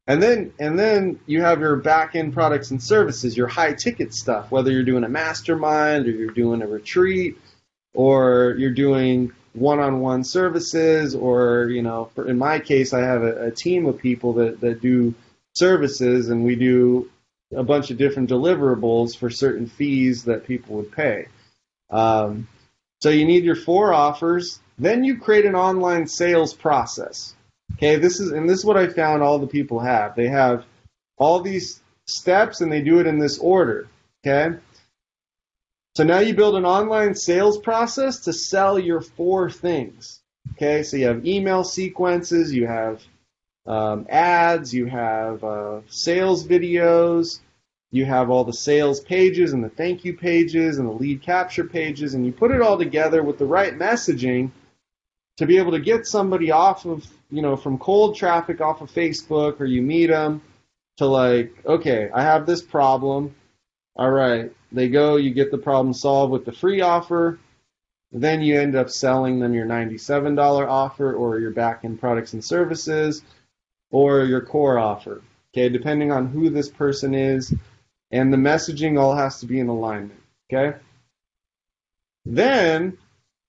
And 0.07 0.23
then 0.23 0.53
and 0.57 0.79
then 0.79 1.19
you 1.27 1.41
have 1.41 1.59
your 1.59 1.75
back 1.75 2.15
end 2.15 2.33
products 2.33 2.71
and 2.71 2.81
services, 2.81 3.37
your 3.37 3.47
high 3.47 3.73
ticket 3.73 4.13
stuff, 4.13 4.49
whether 4.49 4.71
you're 4.71 4.83
doing 4.83 5.03
a 5.03 5.09
mastermind 5.09 6.07
or 6.07 6.11
you're 6.11 6.31
doing 6.31 6.63
a 6.63 6.67
retreat 6.67 7.37
or 7.93 8.55
you're 8.57 8.71
doing 8.71 9.31
one 9.53 9.79
on 9.79 9.99
one 9.99 10.23
services 10.23 11.15
or, 11.15 11.69
you 11.69 11.81
know, 11.81 12.09
for, 12.15 12.27
in 12.27 12.37
my 12.37 12.59
case 12.59 12.93
I 12.93 13.01
have 13.01 13.23
a, 13.23 13.47
a 13.47 13.51
team 13.51 13.85
of 13.85 13.97
people 13.97 14.33
that, 14.33 14.59
that 14.61 14.81
do 14.81 15.13
services 15.53 16.29
and 16.29 16.43
we 16.43 16.55
do 16.55 17.09
a 17.55 17.63
bunch 17.63 17.89
of 17.89 17.97
different 17.97 18.29
deliverables 18.29 19.17
for 19.17 19.29
certain 19.29 19.67
fees 19.67 20.25
that 20.25 20.45
people 20.45 20.75
would 20.75 20.91
pay. 20.91 21.27
Um, 21.89 22.47
so 23.01 23.09
you 23.09 23.25
need 23.25 23.43
your 23.43 23.55
four 23.55 23.93
offers. 23.93 24.59
Then 24.77 25.03
you 25.03 25.17
create 25.17 25.45
an 25.45 25.55
online 25.55 26.07
sales 26.07 26.53
process. 26.53 27.35
Okay, 27.73 27.95
this 27.95 28.19
is 28.19 28.31
and 28.31 28.49
this 28.49 28.59
is 28.59 28.65
what 28.65 28.77
I 28.77 28.87
found 28.87 29.23
all 29.23 29.39
the 29.39 29.47
people 29.47 29.79
have. 29.79 30.15
They 30.15 30.27
have 30.27 30.65
all 31.17 31.41
these 31.41 31.81
steps 32.05 32.61
and 32.61 32.71
they 32.71 32.81
do 32.81 32.99
it 32.99 33.07
in 33.07 33.19
this 33.19 33.37
order. 33.39 33.87
Okay. 34.25 34.57
So 35.99 36.05
now 36.05 36.19
you 36.19 36.33
build 36.33 36.55
an 36.55 36.63
online 36.63 37.13
sales 37.13 37.57
process 37.57 38.19
to 38.19 38.31
sell 38.31 38.79
your 38.79 39.01
four 39.01 39.51
things. 39.51 40.21
Okay, 40.53 40.81
so 40.81 40.95
you 40.95 41.05
have 41.07 41.27
email 41.27 41.61
sequences, 41.61 42.53
you 42.53 42.67
have 42.67 43.03
um, 43.65 44.05
ads, 44.07 44.73
you 44.73 44.85
have 44.85 45.43
uh, 45.43 45.81
sales 45.89 46.47
videos, 46.47 47.41
you 47.91 48.05
have 48.05 48.29
all 48.29 48.45
the 48.45 48.53
sales 48.53 49.01
pages 49.01 49.51
and 49.51 49.61
the 49.61 49.67
thank 49.67 50.05
you 50.05 50.13
pages 50.13 50.77
and 50.77 50.87
the 50.87 50.93
lead 50.93 51.21
capture 51.21 51.65
pages, 51.65 52.13
and 52.13 52.25
you 52.25 52.31
put 52.31 52.51
it 52.51 52.61
all 52.61 52.77
together 52.77 53.21
with 53.21 53.37
the 53.37 53.45
right 53.45 53.77
messaging 53.77 54.51
to 55.35 55.45
be 55.45 55.57
able 55.57 55.73
to 55.73 55.81
get 55.81 56.07
somebody 56.07 56.49
off 56.49 56.85
of, 56.85 57.05
you 57.29 57.41
know, 57.41 57.57
from 57.57 57.77
cold 57.77 58.15
traffic 58.15 58.61
off 58.61 58.79
of 58.79 58.89
Facebook 58.89 59.59
or 59.59 59.65
you 59.65 59.81
meet 59.81 60.07
them 60.07 60.41
to 60.95 61.05
like, 61.05 61.53
okay, 61.65 62.09
I 62.13 62.21
have 62.21 62.45
this 62.45 62.61
problem. 62.61 63.35
All 63.97 64.11
right, 64.11 64.53
they 64.71 64.89
go, 64.89 65.15
you 65.15 65.31
get 65.31 65.51
the 65.51 65.57
problem 65.57 65.93
solved 65.93 66.31
with 66.31 66.45
the 66.45 66.51
free 66.51 66.81
offer. 66.81 67.39
Then 68.11 68.41
you 68.41 68.59
end 68.59 68.75
up 68.75 68.89
selling 68.89 69.39
them 69.39 69.53
your 69.53 69.65
$97 69.65 70.67
offer 70.67 71.13
or 71.13 71.39
your 71.39 71.51
back 71.51 71.81
end 71.83 71.99
products 71.99 72.33
and 72.33 72.43
services 72.43 73.21
or 73.91 74.23
your 74.25 74.41
core 74.41 74.79
offer. 74.79 75.21
Okay, 75.53 75.69
depending 75.69 76.11
on 76.11 76.27
who 76.27 76.49
this 76.49 76.69
person 76.69 77.15
is, 77.15 77.53
and 78.11 78.31
the 78.31 78.37
messaging 78.37 78.99
all 78.99 79.15
has 79.15 79.39
to 79.39 79.47
be 79.47 79.59
in 79.59 79.67
alignment. 79.67 80.19
Okay? 80.51 80.77
Then, 82.25 82.97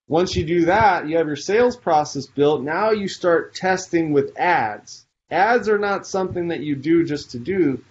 once 0.09 0.35
you 0.35 0.45
do 0.45 0.64
that, 0.66 1.09
you 1.09 1.16
have 1.18 1.27
your 1.27 1.37
sales 1.37 1.77
process 1.77 2.27
built. 2.27 2.62
Now 2.62 2.91
you 2.91 3.09
start 3.09 3.55
testing 3.55 4.12
with 4.12 4.37
ads. 4.39 5.07
Ads 5.31 5.68
are 5.68 5.79
not 5.79 6.07
something 6.07 6.49
that 6.49 6.61
you 6.61 6.75
do 6.75 7.05
just 7.05 7.31
to 7.33 7.39
do. 7.39 7.85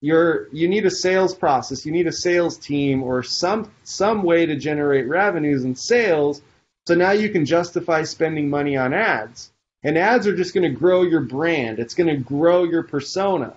You're, 0.00 0.48
you 0.52 0.68
need 0.68 0.84
a 0.84 0.90
sales 0.90 1.34
process, 1.34 1.86
you 1.86 1.92
need 1.92 2.06
a 2.06 2.12
sales 2.12 2.58
team, 2.58 3.02
or 3.02 3.22
some 3.22 3.70
some 3.84 4.22
way 4.22 4.46
to 4.46 4.56
generate 4.56 5.08
revenues 5.08 5.64
and 5.64 5.78
sales. 5.78 6.42
So 6.86 6.94
now 6.94 7.12
you 7.12 7.30
can 7.30 7.46
justify 7.46 8.02
spending 8.02 8.50
money 8.50 8.76
on 8.76 8.92
ads. 8.92 9.50
And 9.82 9.96
ads 9.96 10.26
are 10.26 10.36
just 10.36 10.54
going 10.54 10.70
to 10.70 10.78
grow 10.78 11.02
your 11.02 11.20
brand. 11.20 11.78
It's 11.78 11.94
going 11.94 12.08
to 12.08 12.16
grow 12.16 12.64
your 12.64 12.82
persona. 12.82 13.54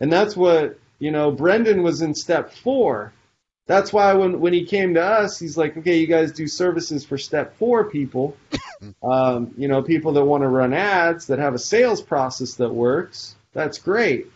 And 0.00 0.10
that's 0.12 0.36
what 0.36 0.78
you 0.98 1.10
know, 1.10 1.30
Brendon 1.30 1.82
was 1.82 2.02
in 2.02 2.14
step 2.14 2.52
four. 2.52 3.12
That's 3.66 3.92
why 3.92 4.14
when, 4.14 4.40
when 4.40 4.52
he 4.52 4.64
came 4.64 4.94
to 4.94 5.02
us, 5.02 5.38
he's 5.38 5.56
like, 5.56 5.76
okay, 5.76 5.98
you 5.98 6.06
guys 6.06 6.32
do 6.32 6.46
services 6.46 7.04
for 7.04 7.18
step 7.18 7.56
four 7.58 7.84
people. 7.90 8.36
Um, 9.02 9.54
you 9.56 9.66
know, 9.66 9.82
people 9.82 10.12
that 10.12 10.24
want 10.26 10.42
to 10.42 10.48
run 10.48 10.74
ads 10.74 11.28
that 11.28 11.38
have 11.38 11.54
a 11.54 11.58
sales 11.58 12.02
process 12.02 12.54
that 12.56 12.68
works. 12.68 13.34
That's 13.54 13.78
great. 13.78 14.26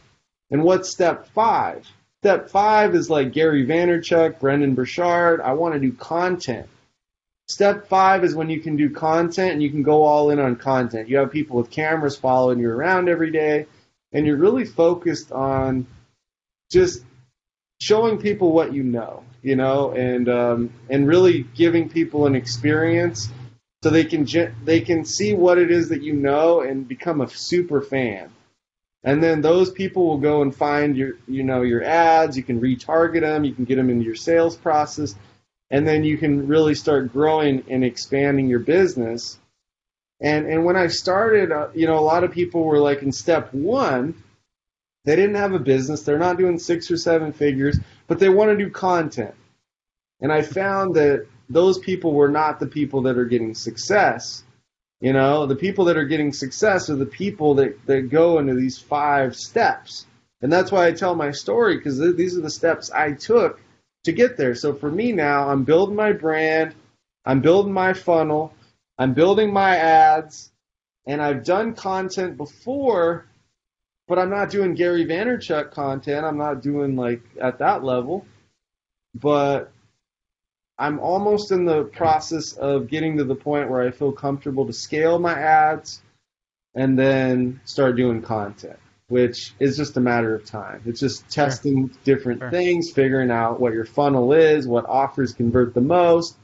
And 0.51 0.63
what's 0.63 0.91
step 0.91 1.29
five? 1.29 1.87
Step 2.23 2.51
five 2.51 2.95
is 2.95 3.09
like 3.09 3.33
Gary 3.33 3.67
Vaynerchuk, 3.67 4.41
Brendon 4.41 4.75
Burchard. 4.75 5.41
I 5.41 5.53
want 5.53 5.75
to 5.75 5.81
do 5.81 5.93
content. 5.93 6.67
Step 7.49 7.89
five 7.89 8.25
is 8.25 8.35
when 8.35 8.51
you 8.51 8.61
can 8.61 8.77
do 8.77 8.91
content 8.91 9.53
and 9.53 9.63
you 9.63 9.71
can 9.71 9.83
go 9.83 10.03
all 10.03 10.31
in 10.31 10.39
on 10.39 10.57
content. 10.57 11.09
You 11.09 11.19
have 11.19 11.31
people 11.31 11.57
with 11.57 11.71
cameras 11.71 12.17
following 12.17 12.59
you 12.59 12.71
around 12.71 13.09
every 13.09 13.31
day, 13.31 13.67
and 14.13 14.27
you're 14.27 14.37
really 14.37 14.65
focused 14.65 15.33
on 15.33 15.87
just 16.71 17.05
showing 17.81 18.19
people 18.19 18.53
what 18.53 18.73
you 18.73 18.83
know, 18.83 19.25
you 19.43 19.57
know, 19.57 19.93
and 19.93 20.29
um, 20.29 20.73
and 20.91 21.07
really 21.07 21.45
giving 21.55 21.89
people 21.89 22.27
an 22.27 22.35
experience 22.35 23.31
so 23.83 23.91
they 23.91 24.05
can 24.05 24.27
they 24.65 24.81
can 24.81 25.05
see 25.05 25.35
what 25.35 25.59
it 25.59 25.71
is 25.71 25.91
that 25.91 26.03
you 26.03 26.15
know 26.15 26.61
and 26.63 26.89
become 26.89 27.21
a 27.21 27.29
super 27.29 27.81
fan. 27.81 28.31
And 29.09 29.23
then 29.23 29.41
those 29.41 29.71
people 29.71 30.07
will 30.07 30.19
go 30.19 30.43
and 30.43 30.55
find 30.55 30.95
your 30.95 31.13
you 31.27 31.43
know 31.43 31.63
your 31.63 31.83
ads. 31.83 32.37
You 32.37 32.43
can 32.43 32.61
retarget 32.61 33.23
them. 33.23 33.45
You 33.45 33.55
can 33.55 33.65
get 33.65 33.77
them 33.77 33.89
into 33.89 34.05
your 34.05 34.15
sales 34.15 34.55
process, 34.55 35.15
and 35.71 35.89
then 35.89 36.05
you 36.05 36.19
can 36.19 36.47
really 36.47 36.75
start 36.75 37.11
growing 37.13 37.65
and 37.71 37.83
expanding 37.83 38.49
your 38.49 38.59
business. 38.59 39.39
And 40.21 40.47
and 40.47 40.65
when 40.67 40.77
I 40.77 40.89
started, 40.89 41.53
uh, 41.53 41.69
you 41.75 41.87
know, 41.87 41.99
a 41.99 42.05
lot 42.13 42.23
of 42.23 42.33
people 42.33 42.65
were 42.65 42.81
like 42.81 43.03
in 43.03 43.13
step 43.13 43.55
one 43.55 44.23
they 45.09 45.17
didn't 45.17 45.37
have 45.37 45.55
a 45.55 45.59
business. 45.59 46.03
They're 46.03 46.19
not 46.19 46.37
doing 46.37 46.59
six 46.59 46.91
or 46.91 46.99
seven 46.99 47.33
figures, 47.33 47.79
but 48.09 48.19
they 48.19 48.29
want 48.29 48.51
to 48.51 48.63
do 48.63 48.69
content. 48.71 49.35
And 50.21 50.31
I 50.31 50.43
found 50.43 50.97
that 50.97 51.27
those 51.49 51.79
people 51.79 52.13
were 52.13 52.29
not 52.29 52.61
the 52.61 52.67
people 52.67 53.01
that 53.03 53.17
are 53.17 53.25
getting 53.25 53.55
success. 53.55 54.45
You 55.01 55.13
know, 55.13 55.47
the 55.47 55.57
people 55.57 55.87
that 55.87 55.97
are 55.97 56.05
getting 56.05 56.33
success 56.33 56.91
are 56.91 56.97
the 56.97 57.07
people 57.07 57.55
that, 57.57 57.87
that 57.87 58.11
go 58.11 58.39
into 58.39 58.55
these 58.55 58.79
five 58.79 59.37
steps. 59.37 60.07
And 60.43 60.53
that's 60.53 60.73
why 60.73 60.87
I 60.87 60.93
tell 60.93 61.15
my 61.15 61.31
story 61.31 61.77
because 61.77 61.99
th- 61.99 62.17
these 62.17 62.37
are 62.37 62.43
the 62.43 62.51
steps 62.51 62.91
I 62.91 63.13
took 63.13 63.61
to 64.05 64.13
get 64.13 64.37
there. 64.37 64.55
So 64.55 64.75
for 64.75 64.91
me 64.91 65.13
now, 65.13 65.49
I'm 65.49 65.65
building 65.65 65.97
my 65.97 66.13
brand, 66.13 66.75
I'm 67.25 67.41
building 67.41 67.73
my 67.73 67.93
funnel, 67.93 68.55
I'm 68.99 69.15
building 69.15 69.53
my 69.53 69.77
ads, 69.77 70.51
and 71.07 71.23
I've 71.23 71.45
done 71.45 71.75
content 71.75 72.37
before 72.37 73.29
but 74.09 74.19
I'm 74.19 74.31
not 74.31 74.51
doing 74.51 74.75
Gary 74.75 75.05
Vaynerchuk 75.05 75.71
content. 75.71 76.25
I'm 76.25 76.39
not 76.39 76.63
doing 76.63 76.97
like 76.97 77.21
at 77.41 77.59
that 77.59 77.85
level, 77.85 78.27
but 79.15 79.71
I'm 80.79 81.01
almost 81.01 81.51
in 81.51 81.65
the 81.65 81.85
process 81.85 82.53
of 82.53 82.89
getting 82.89 83.17
to 83.17 83.25
the 83.25 83.35
point 83.35 83.71
where 83.71 83.83
I 83.83 83.91
feel 83.91 84.13
comfortable 84.13 84.67
to 84.67 84.73
scale 84.73 85.19
my 85.19 85.33
ads 85.33 86.03
and 86.75 86.99
then 86.99 87.61
start 87.65 87.97
doing 87.97 88.23
content, 88.23 88.79
which 89.09 89.55
is 89.59 89.77
just 89.77 89.97
a 89.97 90.01
matter 90.01 90.35
of 90.35 90.45
time. 90.45 90.83
It's 90.87 91.01
just 91.01 91.29
testing 91.29 91.89
sure. 91.89 91.99
different 92.05 92.41
sure. 92.41 92.51
things, 92.51 92.91
figuring 92.91 93.31
out 93.31 93.61
what 93.61 93.73
your 93.73 93.87
funnel 93.87 94.33
is, 94.33 94.69
what 94.69 94.87
offers 94.87 95.33
convert 95.33 95.75
the 95.75 95.81
most. 95.81 96.37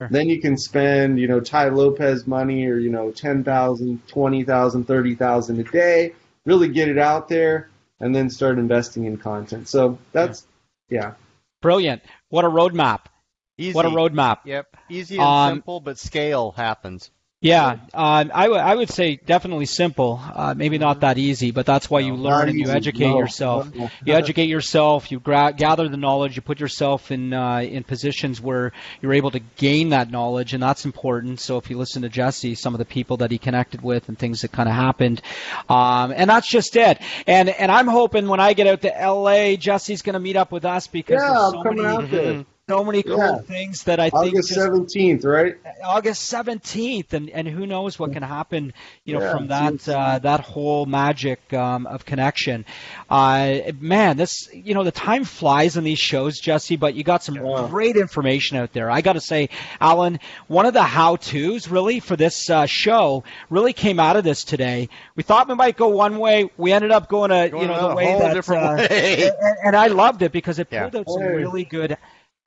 Sure. 0.00 0.08
Then 0.10 0.28
you 0.28 0.40
can 0.40 0.56
spend, 0.58 1.18
you 1.18 1.26
know, 1.26 1.40
Tai 1.40 1.70
Lopez 1.70 2.26
money 2.26 2.66
or, 2.66 2.78
you 2.78 2.90
know, 2.90 3.10
10,000, 3.10 4.06
20,000, 4.06 4.84
30,000 4.84 5.60
a 5.60 5.64
day 5.64 6.12
really 6.48 6.68
get 6.68 6.88
it 6.88 6.98
out 6.98 7.28
there, 7.28 7.68
and 8.00 8.14
then 8.14 8.30
start 8.30 8.58
investing 8.58 9.04
in 9.04 9.18
content. 9.18 9.68
So 9.68 9.98
that's 10.12 10.46
yeah. 10.88 11.00
yeah. 11.00 11.14
Brilliant. 11.60 12.02
What 12.30 12.44
a 12.44 12.48
roadmap. 12.48 13.00
Easy. 13.58 13.74
What 13.74 13.86
a 13.86 13.90
roadmap. 13.90 14.38
Yep. 14.44 14.76
Easy 14.88 15.16
and 15.16 15.24
um, 15.24 15.54
simple, 15.54 15.80
but 15.80 15.98
scale 15.98 16.52
happens. 16.52 17.10
Yeah, 17.40 17.78
um, 17.94 18.32
I, 18.34 18.44
w- 18.46 18.60
I 18.60 18.74
would 18.74 18.90
say 18.90 19.14
definitely 19.14 19.66
simple. 19.66 20.20
Uh, 20.20 20.54
maybe 20.56 20.76
not 20.76 21.00
that 21.00 21.18
easy, 21.18 21.52
but 21.52 21.66
that's 21.66 21.88
why 21.88 22.00
you 22.00 22.16
learn 22.16 22.48
and 22.48 22.58
you 22.58 22.68
educate 22.68 23.06
no. 23.06 23.18
yourself. 23.20 23.70
You 23.76 24.14
educate 24.14 24.48
yourself. 24.48 25.12
You 25.12 25.20
gra- 25.20 25.54
gather 25.56 25.88
the 25.88 25.96
knowledge. 25.96 26.34
You 26.34 26.42
put 26.42 26.58
yourself 26.58 27.12
in 27.12 27.32
uh, 27.32 27.58
in 27.58 27.84
positions 27.84 28.40
where 28.40 28.72
you're 29.00 29.12
able 29.12 29.30
to 29.30 29.38
gain 29.38 29.90
that 29.90 30.10
knowledge, 30.10 30.52
and 30.52 30.60
that's 30.60 30.84
important. 30.84 31.38
So 31.38 31.58
if 31.58 31.70
you 31.70 31.78
listen 31.78 32.02
to 32.02 32.08
Jesse, 32.08 32.56
some 32.56 32.74
of 32.74 32.78
the 32.78 32.84
people 32.84 33.18
that 33.18 33.30
he 33.30 33.38
connected 33.38 33.82
with 33.82 34.08
and 34.08 34.18
things 34.18 34.40
that 34.42 34.50
kind 34.50 34.68
of 34.68 34.74
happened, 34.74 35.22
um, 35.68 36.12
and 36.16 36.28
that's 36.28 36.48
just 36.48 36.74
it. 36.74 36.98
And 37.28 37.50
and 37.50 37.70
I'm 37.70 37.86
hoping 37.86 38.26
when 38.26 38.40
I 38.40 38.52
get 38.52 38.66
out 38.66 38.82
to 38.82 39.00
L.A., 39.00 39.56
Jesse's 39.56 40.02
going 40.02 40.14
to 40.14 40.20
meet 40.20 40.34
up 40.34 40.50
with 40.50 40.64
us 40.64 40.88
because 40.88 41.22
yeah, 41.22 41.28
there's 41.28 41.52
so 41.52 41.58
I'm 41.58 41.62
coming 41.62 41.84
many, 41.84 41.96
out 41.96 42.10
there 42.10 42.44
so 42.68 42.84
many 42.84 43.02
cool 43.02 43.16
yeah. 43.16 43.38
things 43.38 43.84
that 43.84 43.98
I 43.98 44.10
think 44.10 44.34
August 44.34 44.50
seventeenth, 44.50 45.24
right? 45.24 45.56
August 45.82 46.24
seventeenth, 46.24 47.14
and 47.14 47.30
and 47.30 47.48
who 47.48 47.66
knows 47.66 47.98
what 47.98 48.12
can 48.12 48.22
happen, 48.22 48.74
you 49.04 49.14
know, 49.14 49.20
yeah, 49.20 49.32
from 49.32 49.48
that 49.48 49.88
uh, 49.88 50.18
that 50.18 50.40
whole 50.40 50.84
magic 50.84 51.52
um, 51.54 51.86
of 51.86 52.04
connection. 52.04 52.66
Uh, 53.08 53.60
man, 53.80 54.18
this 54.18 54.50
you 54.52 54.74
know 54.74 54.84
the 54.84 54.92
time 54.92 55.24
flies 55.24 55.76
in 55.76 55.84
these 55.84 55.98
shows, 55.98 56.38
Jesse, 56.38 56.76
but 56.76 56.94
you 56.94 57.04
got 57.04 57.22
some 57.22 57.36
yeah. 57.36 57.66
great 57.70 57.96
information 57.96 58.58
out 58.58 58.72
there. 58.74 58.90
I 58.90 59.00
got 59.00 59.14
to 59.14 59.20
say, 59.20 59.48
Alan, 59.80 60.20
one 60.46 60.66
of 60.66 60.74
the 60.74 60.82
how 60.82 61.16
tos 61.16 61.68
really 61.68 62.00
for 62.00 62.16
this 62.16 62.50
uh, 62.50 62.66
show 62.66 63.24
really 63.48 63.72
came 63.72 63.98
out 63.98 64.16
of 64.16 64.24
this 64.24 64.44
today. 64.44 64.90
We 65.16 65.22
thought 65.22 65.48
we 65.48 65.54
might 65.54 65.76
go 65.76 65.88
one 65.88 66.18
way, 66.18 66.50
we 66.58 66.72
ended 66.72 66.90
up 66.90 67.08
going 67.08 67.30
a 67.30 67.48
going 67.48 67.62
you 67.62 67.68
know 67.68 67.88
the 67.88 67.94
way 67.94 68.18
that, 68.18 68.48
uh, 68.48 68.76
way. 68.76 69.30
and, 69.40 69.56
and, 69.64 69.76
I 69.76 69.86
loved 69.86 70.20
it 70.20 70.32
because 70.32 70.58
it 70.58 70.68
pulled 70.68 70.94
out 70.94 71.08
some 71.08 71.22
really 71.22 71.64
good 71.64 71.96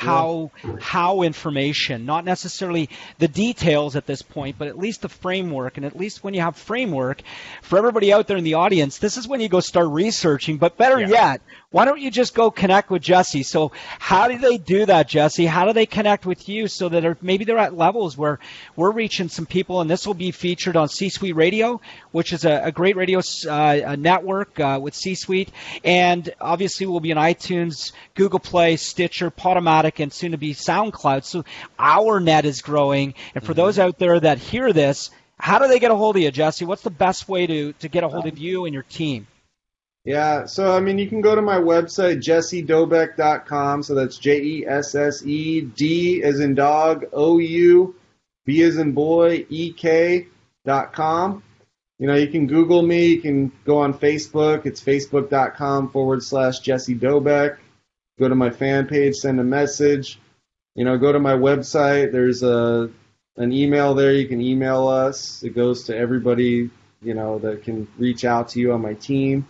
how 0.01 0.51
how 0.79 1.21
information, 1.21 2.05
not 2.05 2.25
necessarily 2.25 2.89
the 3.19 3.27
details 3.27 3.95
at 3.95 4.05
this 4.05 4.21
point, 4.21 4.57
but 4.57 4.67
at 4.67 4.77
least 4.77 5.01
the 5.01 5.09
framework. 5.09 5.77
And 5.77 5.85
at 5.85 5.97
least 5.97 6.23
when 6.23 6.33
you 6.33 6.41
have 6.41 6.55
framework, 6.55 7.21
for 7.61 7.77
everybody 7.77 8.11
out 8.11 8.27
there 8.27 8.37
in 8.37 8.43
the 8.43 8.55
audience, 8.55 8.97
this 8.97 9.17
is 9.17 9.27
when 9.27 9.41
you 9.41 9.49
go 9.49 9.59
start 9.59 9.89
researching. 9.89 10.57
But 10.57 10.77
better 10.77 10.99
yeah. 10.99 11.07
yet, 11.07 11.41
why 11.71 11.85
don't 11.85 12.01
you 12.01 12.11
just 12.11 12.33
go 12.33 12.51
connect 12.51 12.89
with 12.89 13.01
Jesse? 13.01 13.43
So 13.43 13.71
how 13.97 14.27
do 14.27 14.37
they 14.37 14.57
do 14.57 14.85
that, 14.85 15.07
Jesse? 15.07 15.45
How 15.45 15.65
do 15.65 15.73
they 15.73 15.85
connect 15.85 16.25
with 16.25 16.49
you 16.49 16.67
so 16.67 16.89
that 16.89 17.23
maybe 17.23 17.45
they're 17.45 17.57
at 17.57 17.77
levels 17.77 18.17
where 18.17 18.39
we're 18.75 18.91
reaching 18.91 19.29
some 19.29 19.45
people, 19.45 19.81
and 19.81 19.89
this 19.89 20.05
will 20.05 20.13
be 20.13 20.31
featured 20.31 20.75
on 20.75 20.89
C-Suite 20.89 21.35
Radio, 21.35 21.79
which 22.11 22.33
is 22.33 22.43
a, 22.43 22.61
a 22.65 22.71
great 22.71 22.95
radio 22.95 23.21
uh, 23.49 23.95
network 23.97 24.59
uh, 24.59 24.79
with 24.81 24.95
C-Suite, 24.95 25.49
and 25.83 26.33
obviously 26.41 26.85
we'll 26.85 26.99
be 26.99 27.13
on 27.13 27.17
iTunes, 27.17 27.93
Google 28.15 28.39
Play, 28.39 28.75
Stitcher, 28.75 29.31
Podomatic, 29.31 29.90
and 29.99 30.13
soon 30.13 30.31
to 30.31 30.37
be 30.37 30.53
SoundCloud. 30.53 31.23
So 31.25 31.43
our 31.77 32.19
net 32.19 32.45
is 32.45 32.61
growing, 32.61 33.13
and 33.35 33.43
for 33.43 33.51
mm-hmm. 33.51 33.61
those 33.61 33.79
out 33.79 33.99
there 33.99 34.19
that 34.19 34.37
hear 34.37 34.71
this, 34.73 35.11
how 35.39 35.57
do 35.57 35.67
they 35.67 35.79
get 35.79 35.91
a 35.91 35.95
hold 35.95 36.15
of 36.15 36.21
you, 36.21 36.31
Jesse? 36.31 36.65
What's 36.65 36.83
the 36.83 36.91
best 36.91 37.27
way 37.27 37.47
to, 37.47 37.73
to 37.73 37.89
get 37.89 38.03
a 38.03 38.07
hold 38.07 38.27
of 38.27 38.37
you 38.37 38.65
and 38.65 38.73
your 38.73 38.83
team? 38.83 39.25
Yeah, 40.03 40.45
so 40.45 40.75
I 40.75 40.79
mean, 40.79 40.97
you 40.97 41.07
can 41.07 41.21
go 41.21 41.35
to 41.35 41.41
my 41.41 41.57
website, 41.57 42.17
jessedoubek.com. 42.17 43.83
So 43.83 43.93
that's 43.93 44.17
J 44.17 44.41
E 44.41 44.65
S 44.67 44.95
S 44.95 45.23
E 45.25 45.61
D 45.61 46.23
as 46.23 46.39
in 46.39 46.55
dog, 46.55 47.05
O 47.13 47.37
U, 47.37 47.95
B 48.45 48.63
as 48.63 48.77
in 48.77 48.93
boy, 48.93 49.45
E 49.49 49.73
K 49.73 50.27
dot 50.65 50.93
com. 50.93 51.43
you 51.99 52.07
know, 52.07 52.15
you 52.15 52.27
can 52.27 52.47
Google 52.47 52.81
me. 52.81 53.07
You 53.07 53.21
can 53.21 53.51
go 53.63 53.79
on 53.79 53.93
Facebook. 53.93 54.65
It's 54.65 54.81
facebook.com 54.81 55.91
forward 55.91 56.23
slash 56.23 56.59
Jesse 56.59 56.95
Doubek. 56.95 57.57
Go 58.19 58.27
to 58.29 58.35
my 58.35 58.49
fan 58.49 58.87
page, 58.87 59.15
send 59.15 59.39
a 59.39 59.43
message. 59.43 60.19
You 60.75 60.85
know, 60.85 60.97
go 60.97 61.11
to 61.11 61.19
my 61.19 61.33
website. 61.33 62.11
There's 62.11 62.43
a 62.43 62.89
an 63.37 63.51
email 63.51 63.93
there. 63.93 64.13
You 64.13 64.27
can 64.27 64.41
email 64.41 64.87
us. 64.87 65.43
It 65.43 65.55
goes 65.55 65.85
to 65.85 65.97
everybody 65.97 66.69
you 67.01 67.13
know 67.13 67.39
that 67.39 67.63
can 67.63 67.87
reach 67.97 68.25
out 68.25 68.49
to 68.49 68.59
you 68.59 68.73
on 68.73 68.81
my 68.81 68.93
team. 68.93 69.47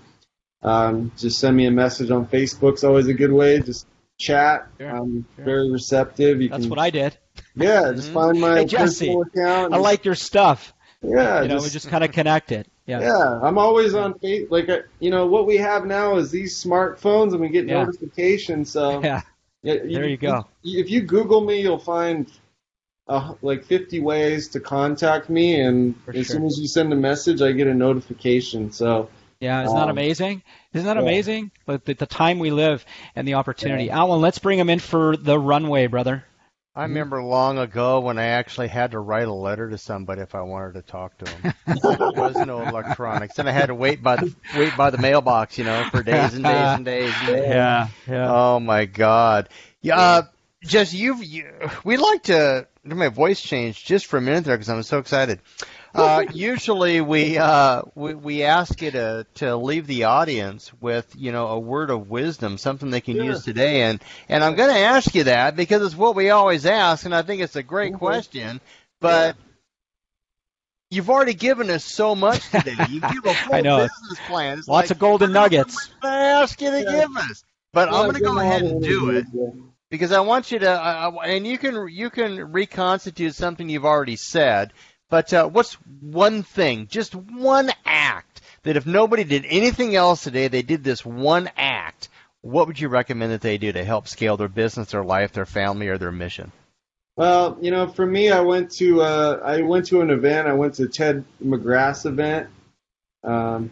Um, 0.64 1.12
just 1.18 1.40
send 1.40 1.58
me 1.58 1.66
a 1.66 1.72
message 1.72 2.12
on 2.12 2.28
Facebook's 2.28 2.84
always 2.84 3.08
a 3.08 3.14
good 3.14 3.32
way. 3.32 3.60
Just 3.62 3.88
chat. 4.20 4.68
Sure, 4.80 4.90
I'm 4.90 5.26
sure. 5.36 5.46
very 5.46 5.72
receptive. 5.72 6.42
You 6.42 6.50
That's 6.50 6.64
can, 6.64 6.70
what 6.70 6.80
I 6.80 6.90
did. 6.90 7.18
Yeah, 7.56 7.92
just 7.94 8.12
find 8.12 8.40
my 8.40 8.60
Hey, 8.60 8.66
Jesse, 8.66 9.08
personal 9.08 9.22
account. 9.24 9.74
I 9.74 9.78
like 9.78 10.06
your 10.06 10.16
stuff. 10.16 10.74
Yeah, 11.04 11.42
you 11.42 11.48
know, 11.48 11.58
we 11.62 11.70
just 11.70 11.90
kind 11.90 12.04
of 12.04 12.12
connected. 12.12 12.68
Yeah. 12.86 13.02
Yeah, 13.02 13.40
I'm 13.42 13.58
always 13.58 13.96
on 13.96 14.14
Facebook. 14.16 14.52
Like, 14.52 14.70
uh, 14.70 14.80
you 15.00 15.10
know, 15.10 15.26
what 15.26 15.48
we 15.48 15.58
have 15.58 15.86
now 15.86 16.18
is 16.18 16.30
these 16.30 16.64
smartphones, 16.64 17.32
and 17.32 17.40
we 17.40 17.50
get 17.50 17.68
Yeah. 17.68 17.86
notifications. 17.86 18.70
So, 18.72 19.02
Yeah. 19.04 19.22
yeah, 19.64 19.78
There 19.84 20.08
you 20.08 20.18
go. 20.18 20.46
If 20.64 20.90
you 20.92 21.02
Google 21.02 21.42
me, 21.42 21.62
you'll 21.62 21.80
find 21.80 22.32
uh, 23.08 23.34
like 23.42 23.64
50 23.66 24.00
ways 24.00 24.50
to 24.50 24.60
contact 24.60 25.30
me, 25.30 25.60
and 25.60 25.96
For 26.06 26.12
as 26.12 26.28
sure. 26.28 26.36
soon 26.38 26.46
as 26.46 26.60
you 26.60 26.68
send 26.68 26.94
a 26.94 26.96
message, 26.96 27.42
I 27.42 27.52
get 27.52 27.68
a 27.68 27.74
notification. 27.74 28.72
So, 28.72 29.10
Yeah, 29.40 29.64
isn't 29.64 29.76
that 29.76 29.84
Um, 29.86 29.90
amazing? 29.90 30.44
Isn't 30.74 30.86
that 30.86 30.98
yeah. 30.98 31.02
amazing? 31.02 31.52
But 31.66 31.84
the, 31.86 31.94
the 31.96 32.06
time 32.06 32.38
we 32.38 32.52
live 32.52 32.86
and 33.16 33.28
the 33.28 33.34
opportunity. 33.34 33.90
Alan, 33.90 34.22
let's 34.22 34.38
bring 34.38 34.60
him 34.60 34.70
in 34.70 34.78
for 34.78 35.18
the 35.18 35.38
runway, 35.40 35.88
brother. 35.88 36.24
I 36.74 36.84
remember 36.84 37.22
long 37.22 37.58
ago 37.58 38.00
when 38.00 38.18
I 38.18 38.28
actually 38.28 38.70
had 38.70 38.92
to 38.92 39.00
write 39.00 39.28
a 39.28 39.34
letter 39.34 39.70
to 39.70 39.78
somebody 39.78 40.22
if 40.22 40.36
I 40.36 40.42
wanted 40.42 40.76
to 40.76 40.82
talk 40.82 41.18
to 41.18 41.26
them. 41.26 41.54
there 41.66 42.12
was 42.16 42.38
no 42.38 42.62
electronics, 42.68 43.40
and 43.40 43.50
I 43.50 43.52
had 43.52 43.66
to 43.66 43.76
wait 43.76 44.02
by 44.02 44.16
the 44.16 44.34
wait 44.56 44.78
by 44.78 44.90
the 44.90 44.98
mailbox, 44.98 45.58
you 45.58 45.66
know, 45.66 45.84
for 45.92 46.02
days 46.02 46.34
and 46.34 46.46
days 46.46 46.54
and 46.54 46.86
days. 46.86 47.14
And 47.18 47.28
days. 47.28 47.46
Yeah, 47.46 47.88
yeah. 48.08 48.34
Oh 48.34 48.62
my 48.62 48.86
God. 48.86 49.50
Yeah. 49.82 50.00
Uh, 50.00 50.22
just 50.64 50.94
you've 50.94 51.24
you, 51.24 51.52
we 51.84 51.98
like 51.98 52.24
to. 52.24 52.68
My 52.86 53.10
voice 53.10 53.42
changed 53.42 53.86
just 53.86 54.06
for 54.06 54.18
a 54.18 54.22
minute 54.22 54.46
there 54.46 54.56
because 54.56 54.70
I'm 54.70 54.82
so 54.84 55.00
excited. 55.00 55.40
Uh, 55.94 56.24
usually 56.34 57.02
we, 57.02 57.38
uh, 57.38 57.82
we 57.96 58.14
we 58.14 58.44
ask 58.44 58.82
you 58.82 58.92
to 58.92 59.26
to 59.36 59.56
leave 59.58 59.88
the 59.88 60.06
audience 60.06 60.72
with 60.82 61.14
you 61.18 61.32
know 61.32 61.48
a 61.48 61.60
word 61.60 61.90
of 61.90 62.10
wisdom, 62.10 62.58
something 62.58 62.90
they 62.90 63.02
can 63.02 63.18
Sure. 63.18 63.26
use 63.26 63.44
today, 63.44 63.82
and 63.84 64.02
and 64.30 64.44
I'm 64.44 64.56
going 64.56 64.74
to 64.74 64.80
ask 64.80 65.14
you 65.16 65.26
that 65.26 65.56
because 65.56 65.82
it's 65.82 65.96
what 65.96 66.16
we 66.16 66.30
always 66.30 66.66
ask, 66.66 67.06
and 67.06 67.14
I 67.14 67.22
think 67.24 67.42
it's 67.42 67.56
a 67.56 67.64
great 67.64 67.94
question, 67.94 68.62
but. 69.00 69.36
You've 70.94 71.10
already 71.10 71.34
given 71.34 71.70
us 71.70 71.86
so 71.86 72.16
much 72.16 72.50
today. 72.52 72.76
You 72.90 73.00
give 73.00 73.26
a 73.26 73.34
full 73.34 73.54
I 73.54 73.62
know. 73.62 73.78
business 73.78 74.20
plan. 74.28 74.60
It's 74.60 74.68
Lots 74.68 74.90
like, 74.90 74.92
of 74.92 75.00
golden 75.00 75.32
nuggets. 75.32 75.90
I 76.04 76.18
ask 76.18 76.60
you 76.62 76.70
to 76.70 76.84
give 76.84 77.16
us, 77.16 77.46
but 77.72 77.88
I'm 77.88 78.02
going 78.02 78.16
to 78.16 78.20
go 78.20 78.38
ahead 78.38 78.64
and 78.64 78.84
do 78.84 79.12
it 79.12 79.26
because 79.90 80.12
I 80.12 80.20
want 80.20 80.52
you 80.52 80.60
to, 80.60 80.70
I- 80.70 81.28
and 81.28 81.48
you 81.48 81.58
can 81.58 81.88
you 81.88 82.10
can 82.10 82.52
reconstitute 82.52 83.36
something 83.36 83.70
you've 83.70 83.86
already 83.86 84.18
said. 84.18 84.74
But 85.12 85.34
uh, 85.34 85.48
what's 85.50 85.74
one 86.00 86.42
thing, 86.42 86.88
just 86.88 87.14
one 87.14 87.70
act 87.86 88.42
that 88.64 88.78
if 88.78 88.86
nobody 88.86 89.26
did 89.26 89.46
anything 89.46 89.94
else 89.94 90.24
today, 90.24 90.48
they 90.48 90.62
did 90.62 90.86
this 90.86 91.06
one 91.06 91.50
act. 91.58 92.08
What 92.40 92.68
would 92.68 92.80
you 92.80 92.88
recommend 92.88 93.34
that 93.34 93.42
they 93.42 93.58
do 93.58 93.74
to 93.74 93.84
help 93.84 94.08
scale 94.08 94.38
their 94.38 94.48
business, 94.48 94.92
their 94.92 95.04
life, 95.04 95.34
their 95.34 95.46
family, 95.46 95.90
or 95.90 95.98
their 95.98 96.14
mission? 96.14 96.54
Well, 97.18 97.58
you 97.60 97.72
know, 97.72 97.88
for 97.88 98.06
me, 98.06 98.32
I 98.32 98.40
went 98.40 98.72
to 98.78 99.02
uh, 99.02 99.42
I 99.44 99.62
went 99.64 99.88
to 99.88 100.00
an 100.00 100.12
event. 100.12 100.48
I 100.48 100.54
went 100.54 100.76
to 100.76 100.88
Ted 100.88 101.26
McGrath's 101.44 102.06
event. 102.06 102.48
Um, 103.22 103.70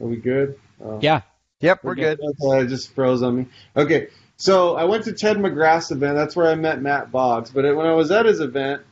are 0.00 0.06
we 0.06 0.16
good? 0.16 0.60
Oh. 0.84 0.98
Yeah. 1.00 1.22
Yep, 1.60 1.80
we're 1.82 1.94
good. 1.94 2.20
Okay, 2.20 2.64
it 2.64 2.68
just 2.68 2.94
froze 2.94 3.22
on 3.22 3.36
me. 3.36 3.46
Okay, 3.74 4.08
so 4.36 4.76
I 4.76 4.84
went 4.84 5.04
to 5.04 5.12
Ted 5.12 5.38
McGrath's 5.38 5.90
event. 5.90 6.14
That's 6.14 6.36
where 6.36 6.46
I 6.46 6.54
met 6.54 6.80
Matt 6.80 7.10
Boggs. 7.10 7.50
But 7.50 7.64
when 7.74 7.86
I 7.86 7.94
was 7.94 8.10
at 8.12 8.26
his 8.26 8.40
event, 8.40 8.82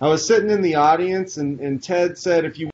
I 0.00 0.08
was 0.08 0.26
sitting 0.26 0.50
in 0.50 0.62
the 0.62 0.74
audience, 0.74 1.38
and, 1.38 1.58
and 1.60 1.82
Ted 1.82 2.18
said, 2.18 2.44
"If 2.44 2.58
you 2.58 2.66
want 2.66 2.72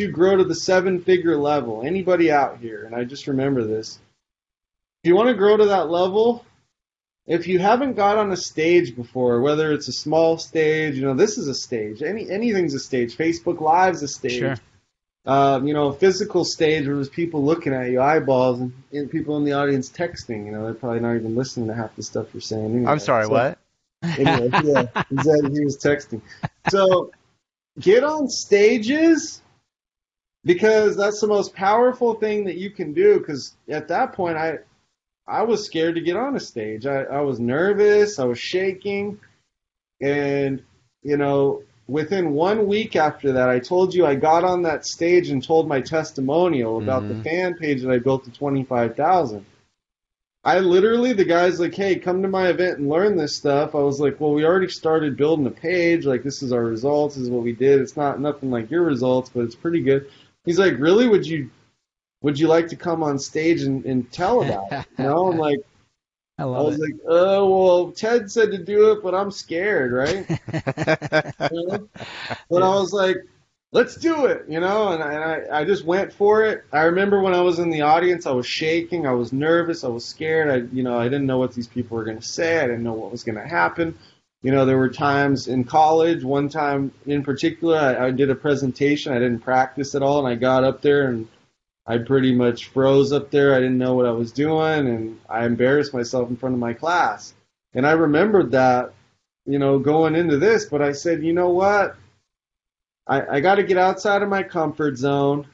to 0.00 0.08
grow 0.08 0.36
to 0.36 0.44
the 0.44 0.54
seven-figure 0.54 1.36
level, 1.36 1.82
anybody 1.82 2.30
out 2.30 2.58
here?" 2.58 2.84
And 2.84 2.94
I 2.94 3.04
just 3.04 3.26
remember 3.26 3.64
this. 3.64 3.98
If 5.02 5.08
you 5.08 5.16
want 5.16 5.28
to 5.28 5.34
grow 5.34 5.56
to 5.56 5.66
that 5.66 5.88
level, 5.88 6.44
if 7.26 7.46
you 7.46 7.58
haven't 7.58 7.94
got 7.94 8.18
on 8.18 8.30
a 8.32 8.36
stage 8.36 8.94
before, 8.94 9.40
whether 9.40 9.72
it's 9.72 9.88
a 9.88 9.92
small 9.92 10.38
stage, 10.38 10.94
you 10.94 11.02
know, 11.02 11.14
this 11.14 11.38
is 11.38 11.48
a 11.48 11.54
stage. 11.54 12.02
Any 12.02 12.30
anything's 12.30 12.74
a 12.74 12.78
stage. 12.80 13.16
Facebook 13.16 13.60
Live's 13.60 14.02
a 14.02 14.08
stage. 14.08 14.38
Sure. 14.38 14.56
Um, 15.24 15.66
you 15.66 15.74
know, 15.74 15.88
a 15.88 15.92
physical 15.92 16.44
stage 16.44 16.86
where 16.86 16.94
there's 16.94 17.08
people 17.08 17.44
looking 17.44 17.74
at 17.74 17.90
you, 17.90 18.00
eyeballs, 18.00 18.60
and, 18.60 18.72
and 18.92 19.10
people 19.10 19.36
in 19.38 19.44
the 19.44 19.54
audience 19.54 19.90
texting. 19.90 20.46
You 20.46 20.52
know, 20.52 20.64
they're 20.64 20.74
probably 20.74 21.00
not 21.00 21.16
even 21.16 21.34
listening 21.34 21.66
to 21.66 21.74
half 21.74 21.96
the 21.96 22.04
stuff 22.04 22.28
you're 22.32 22.40
saying. 22.40 22.64
Anyway. 22.66 22.86
I'm 22.86 23.00
sorry, 23.00 23.24
So- 23.24 23.30
what? 23.32 23.58
Anyway, 24.16 24.48
yeah, 24.58 24.82
he 25.10 25.20
said 25.20 25.44
he 25.52 25.64
was 25.64 25.76
texting. 25.78 26.20
So 26.66 27.10
get 27.80 28.04
on 28.04 28.28
stages 28.28 29.42
because 30.44 30.96
that's 30.96 31.20
the 31.20 31.26
most 31.26 31.54
powerful 31.54 32.14
thing 32.14 32.44
that 32.44 32.56
you 32.56 32.70
can 32.70 32.92
do. 32.92 33.18
Because 33.18 33.54
at 33.68 33.88
that 33.88 34.12
point, 34.12 34.36
I 34.36 34.58
I 35.26 35.42
was 35.42 35.64
scared 35.64 35.94
to 35.96 36.00
get 36.00 36.16
on 36.16 36.36
a 36.36 36.40
stage. 36.40 36.86
I, 36.86 37.02
I 37.04 37.20
was 37.20 37.40
nervous. 37.40 38.18
I 38.18 38.24
was 38.24 38.38
shaking, 38.38 39.18
and 40.00 40.62
you 41.02 41.16
know, 41.16 41.62
within 41.88 42.32
one 42.32 42.66
week 42.66 42.96
after 42.96 43.32
that, 43.32 43.48
I 43.48 43.58
told 43.58 43.94
you 43.94 44.06
I 44.06 44.14
got 44.14 44.44
on 44.44 44.62
that 44.62 44.86
stage 44.86 45.30
and 45.30 45.42
told 45.42 45.68
my 45.68 45.80
testimonial 45.80 46.78
about 46.78 47.08
the 47.08 47.14
Mhm. 47.14 47.22
fan 47.24 47.54
page 47.54 47.82
that 47.82 47.90
I 47.90 47.98
built 47.98 48.24
to 48.24 48.30
twenty 48.32 48.64
five 48.64 48.96
thousand. 48.96 49.44
I 50.46 50.60
literally, 50.60 51.12
the 51.12 51.24
guy's 51.24 51.58
like, 51.58 51.74
hey, 51.74 51.98
come 51.98 52.22
to 52.22 52.28
my 52.28 52.50
event 52.50 52.78
and 52.78 52.88
learn 52.88 53.16
this 53.16 53.34
stuff. 53.34 53.74
I 53.74 53.78
was 53.78 53.98
like, 53.98 54.20
well, 54.20 54.32
we 54.32 54.44
already 54.44 54.68
started 54.68 55.16
building 55.16 55.44
a 55.48 55.50
page. 55.50 56.06
Like, 56.06 56.22
this 56.22 56.40
is 56.40 56.52
our 56.52 56.62
results. 56.62 57.16
This 57.16 57.24
is 57.24 57.30
what 57.30 57.42
we 57.42 57.52
did. 57.52 57.80
It's 57.80 57.96
not 57.96 58.20
nothing 58.20 58.52
like 58.52 58.70
your 58.70 58.82
results, 58.82 59.28
but 59.28 59.40
it's 59.40 59.56
pretty 59.56 59.80
good. 59.80 60.08
He's 60.44 60.60
like, 60.60 60.78
really? 60.78 61.08
Would 61.08 61.26
you, 61.26 61.50
would 62.22 62.38
you 62.38 62.46
like 62.46 62.68
to 62.68 62.76
come 62.76 63.02
on 63.02 63.18
stage 63.18 63.62
and, 63.62 63.84
and 63.86 64.08
tell 64.12 64.42
about 64.42 64.70
it? 64.70 64.86
You 64.96 65.04
know, 65.06 65.32
I'm 65.32 65.36
like, 65.36 65.58
I 66.38 66.44
I 66.44 66.60
was 66.60 66.76
it. 66.76 66.82
like, 66.82 66.94
oh, 67.08 67.48
well, 67.48 67.90
Ted 67.90 68.30
said 68.30 68.52
to 68.52 68.58
do 68.58 68.92
it, 68.92 69.02
but 69.02 69.16
I'm 69.16 69.32
scared, 69.32 69.90
right? 69.90 70.28
You 71.50 71.66
know? 71.66 71.88
But 72.48 72.62
I 72.62 72.68
was 72.68 72.92
like, 72.92 73.16
let's 73.72 73.96
do 73.96 74.26
it, 74.26 74.44
you 74.48 74.60
know, 74.60 74.88
and 74.88 75.02
I, 75.02 75.12
and 75.12 75.24
I, 75.52 75.60
I 75.60 75.64
just 75.64 75.84
went 75.84 76.12
for 76.12 76.44
it. 76.44 76.64
I 76.72 76.82
remember 76.82 77.20
when 77.20 77.34
I 77.34 77.40
was 77.40 77.58
in 77.58 77.70
the 77.70 77.82
audience, 77.82 78.26
I 78.26 78.32
was 78.32 78.46
shaking, 78.46 79.06
I 79.06 79.12
was 79.12 79.32
nervous, 79.32 79.84
I 79.84 79.88
was 79.88 80.04
scared. 80.04 80.48
I, 80.48 80.74
you 80.74 80.82
know, 80.82 80.98
I 80.98 81.04
didn't 81.04 81.26
know 81.26 81.38
what 81.38 81.54
these 81.54 81.68
people 81.68 81.96
were 81.96 82.04
going 82.04 82.18
to 82.18 82.26
say. 82.26 82.58
I 82.58 82.66
didn't 82.66 82.84
know 82.84 82.94
what 82.94 83.12
was 83.12 83.24
going 83.24 83.36
to 83.36 83.46
happen. 83.46 83.98
You 84.42 84.52
know, 84.52 84.64
there 84.64 84.78
were 84.78 84.90
times 84.90 85.48
in 85.48 85.64
college, 85.64 86.22
one 86.22 86.48
time 86.48 86.92
in 87.06 87.22
particular, 87.22 87.76
I, 87.76 88.06
I 88.06 88.10
did 88.12 88.30
a 88.30 88.34
presentation. 88.34 89.12
I 89.12 89.18
didn't 89.18 89.40
practice 89.40 89.94
at 89.94 90.02
all, 90.02 90.24
and 90.24 90.28
I 90.28 90.36
got 90.36 90.64
up 90.64 90.82
there 90.82 91.08
and 91.08 91.28
I 91.86 91.98
pretty 91.98 92.34
much 92.34 92.66
froze 92.66 93.12
up 93.12 93.30
there. 93.30 93.54
I 93.54 93.60
didn't 93.60 93.78
know 93.78 93.94
what 93.94 94.06
I 94.06 94.12
was 94.12 94.32
doing, 94.32 94.88
and 94.88 95.20
I 95.28 95.44
embarrassed 95.44 95.94
myself 95.94 96.28
in 96.30 96.36
front 96.36 96.54
of 96.54 96.60
my 96.60 96.72
class. 96.72 97.34
And 97.74 97.86
I 97.86 97.92
remembered 97.92 98.52
that, 98.52 98.92
you 99.44 99.58
know, 99.58 99.78
going 99.78 100.16
into 100.16 100.38
this, 100.38 100.64
but 100.64 100.82
I 100.82 100.92
said, 100.92 101.22
you 101.22 101.32
know 101.32 101.50
what? 101.50 101.96
I, 103.06 103.36
I 103.36 103.40
got 103.40 103.56
to 103.56 103.62
get 103.62 103.78
outside 103.78 104.22
of 104.22 104.28
my 104.28 104.42
comfort 104.42 104.96
zone. 104.96 105.46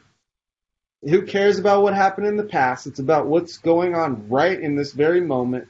Who 1.03 1.23
cares 1.23 1.59
about 1.59 1.83
what 1.83 1.95
happened 1.95 2.29
in 2.29 2.37
the 2.37 2.45
past? 2.45 2.87
It's 2.87 3.01
about 3.01 3.27
what's 3.27 3.59
going 3.59 3.95
on 3.95 4.29
right 4.29 4.59
in 4.59 4.77
this 4.77 4.93
very 4.93 5.21
moment. 5.21 5.69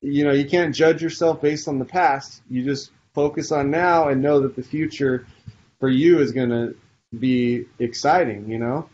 You 0.00 0.24
know, 0.24 0.32
you 0.32 0.46
can't 0.46 0.74
judge 0.74 1.02
yourself 1.02 1.40
based 1.40 1.68
on 1.68 1.78
the 1.78 1.84
past. 1.84 2.42
You 2.48 2.64
just 2.64 2.90
focus 3.14 3.52
on 3.52 3.70
now 3.70 4.08
and 4.08 4.22
know 4.22 4.40
that 4.40 4.56
the 4.56 4.62
future 4.62 5.26
for 5.80 5.88
you 5.88 6.20
is 6.20 6.32
going 6.32 6.50
to 6.50 6.74
be 7.18 7.66
exciting, 7.78 8.48
you 8.48 8.58
know? 8.58 8.88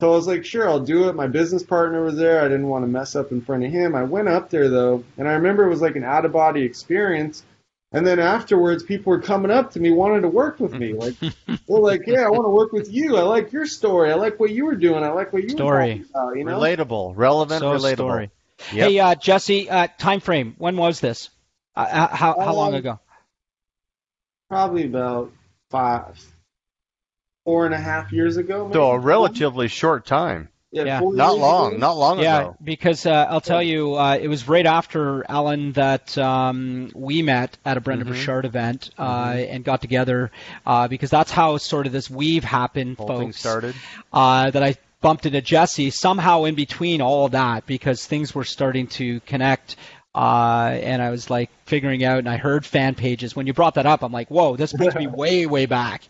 So 0.00 0.12
I 0.12 0.16
was 0.16 0.26
like, 0.26 0.44
sure, 0.44 0.68
I'll 0.68 0.80
do 0.80 1.08
it. 1.08 1.14
My 1.14 1.28
business 1.28 1.62
partner 1.62 2.02
was 2.04 2.16
there. 2.16 2.40
I 2.40 2.48
didn't 2.48 2.68
want 2.68 2.82
to 2.82 2.88
mess 2.88 3.16
up 3.16 3.32
in 3.32 3.40
front 3.40 3.64
of 3.64 3.72
him. 3.72 3.94
I 3.94 4.02
went 4.02 4.28
up 4.28 4.50
there 4.50 4.68
though, 4.68 5.04
and 5.16 5.28
I 5.28 5.32
remember 5.32 5.64
it 5.64 5.70
was 5.70 5.80
like 5.80 5.96
an 5.96 6.04
out 6.04 6.24
of 6.24 6.32
body 6.32 6.62
experience. 6.62 7.44
And 7.94 8.06
then 8.06 8.18
afterwards, 8.18 8.82
people 8.82 9.10
were 9.12 9.20
coming 9.20 9.50
up 9.50 9.72
to 9.72 9.80
me 9.80 9.90
wanting 9.90 10.22
to 10.22 10.28
work 10.28 10.58
with 10.60 10.72
me. 10.72 10.92
Like, 10.94 11.14
they're 11.20 11.78
like, 11.78 12.06
yeah, 12.06 12.22
I 12.26 12.28
want 12.30 12.44
to 12.44 12.50
work 12.50 12.72
with 12.72 12.92
you. 12.92 13.16
I 13.16 13.22
like 13.22 13.52
your 13.52 13.66
story. 13.66 14.10
I 14.10 14.14
like 14.14 14.40
what 14.40 14.50
you 14.50 14.64
were 14.66 14.74
doing. 14.74 15.04
I 15.04 15.10
like 15.10 15.32
what 15.32 15.42
you 15.44 15.50
Story. 15.50 15.68
were 15.68 16.04
talking 16.04 16.06
about. 16.10 16.36
You 16.36 16.44
know, 16.44 16.58
Relatable, 16.58 17.12
relevant, 17.16 17.60
So 17.60 17.72
relatable. 17.72 17.94
story. 17.94 18.30
Yep. 18.72 18.88
Hey, 18.90 18.98
uh, 18.98 19.14
Jesse, 19.14 19.70
uh, 19.70 19.88
time 19.98 20.20
frame. 20.20 20.54
When 20.58 20.76
was 20.76 21.00
this? 21.00 21.30
Uh, 21.76 22.06
how 22.08 22.38
how 22.40 22.54
long 22.54 22.68
Um, 22.70 22.74
ago? 22.74 23.00
probably 24.48 24.84
about 24.84 25.32
five, 25.70 26.20
four 27.44 27.64
and 27.66 27.74
a 27.74 27.78
half 27.78 28.12
years 28.12 28.36
ago. 28.36 28.64
Maybe. 28.64 28.74
So 28.74 28.90
a 28.92 28.98
relatively 28.98 29.68
short 29.68 30.06
time. 30.06 30.48
Yeah. 30.74 31.00
Not 31.02 31.38
long, 31.38 31.78
not 31.78 31.96
long 31.96 32.18
yeah, 32.18 32.40
ago. 32.40 32.56
because 32.62 33.06
uh, 33.06 33.26
I'll 33.30 33.40
tell 33.40 33.62
you, 33.62 33.94
uh, 33.94 34.16
it 34.20 34.28
was 34.28 34.48
right 34.48 34.66
after 34.66 35.24
Alan 35.30 35.72
that 35.72 36.16
um, 36.18 36.90
we 36.94 37.22
met 37.22 37.56
at 37.64 37.76
a 37.76 37.80
Brendon 37.80 38.08
Mhm. 38.08 38.10
Burchard 38.12 38.44
event 38.44 38.90
uh, 38.98 39.36
and 39.38 39.64
got 39.64 39.80
together 39.80 40.30
uh, 40.66 40.88
because 40.88 41.10
that's 41.10 41.30
how 41.30 41.56
sort 41.58 41.86
of 41.86 41.92
this 41.92 42.10
weave 42.10 42.42
happened, 42.44 42.96
Whole 42.96 43.06
folks. 43.06 43.20
thing 43.20 43.32
started. 43.32 43.74
Uh, 44.12 44.50
that 44.50 44.62
I 44.62 44.74
bumped 45.00 45.26
into 45.26 45.40
Jesse 45.40 45.90
somehow 45.90 46.44
in 46.44 46.54
between 46.54 47.00
all 47.02 47.26
of 47.26 47.32
that 47.32 47.66
because 47.66 48.04
things 48.06 48.34
were 48.34 48.44
starting 48.44 48.86
to 48.88 49.20
connect. 49.20 49.76
Uh, 50.14 50.78
and 50.80 51.02
I 51.02 51.10
was 51.10 51.28
like 51.28 51.50
figuring 51.66 52.04
out, 52.04 52.18
and 52.18 52.28
I 52.28 52.36
heard 52.36 52.64
fan 52.64 52.94
pages. 52.94 53.34
When 53.34 53.46
you 53.48 53.52
brought 53.52 53.74
that 53.74 53.86
up, 53.86 54.02
I'm 54.02 54.12
like, 54.12 54.28
whoa, 54.28 54.54
this 54.56 54.72
brings 54.72 54.94
me 54.94 55.06
way, 55.22 55.46
way 55.46 55.66
back, 55.66 56.02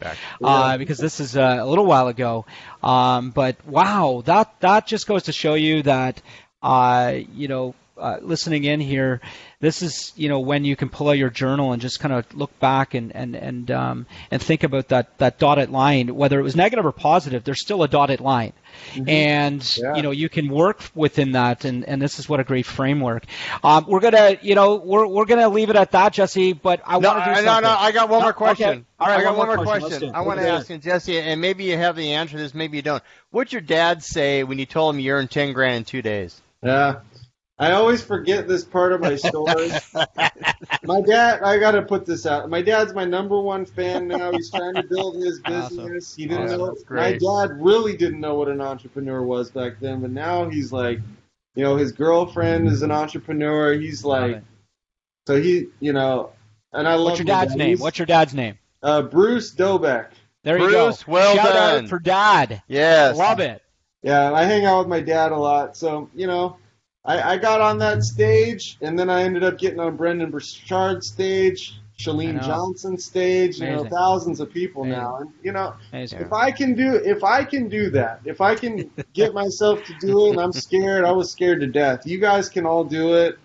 Uh, 0.42 0.76
because 0.76 0.98
this 0.98 1.20
is 1.20 1.36
uh, 1.36 1.58
a 1.60 1.66
little 1.66 1.86
while 1.86 2.08
ago. 2.08 2.44
Um, 2.82 3.30
but 3.30 3.56
wow, 3.66 4.22
that 4.26 4.60
that 4.60 4.86
just 4.86 5.06
goes 5.06 5.22
to 5.24 5.32
show 5.32 5.54
you 5.54 5.82
that, 5.84 6.20
uh, 6.62 7.14
you 7.32 7.48
know, 7.48 7.74
uh, 7.96 8.18
listening 8.22 8.64
in 8.64 8.80
here, 8.80 9.20
this 9.60 9.80
is 9.82 10.12
you 10.16 10.28
know 10.28 10.40
when 10.40 10.64
you 10.64 10.76
can 10.76 10.88
pull 10.88 11.08
out 11.08 11.18
your 11.18 11.30
journal 11.30 11.72
and 11.72 11.80
just 11.80 12.00
kind 12.00 12.12
of 12.12 12.32
look 12.34 12.58
back 12.60 12.94
and 12.94 13.14
and 13.14 13.34
and 13.36 13.70
um, 13.70 14.06
and 14.30 14.42
think 14.42 14.62
about 14.64 14.88
that 14.88 15.16
that 15.18 15.38
dotted 15.38 15.70
line, 15.70 16.14
whether 16.14 16.38
it 16.38 16.42
was 16.42 16.56
negative 16.56 16.84
or 16.84 16.92
positive. 16.92 17.44
There's 17.44 17.60
still 17.60 17.82
a 17.82 17.88
dotted 17.88 18.20
line, 18.20 18.52
and 19.06 19.76
Yeah. 19.78 19.94
you 19.96 20.02
know 20.02 20.10
you 20.10 20.28
can 20.28 20.48
work 20.48 20.82
within 20.94 21.32
that, 21.32 21.64
and 21.64 21.84
and 21.84 22.00
this 22.02 22.18
is 22.18 22.28
what 22.28 22.40
a 22.40 22.44
great 22.44 22.66
framework. 22.66 23.24
Um, 23.62 23.86
we're 23.88 24.00
gonna 24.00 24.36
you 24.42 24.54
know 24.54 24.76
we're 24.76 25.06
we're 25.06 25.24
gonna 25.26 25.48
leave 25.48 25.70
it 25.70 25.76
at 25.76 25.92
that, 25.92 26.12
Jesse. 26.12 26.52
But 26.52 26.80
I 26.86 26.98
No, 26.98 27.08
want 27.10 27.24
to 27.24 27.24
do 27.24 27.30
I- 27.30 27.34
something. 27.44 27.62
no, 27.62 27.74
no. 27.74 27.76
I 27.78 27.92
got 27.92 28.08
one 28.08 28.20
No? 28.20 28.24
more 28.26 28.32
question. 28.32 28.68
Okay. 28.68 28.82
All 29.00 29.08
right, 29.08 29.20
I 29.20 29.22
got 29.22 29.36
one 29.36 29.46
one 29.48 29.56
more 29.56 29.56
more 29.56 29.64
question. 29.78 29.88
Question. 29.90 30.14
I 30.14 30.20
want 30.22 30.40
to 30.40 30.48
ask 30.48 30.70
you, 30.70 30.78
Jesse, 30.78 31.18
and 31.18 31.40
maybe 31.40 31.64
you 31.64 31.76
have 31.76 31.96
the 31.96 32.12
answer 32.12 32.36
to 32.36 32.42
this, 32.42 32.54
maybe 32.54 32.76
you 32.78 32.82
don't. 32.82 33.02
What'd 33.30 33.52
your 33.52 33.60
dad 33.60 34.02
say 34.02 34.44
when 34.44 34.58
you 34.58 34.66
told 34.66 34.94
him 34.94 35.00
you 35.00 35.12
earned 35.12 35.30
ten 35.30 35.52
grand 35.52 35.76
in 35.78 35.84
two 35.84 36.02
days? 36.02 36.40
Yeah. 36.62 37.00
I 37.58 37.72
always 37.72 38.02
forget 38.02 38.48
this 38.48 38.64
part 38.64 38.92
of 38.92 39.00
my 39.00 39.14
story. 39.14 39.70
my 40.84 41.00
dad, 41.00 41.42
I 41.42 41.58
got 41.58 41.72
to 41.72 41.82
put 41.82 42.04
this 42.04 42.26
out. 42.26 42.50
My 42.50 42.60
dad's 42.60 42.92
my 42.94 43.04
number 43.04 43.40
one 43.40 43.64
fan 43.64 44.08
now. 44.08 44.32
He's 44.32 44.50
trying 44.50 44.74
to 44.74 44.82
build 44.82 45.16
his 45.16 45.40
Awesome. 45.44 45.76
business. 45.76 46.14
He 46.16 46.26
didn't 46.26 46.44
Awesome. 46.46 46.58
know. 46.58 46.66
That's 46.74 46.84
My 46.90 47.12
dad 47.12 47.50
really 47.62 47.96
didn't 47.96 48.20
know 48.20 48.34
what 48.34 48.48
an 48.48 48.60
entrepreneur 48.60 49.22
was 49.22 49.50
back 49.52 49.74
then, 49.80 50.00
but 50.00 50.10
now 50.10 50.48
he's 50.48 50.72
like, 50.72 50.98
you 51.54 51.62
know, 51.62 51.76
his 51.76 51.92
girlfriend 51.92 52.66
is 52.66 52.82
an 52.82 52.90
entrepreneur. 52.90 53.74
He's 53.74 54.04
like, 54.04 54.42
so 55.28 55.40
he, 55.40 55.66
you 55.78 55.92
know, 55.92 56.32
and 56.72 56.88
I 56.88 56.94
love 56.94 57.04
What's 57.04 57.18
your 57.20 57.26
my 57.28 57.32
dad's 57.40 57.52
dad. 57.52 57.58
name? 57.58 57.68
He's, 57.70 57.80
What's 57.80 57.98
your 58.00 58.06
dad's 58.06 58.34
name? 58.34 58.58
uh, 58.82 59.02
Bruce 59.02 59.54
Doubek. 59.54 60.08
There 60.42 60.58
you 60.58 60.70
go. 60.70 60.86
Bruce, 60.86 61.06
well 61.06 61.34
Shout 61.36 61.46
done. 61.54 61.84
out 61.84 61.88
for 61.88 62.00
dad. 62.00 62.62
Yes. 62.66 63.16
Love 63.16 63.38
it. 63.40 63.62
Yeah, 64.02 64.32
I 64.32 64.42
hang 64.44 64.64
out 64.66 64.80
with 64.80 64.88
my 64.88 65.00
dad 65.00 65.30
a 65.32 65.36
lot, 65.36 65.76
so 65.76 66.10
you 66.14 66.26
know, 66.26 66.58
I, 67.04 67.34
I 67.34 67.36
got 67.36 67.60
on 67.60 67.78
that 67.78 68.02
stage, 68.02 68.78
and 68.80 68.98
then 68.98 69.10
I 69.10 69.22
ended 69.22 69.44
up 69.44 69.58
getting 69.58 69.80
on 69.80 69.96
Brendon 69.96 70.30
Burchard's 70.30 71.06
stage, 71.06 71.78
Chalene 71.98 72.34
know. 72.34 72.40
Johnson's 72.40 73.04
stage, 73.04 73.60
you 73.60 73.66
know, 73.66 73.84
thousands 73.84 74.40
of 74.40 74.50
people 74.50 74.82
Amazing. 74.82 75.02
now, 75.02 75.16
and 75.16 75.32
you 75.42 75.52
know, 75.52 75.74
Amazing. 75.92 76.20
if 76.20 76.32
I 76.32 76.50
can 76.50 76.74
do 76.74 76.94
if 76.94 77.22
I 77.22 77.44
can 77.44 77.68
do 77.68 77.90
that, 77.90 78.20
if 78.24 78.40
I 78.40 78.54
can 78.54 78.90
get 79.12 79.34
myself 79.34 79.84
to 79.84 79.94
do 80.00 80.26
it, 80.26 80.30
and 80.30 80.40
I'm 80.40 80.52
scared, 80.52 81.04
I 81.04 81.12
was 81.12 81.30
scared 81.30 81.60
to 81.60 81.66
death. 81.66 82.06
You 82.06 82.18
guys 82.18 82.48
can 82.48 82.66
all 82.66 82.84
do 82.84 83.14
it. 83.14 83.38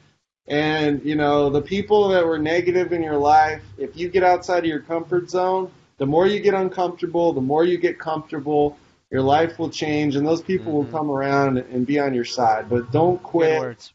And 0.48 1.04
you 1.06 1.16
know, 1.16 1.52
the 1.52 1.62
people 1.62 2.10
that 2.10 2.26
were 2.26 2.40
negative 2.40 2.92
in 2.92 3.04
your 3.04 3.18
life, 3.18 3.62
if 3.78 3.96
you 3.96 4.10
get 4.10 4.24
outside 4.24 4.60
of 4.60 4.66
your 4.66 4.80
comfort 4.80 5.30
zone, 5.30 5.72
the 6.00 6.08
more 6.08 6.26
you 6.26 6.40
get 6.40 6.56
uncomfortable, 6.56 7.34
the 7.34 7.42
more 7.42 7.66
you 7.66 7.78
get 7.78 8.00
comfortable, 8.00 8.78
your 9.12 9.22
life 9.22 9.58
will 9.58 9.70
change 9.70 10.16
and 10.16 10.26
those 10.26 10.42
people 10.42 10.72
will 10.72 10.84
mm-hmm. 10.84 10.96
come 10.96 11.12
around 11.12 11.58
and 11.58 11.86
be 11.86 12.00
on 12.00 12.14
your 12.14 12.26
side. 12.26 12.70
But 12.70 12.92
don't 12.92 13.22
quit, 13.24 13.92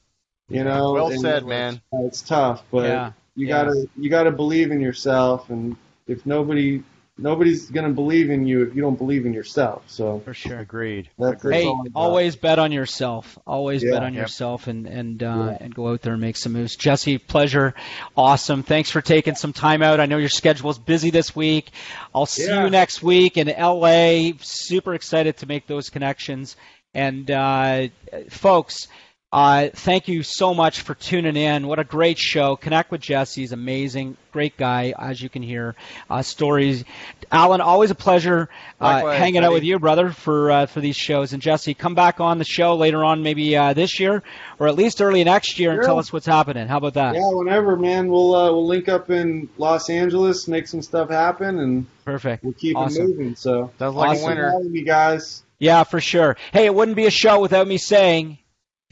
you 0.49 0.65
know. 0.65 0.93
Well 0.93 1.11
said, 1.13 1.47
man. 1.47 1.81
It's 1.93 2.23
tough, 2.23 2.65
but 2.71 2.85
Yeah, 2.85 3.13
you 3.37 3.47
yeah. 3.47 3.65
gotta 3.65 3.87
you 3.97 4.11
gotta 4.11 4.33
believe 4.33 4.71
in 4.71 4.81
yourself 4.81 5.51
and 5.51 5.77
if 6.07 6.27
nobody 6.27 6.83
nobody's 7.17 7.71
gonna 7.71 7.91
believe 7.91 8.31
in 8.31 8.47
you 8.47 8.63
if 8.63 8.75
you 8.75 8.83
don't 8.83 8.97
believe 8.99 9.25
in 9.27 9.33
yourself. 9.33 9.83
So 9.87 10.21
For 10.25 10.35
sure. 10.35 10.59
Agreed. 10.59 11.09
that's, 11.19 11.43
that's 11.43 11.55
Hey, 11.55 11.67
all 11.67 11.81
I 11.85 11.89
got. 11.89 11.99
always 12.01 12.37
bet 12.37 12.59
on 12.59 12.73
yourself. 12.73 13.39
Always 13.47 13.83
Yeah. 13.85 13.93
bet 13.93 14.03
on 14.03 14.15
Yep. 14.15 14.21
yourself 14.23 14.67
and 14.67 14.87
and 14.87 15.23
uh, 15.23 15.57
and 15.61 15.75
go 15.75 15.89
out 15.89 16.03
there 16.03 16.13
and 16.15 16.21
make 16.23 16.37
some 16.37 16.53
moves. 16.53 16.77
Jesse, 16.77 17.19
pleasure, 17.19 17.75
awesome. 18.17 18.63
Thanks 18.63 18.91
for 18.91 19.01
taking 19.01 19.35
some 19.37 19.53
time 19.53 19.83
out. 19.83 20.01
I 20.01 20.07
know 20.07 20.19
your 20.19 20.29
schedule's 20.29 20.79
busy 20.79 21.11
this 21.11 21.35
week. 21.37 21.71
I'll 22.15 22.27
see 22.27 22.47
Yeah. 22.47 22.65
you 22.65 22.71
next 22.71 23.03
week 23.03 23.37
in 23.37 23.49
LA. 23.49 24.33
Super 24.41 24.95
excited 24.95 25.37
to 25.39 25.47
make 25.47 25.67
those 25.67 25.91
connections. 25.91 26.57
And 26.95 27.31
uh, 27.31 27.89
folks, 28.31 28.89
uh, 29.35 29.69
thank 29.75 30.07
you 30.07 30.23
so 30.23 30.55
much 30.55 30.83
for 30.83 30.95
tuning 30.95 31.35
in. 31.37 31.67
What 31.67 31.81
a 31.81 31.85
great 31.85 32.19
show. 32.19 32.55
Connect 32.55 32.93
with 32.93 33.01
Jesse. 33.01 33.41
He's 33.41 33.51
amazing. 33.51 34.17
Great 34.31 34.57
guy, 34.57 34.95
as 34.97 35.21
you 35.21 35.29
can 35.29 35.43
hear. 35.43 35.75
Uh, 36.09 36.23
stories. 36.23 36.85
Alan, 37.33 37.61
always 37.61 37.91
a 37.91 37.97
pleasure 37.97 38.49
uh, 38.81 38.85
Likewise, 38.85 39.19
hanging 39.19 39.43
out 39.43 39.53
with 39.53 39.65
you, 39.65 39.81
brother, 39.81 40.11
for 40.11 40.53
uh, 40.53 40.67
for 40.67 40.81
these 40.81 40.95
shows. 40.95 41.33
And 41.33 41.43
Jesse, 41.43 41.75
come 41.75 41.97
back 41.97 42.21
on 42.21 42.39
the 42.39 42.45
show 42.45 42.77
later 42.77 43.03
on, 43.03 43.25
maybe 43.25 43.57
uh, 43.57 43.73
this 43.73 43.99
year 43.99 44.23
or 44.61 44.69
at 44.69 44.77
least 44.77 45.03
early 45.03 45.25
next 45.25 45.59
year, 45.59 45.73
and 45.73 45.83
tell 45.83 45.99
us 45.99 46.13
what's 46.13 46.27
happening. 46.27 46.69
How 46.69 46.77
about 46.77 46.95
that? 46.95 47.17
Yeah, 47.17 47.29
whenever, 47.33 47.77
man. 47.77 48.09
We'll 48.09 48.37
uh, 48.37 48.53
we'll 48.53 48.69
link 48.69 48.89
up 48.89 49.11
in 49.11 49.49
Los 49.59 49.91
Angeles, 49.91 50.47
make 50.47 50.69
some 50.69 50.81
stuff 50.81 51.11
happen, 51.11 51.59
and 51.59 51.87
Perfect. 52.05 52.45
we'll 52.45 52.53
keep 52.53 52.77
Awesome. 52.77 53.03
it 53.03 53.09
moving. 53.09 53.35
So 53.35 53.73
that's 53.79 53.95
like 53.95 54.11
Awesome. 54.11 54.25
a 54.25 54.29
winner. 54.29 54.51
Having 54.53 54.75
you 54.77 54.85
guys. 54.85 55.43
Yeah, 55.59 55.83
for 55.83 56.01
sure. 56.01 56.37
Hey, 56.53 56.67
it 56.67 56.75
wouldn't 56.75 56.97
be 56.97 57.07
a 57.07 57.11
show 57.11 57.41
without 57.41 57.67
me 57.67 57.79
saying, 57.79 58.39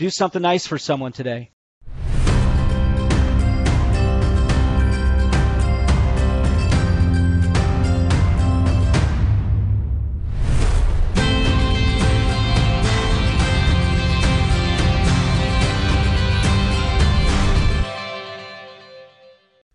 do 0.03 0.11
something 0.11 0.42
nice 0.42 0.66
for 0.66 0.78
someone 0.78 1.12
today. 1.12 1.53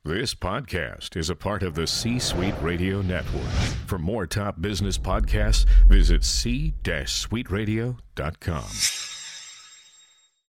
This 0.03 0.35
podcast 0.35 1.15
is 1.15 1.29
a 1.29 1.35
part 1.35 1.63
of 1.63 1.75
the 1.75 1.87
C 1.87 2.19
Suite 2.19 2.53
Radio 2.61 3.01
Network. 3.01 3.43
For 3.85 3.97
more 3.97 4.27
top 4.27 4.59
business 4.59 4.97
podcasts, 4.97 5.65
visit 5.87 6.25
c-suiteradio.com. 6.25 9.16